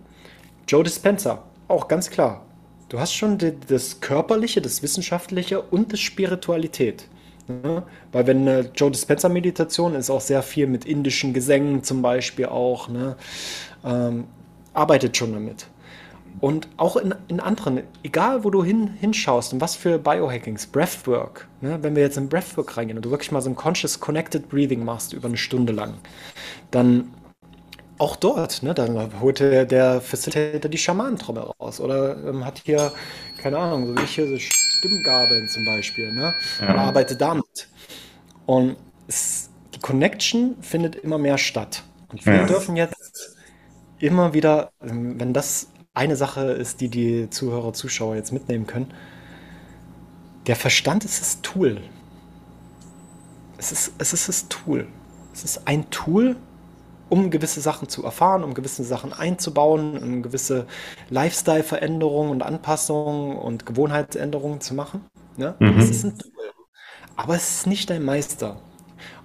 Joe 0.68 0.84
Dispenza, 0.84 1.42
auch 1.68 1.88
ganz 1.88 2.10
klar. 2.10 2.44
Du 2.88 3.00
hast 3.00 3.14
schon 3.14 3.38
die, 3.38 3.54
das 3.66 4.00
Körperliche, 4.00 4.60
das 4.60 4.82
Wissenschaftliche 4.82 5.62
und 5.62 5.92
das 5.92 6.00
Spiritualität. 6.00 7.08
Ne? 7.48 7.82
Weil 8.12 8.26
wenn 8.26 8.46
eine 8.46 8.70
Joe 8.74 8.90
Dispenza 8.90 9.28
Meditation 9.28 9.94
ist 9.94 10.10
auch 10.10 10.20
sehr 10.20 10.42
viel 10.42 10.66
mit 10.66 10.84
indischen 10.84 11.32
Gesängen 11.32 11.82
zum 11.82 12.02
Beispiel 12.02 12.46
auch, 12.46 12.88
ne? 12.88 13.16
ähm, 13.84 14.24
arbeitet 14.74 15.16
schon 15.16 15.32
damit. 15.32 15.66
Und 16.41 16.68
auch 16.76 16.97
in, 16.97 17.14
in 17.28 17.41
anderen, 17.41 17.83
egal 18.03 18.43
wo 18.45 18.51
du 18.51 18.64
hin, 18.64 18.89
hinschaust 18.89 19.53
und 19.53 19.61
was 19.61 19.76
für 19.76 19.99
Biohackings, 19.99 20.66
Breathwork, 20.66 21.49
ne? 21.61 21.78
wenn 21.83 21.95
wir 21.95 22.03
jetzt 22.03 22.16
in 22.16 22.28
Breathwork 22.28 22.76
reingehen 22.76 22.99
und 22.99 23.05
du 23.05 23.11
wirklich 23.11 23.30
mal 23.30 23.41
so 23.41 23.51
ein 23.51 23.57
Conscious 23.57 24.01
Connected 24.01 24.49
Breathing 24.49 24.85
machst 24.85 25.12
über 25.12 25.28
eine 25.28 25.37
Stunde 25.37 25.72
lang, 25.72 25.95
dann 26.70 27.12
auch 27.99 28.16
dort, 28.16 28.64
ne, 28.64 28.74
dann 28.74 29.20
holt 29.20 29.39
der, 29.39 30.01
Facilitator 30.01 30.68
die 30.68 30.78
Schamanentrommel 30.78 31.45
raus 31.45 31.80
oder 31.80 32.16
ähm, 32.26 32.45
hat 32.45 32.61
hier, 32.64 32.93
keine 33.41 33.59
Ahnung, 33.59 33.87
so 33.87 33.97
wie 33.97 34.03
ich 34.03 34.14
hier 34.16 34.26
so 34.26 34.37
Stimmgabeln 34.39 35.49
zum 35.49 35.64
Beispiel, 35.64 36.12
ne, 36.12 36.35
ja. 36.61 36.72
und 36.72 36.78
arbeitet 36.80 37.20
damit. 37.20 37.68
Und 38.47 38.76
es, 39.07 39.51
die 39.72 39.78
Connection 39.78 40.57
findet 40.61 40.97
immer 40.97 41.18
mehr 41.18 41.39
statt. 41.39 41.85
Und 42.11 42.26
wir 42.26 42.35
ja. 42.35 42.47
dürfen 42.47 42.74
jetzt 42.74 43.37
immer 44.01 44.35
wieder, 44.35 44.72
ähm, 44.83 45.20
wenn 45.20 45.33
das 45.33 45.68
eine 45.95 46.16
Sache 46.16 46.53
ist, 46.53 46.80
die 46.80 46.88
die 46.88 47.30
Zuhörer, 47.30 47.72
Zuschauer 47.72 48.16
jetzt 48.16 48.32
mitnehmen 48.32 48.66
können. 48.66 48.93
Der 50.47 50.57
Verstand 50.57 51.05
ist 51.05 51.20
das 51.20 51.43
Tool. 51.43 51.80
Es 53.59 53.72
ist, 53.72 53.93
es 53.99 54.12
ist 54.12 54.28
das 54.28 54.49
Tool. 54.49 54.88
Es 55.32 55.45
ist 55.45 55.66
ein 55.66 55.88
Tool, 55.90 56.36
um 57.09 57.30
gewisse 57.30 57.61
Sachen 57.61 57.88
zu 57.88 58.03
erfahren, 58.05 58.43
um 58.43 58.55
gewisse 58.55 58.84
Sachen 58.84 59.12
einzubauen, 59.12 59.99
um 59.99 60.22
gewisse 60.22 60.66
Lifestyle-Veränderungen 61.11 62.30
und 62.30 62.43
Anpassungen 62.43 63.36
und 63.36 63.66
Gewohnheitsänderungen 63.66 64.61
zu 64.61 64.74
machen. 64.74 65.05
Ne? 65.36 65.55
Mhm. 65.59 65.78
Es 65.78 65.90
ist 65.90 66.05
ein 66.05 66.18
Tool. 66.18 66.32
Aber 67.16 67.34
es 67.34 67.59
ist 67.59 67.66
nicht 67.66 67.90
dein 67.90 68.05
Meister. 68.05 68.57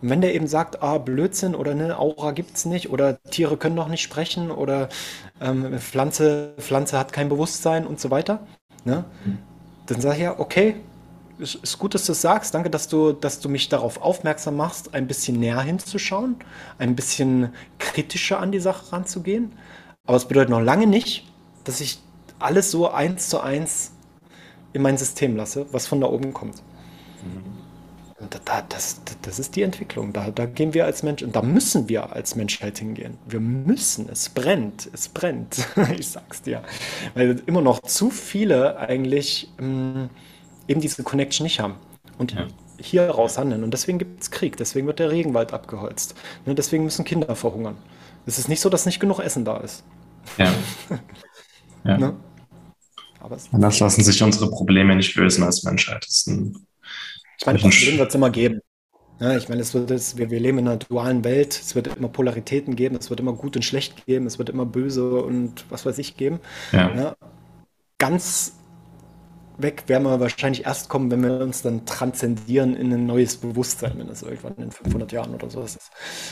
Und 0.02 0.10
wenn 0.10 0.22
der 0.22 0.36
eben 0.36 0.48
sagt, 0.48 0.82
ah, 0.82 0.98
Blödsinn 0.98 1.56
oder 1.56 1.74
ne, 1.74 1.98
Aura 1.98 2.34
es 2.54 2.66
nicht 2.66 2.90
oder 2.90 3.22
Tiere 3.24 3.58
können 3.58 3.76
doch 3.76 3.88
nicht 3.88 4.02
sprechen 4.02 4.52
oder 4.52 4.90
ähm, 5.42 5.80
Pflanze, 5.80 6.54
Pflanze 6.58 6.98
hat 6.98 7.14
kein 7.14 7.30
Bewusstsein 7.30 7.88
und 7.88 8.00
so 8.00 8.12
weiter, 8.12 8.40
ne, 8.86 9.06
dann 9.86 10.02
sage 10.02 10.16
ich 10.16 10.22
ja, 10.24 10.40
okay, 10.40 10.76
ist, 11.40 11.56
ist 11.56 11.78
gut, 11.78 11.94
dass 11.94 12.06
du 12.06 12.12
es 12.14 12.22
sagst. 12.22 12.54
Danke, 12.54 12.70
dass 12.70 12.88
du, 12.88 13.12
dass 13.12 13.40
du 13.40 13.50
mich 13.50 13.70
darauf 13.70 14.02
aufmerksam 14.02 14.56
machst, 14.56 14.94
ein 14.94 15.08
bisschen 15.08 15.40
näher 15.40 15.62
hinzuschauen, 15.62 16.38
ein 16.78 16.96
bisschen 16.96 17.54
kritischer 17.80 18.40
an 18.40 18.52
die 18.52 18.60
Sache 18.60 18.92
ranzugehen. 18.92 19.52
Aber 20.06 20.18
es 20.18 20.26
bedeutet 20.26 20.50
noch 20.50 20.62
lange 20.62 20.88
nicht, 20.88 21.32
dass 21.64 21.82
ich 21.82 22.00
alles 22.40 22.72
so 22.72 22.90
eins 22.90 23.30
zu 23.30 23.40
eins 23.40 23.92
in 24.74 24.82
mein 24.82 24.98
System 24.98 25.36
lasse, 25.36 25.66
was 25.72 25.88
von 25.88 26.02
da 26.02 26.08
oben 26.08 26.34
kommt. 26.34 26.62
Da, 28.30 28.62
das, 28.68 29.02
das 29.22 29.40
ist 29.40 29.56
die 29.56 29.62
Entwicklung. 29.62 30.14
Da, 30.14 30.32
da 30.32 30.46
gehen 30.46 30.74
wir 30.74 30.86
als 30.86 31.04
Mensch 31.04 31.22
und 31.24 31.36
da 31.36 31.42
müssen 31.42 31.90
wir 31.90 32.14
als 32.14 32.36
Menschheit 32.36 32.80
hingehen. 32.80 33.18
Wir 33.28 33.40
müssen. 33.40 34.10
Es 34.10 34.30
brennt. 34.30 34.90
Es 34.94 35.10
brennt. 35.10 35.68
ich 35.98 36.10
sag's 36.10 36.42
dir. 36.42 36.64
Weil 37.14 37.42
immer 37.46 37.62
noch 37.62 37.82
zu 37.82 38.10
viele 38.10 38.78
eigentlich 38.78 39.50
ähm, 39.60 40.10
eben 40.68 40.82
diese 40.82 41.04
Connection 41.04 41.44
nicht 41.44 41.60
haben. 41.60 41.76
Und 42.18 42.34
ja. 42.34 42.48
hier 42.80 43.10
raus 43.10 43.38
handeln. 43.38 43.64
Und 43.64 43.72
deswegen 43.72 44.00
gibt 44.00 44.22
es 44.22 44.32
Krieg. 44.32 44.58
Deswegen 44.58 44.88
wird 44.88 45.00
der 45.00 45.12
Regenwald 45.12 45.54
abgeholzt. 45.54 46.16
Ne, 46.46 46.56
deswegen 46.56 46.84
müssen 46.84 47.06
Kinder 47.06 47.36
verhungern. 47.36 47.78
Es 48.26 48.40
ist 48.40 48.50
nicht 48.50 48.60
so, 48.60 48.70
dass 48.70 48.86
nicht 48.86 49.00
genug 49.00 49.20
Essen 49.20 49.46
da 49.46 49.58
ist. 49.58 49.84
Ja. 50.38 50.52
ja. 51.86 51.98
Ne? 51.98 52.16
Aber 53.20 53.38
Anders 53.52 53.80
lassen 53.80 54.04
sich 54.04 54.22
unsere 54.24 54.50
Probleme 54.50 54.96
nicht 54.96 55.16
lösen 55.16 55.44
als 55.44 55.64
Menschheit. 55.64 56.06
Das 56.06 56.16
ist 56.16 56.28
ein 56.28 56.68
ich 57.40 57.46
meine, 57.46 57.60
Probleme 57.60 58.00
wird 58.00 58.10
es 58.10 58.16
immer 58.16 58.30
geben. 58.30 58.62
Ja, 59.20 59.36
ich 59.36 59.50
meine, 59.50 59.62
es 59.62 59.74
wird 59.74 59.90
es, 59.90 60.18
wir, 60.18 60.30
wir 60.30 60.40
leben 60.40 60.60
in 60.60 60.68
einer 60.68 60.78
dualen 60.78 61.24
Welt, 61.24 61.60
es 61.60 61.74
wird 61.74 61.88
immer 61.88 62.08
Polaritäten 62.08 62.76
geben, 62.76 62.96
es 62.96 63.10
wird 63.10 63.20
immer 63.20 63.34
gut 63.34 63.56
und 63.56 63.64
schlecht 63.64 64.06
geben, 64.06 64.28
es 64.28 64.38
wird 64.38 64.50
immer 64.50 64.66
böse 64.66 65.22
und 65.22 65.66
was 65.70 65.86
weiß 65.86 65.98
ich 65.98 66.18
geben. 66.18 66.40
Ja. 66.72 66.94
Ja, 66.96 67.16
ganz 67.98 68.54
weg 69.58 69.86
werden 69.88 70.04
wir 70.04 70.20
wahrscheinlich 70.20 70.66
erst 70.66 70.88
kommen, 70.88 71.10
wenn 71.10 71.24
wir 71.24 71.42
uns 71.42 71.64
dann 71.64 71.86
transzendieren 71.88 72.76
in 72.76 72.94
ein 72.94 73.08
neues 73.08 73.38
Bewusstsein, 73.38 73.94
wenn 73.98 74.08
es 74.08 74.22
irgendwann 74.22 74.56
in 74.58 74.72
500 74.72 75.12
Jahren 75.12 75.34
oder 75.34 75.50
so 75.50 75.62
ist. 75.62 75.80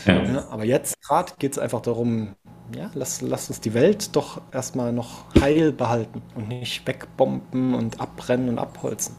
Ja. 0.05 0.47
aber 0.51 0.63
jetzt 0.63 1.01
gerade 1.01 1.33
geht 1.39 1.53
es 1.53 1.57
einfach 1.57 1.81
darum, 1.81 2.35
ja, 2.75 2.91
lass, 2.93 3.21
lass 3.21 3.49
uns 3.49 3.61
die 3.61 3.73
Welt 3.73 4.15
doch 4.15 4.41
erstmal 4.51 4.93
noch 4.93 5.25
heil 5.41 5.71
behalten 5.71 6.21
und 6.35 6.49
nicht 6.49 6.85
wegbomben 6.87 7.73
und 7.73 7.99
abbrennen 7.99 8.49
und 8.49 8.59
abholzen 8.59 9.15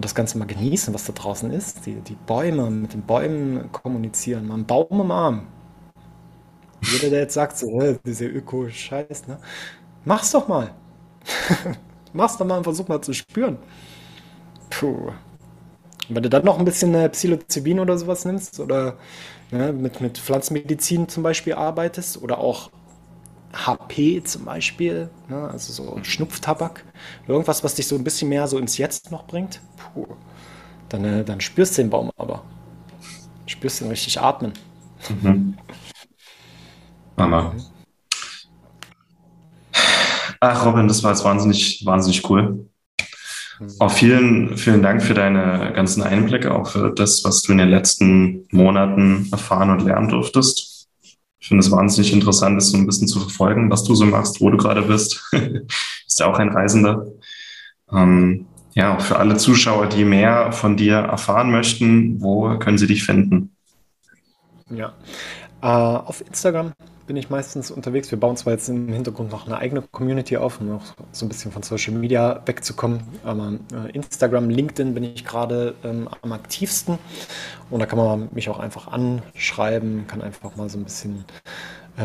und 0.00 0.04
das 0.06 0.14
Ganze 0.14 0.38
mal 0.38 0.46
genießen, 0.46 0.94
was 0.94 1.04
da 1.04 1.12
draußen 1.12 1.50
ist. 1.50 1.84
Die, 1.84 1.96
die 1.96 2.14
Bäume, 2.14 2.70
mit 2.70 2.94
den 2.94 3.02
Bäumen 3.02 3.70
kommunizieren, 3.70 4.48
mal 4.48 4.54
einen 4.54 4.64
Baum 4.64 4.98
im 4.98 5.10
Arm. 5.10 5.46
Jeder, 6.80 7.10
der 7.10 7.20
jetzt 7.20 7.34
sagt, 7.34 7.58
so, 7.58 7.82
äh, 7.82 7.98
diese 8.02 8.24
Öko-Scheiß, 8.24 9.26
ne? 9.26 9.36
Mach's 10.06 10.30
doch 10.30 10.48
mal. 10.48 10.70
Mach's 12.14 12.38
doch 12.38 12.46
mal 12.46 12.56
und 12.56 12.64
versuch 12.64 12.88
mal 12.88 13.02
zu 13.02 13.12
spüren. 13.12 13.58
Puh. 14.70 15.08
Und 16.08 16.16
wenn 16.16 16.22
du 16.22 16.30
dann 16.30 16.46
noch 16.46 16.58
ein 16.58 16.64
bisschen 16.64 16.94
äh, 16.94 17.10
Psilocybin 17.10 17.78
oder 17.78 17.98
sowas 17.98 18.24
nimmst 18.24 18.58
oder 18.58 18.96
ne, 19.50 19.70
mit, 19.70 20.00
mit 20.00 20.16
Pflanzenmedizin 20.16 21.08
zum 21.10 21.22
Beispiel 21.22 21.52
arbeitest 21.52 22.22
oder 22.22 22.38
auch 22.38 22.70
HP 23.52 24.22
zum 24.24 24.44
Beispiel, 24.44 25.10
ne, 25.28 25.48
also 25.50 25.72
so 25.72 25.98
Schnupftabak, 26.02 26.84
irgendwas, 27.26 27.64
was 27.64 27.74
dich 27.74 27.86
so 27.86 27.96
ein 27.96 28.04
bisschen 28.04 28.28
mehr 28.28 28.46
so 28.46 28.58
ins 28.58 28.78
Jetzt 28.78 29.10
noch 29.10 29.26
bringt, 29.26 29.60
puh, 29.76 30.06
dann, 30.88 31.04
äh, 31.04 31.24
dann 31.24 31.40
spürst 31.40 31.76
du 31.78 31.82
den 31.82 31.90
Baum 31.90 32.10
aber. 32.16 32.44
Spürst 33.46 33.80
du 33.80 33.86
ihn 33.86 33.90
richtig 33.90 34.20
atmen. 34.20 34.52
Mhm. 35.22 35.56
Mama. 37.16 37.54
Ach, 40.40 40.64
Robin, 40.64 40.88
das 40.88 41.02
war 41.02 41.10
jetzt 41.10 41.24
wahnsinnig, 41.24 41.84
wahnsinnig 41.84 42.28
cool. 42.30 42.66
Mhm. 43.58 43.68
Auch 43.78 43.90
vielen, 43.90 44.56
vielen 44.56 44.82
Dank 44.82 45.02
für 45.02 45.14
deine 45.14 45.72
ganzen 45.74 46.02
Einblicke, 46.02 46.54
auch 46.54 46.70
für 46.70 46.92
das, 46.94 47.24
was 47.24 47.42
du 47.42 47.52
in 47.52 47.58
den 47.58 47.68
letzten 47.68 48.46
Monaten 48.50 49.28
erfahren 49.32 49.70
und 49.70 49.82
lernen 49.82 50.08
durftest. 50.08 50.69
Ich 51.50 51.52
finde 51.52 51.66
es 51.66 51.72
wahnsinnig 51.72 52.12
interessant, 52.12 52.56
das 52.56 52.70
so 52.70 52.76
ein 52.76 52.86
bisschen 52.86 53.08
zu 53.08 53.18
verfolgen, 53.18 53.72
was 53.72 53.82
du 53.82 53.96
so 53.96 54.04
machst, 54.04 54.40
wo 54.40 54.50
du 54.50 54.56
gerade 54.56 54.82
bist. 54.82 55.20
bist 55.32 56.20
ja 56.20 56.26
auch 56.26 56.38
ein 56.38 56.50
Reisender. 56.50 57.08
Ähm, 57.90 58.46
ja, 58.74 59.00
für 59.00 59.18
alle 59.18 59.36
Zuschauer, 59.36 59.88
die 59.88 60.04
mehr 60.04 60.52
von 60.52 60.76
dir 60.76 60.94
erfahren 60.94 61.50
möchten, 61.50 62.22
wo 62.22 62.56
können 62.60 62.78
sie 62.78 62.86
dich 62.86 63.02
finden? 63.02 63.50
Ja, 64.70 64.92
äh, 65.60 65.66
auf 65.66 66.20
Instagram 66.24 66.72
bin 67.10 67.16
ich 67.16 67.28
meistens 67.28 67.72
unterwegs. 67.72 68.08
Wir 68.12 68.20
bauen 68.20 68.36
zwar 68.36 68.52
jetzt 68.52 68.68
im 68.68 68.86
Hintergrund 68.86 69.32
noch 69.32 69.44
eine 69.44 69.58
eigene 69.58 69.82
Community 69.82 70.36
auf, 70.36 70.60
um 70.60 70.68
noch 70.68 70.94
so 71.10 71.26
ein 71.26 71.28
bisschen 71.28 71.50
von 71.50 71.64
Social 71.64 71.92
Media 71.92 72.40
wegzukommen. 72.46 73.00
Aber 73.24 73.54
äh, 73.74 73.90
Instagram, 73.90 74.48
LinkedIn 74.48 74.94
bin 74.94 75.02
ich 75.02 75.24
gerade 75.24 75.74
ähm, 75.82 76.08
am 76.22 76.30
aktivsten. 76.30 77.00
Und 77.68 77.80
da 77.80 77.86
kann 77.86 77.98
man 77.98 78.28
mich 78.30 78.48
auch 78.48 78.60
einfach 78.60 78.86
anschreiben, 78.86 80.06
kann 80.06 80.22
einfach 80.22 80.54
mal 80.54 80.68
so 80.68 80.78
ein 80.78 80.84
bisschen 80.84 81.24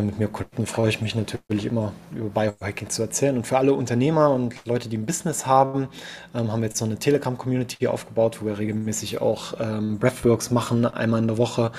mit 0.02 0.20
mir 0.20 0.28
Kunden 0.28 0.66
freue 0.66 0.90
ich 0.90 1.02
mich 1.02 1.16
natürlich 1.16 1.66
immer 1.66 1.94
über 2.14 2.30
Biohacking 2.30 2.90
zu 2.90 3.02
erzählen. 3.02 3.38
Und 3.38 3.48
für 3.48 3.58
alle 3.58 3.74
Unternehmer 3.74 4.32
und 4.32 4.54
Leute, 4.66 4.90
die 4.90 4.98
ein 4.98 5.06
Business 5.06 5.46
haben, 5.46 5.88
ähm, 6.34 6.52
haben 6.52 6.62
wir 6.62 6.68
jetzt 6.68 6.78
so 6.78 6.86
eine 6.86 6.98
Telegram-Community 6.98 7.88
aufgebaut, 7.88 8.40
wo 8.42 8.48
wir 8.48 8.58
regelmäßig 8.58 9.22
auch 9.22 9.54
ähm, 9.60 10.00
Breathworks 10.00 10.52
machen, 10.52 10.86
einmal 10.86 11.22
in 11.22 11.28
der 11.28 11.38
Woche. 11.38 11.72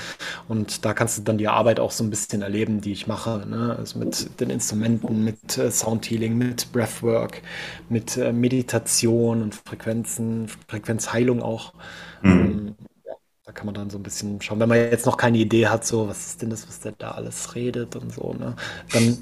Und 0.49 0.85
da 0.85 0.95
kannst 0.95 1.19
du 1.19 1.23
dann 1.23 1.39
die 1.39 1.49
Arbeit 1.49 1.81
auch 1.81 1.91
so 1.91 2.05
ein 2.05 2.11
bisschen 2.11 2.43
erleben, 2.43 2.81
die 2.81 2.93
ich 2.93 3.07
mache. 3.07 3.45
Ne? 3.47 3.77
Also 3.79 3.99
mit 3.99 4.41
den 4.41 4.51
Instrumenten, 4.51 5.25
mit 5.25 5.59
äh, 5.59 5.71
Soundhealing, 5.71 6.39
mit 6.39 6.73
Breathwork, 6.73 7.43
mit 7.89 8.17
äh, 8.17 8.33
Meditation 8.33 9.43
und 9.43 9.55
Frequenzen, 9.55 10.49
Frequenzheilung 10.69 11.43
auch. 11.43 11.75
Mhm. 12.23 12.75
Da 13.47 13.53
kann 13.53 13.67
man 13.67 13.77
dann 13.77 13.91
so 13.91 13.97
ein 13.97 14.03
bisschen 14.03 14.43
schauen, 14.43 14.59
wenn 14.59 14.69
man 14.69 14.79
jetzt 14.79 15.07
noch 15.07 15.17
keine 15.17 15.39
Idee 15.39 15.69
hat, 15.69 15.87
so, 15.87 16.09
was 16.09 16.27
ist 16.27 16.43
denn 16.43 16.51
das, 16.51 16.67
was 16.67 16.81
der 16.81 16.93
da 16.99 17.13
alles 17.13 17.55
redet 17.55 17.95
und 17.95 18.13
so, 18.13 18.35
ne? 18.35 18.57
Dann, 18.93 19.19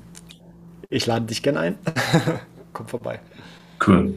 ich 0.88 1.04
lade 1.04 1.26
dich 1.26 1.42
gerne 1.42 1.60
ein. 1.60 1.78
Komm 2.72 2.88
vorbei. 2.88 3.20
Cool. 3.86 4.14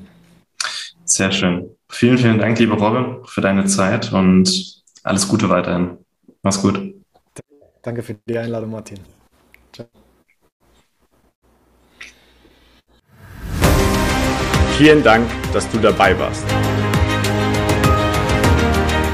Sehr 1.03 1.29
schön. 1.33 1.69
Vielen, 1.89 2.17
vielen 2.17 2.39
Dank, 2.39 2.57
liebe 2.57 2.75
Robin, 2.75 3.25
für 3.25 3.41
deine 3.41 3.65
Zeit 3.65 4.13
und 4.13 4.49
alles 5.03 5.27
Gute 5.27 5.49
weiterhin. 5.49 5.97
Mach's 6.41 6.61
gut. 6.61 6.79
Danke 7.81 8.01
für 8.01 8.13
die 8.13 8.37
Einladung, 8.37 8.71
Martin. 8.71 8.99
Ciao. 9.73 9.87
Vielen 14.77 15.03
Dank, 15.03 15.29
dass 15.51 15.69
du 15.69 15.79
dabei 15.79 16.17
warst. 16.17 16.45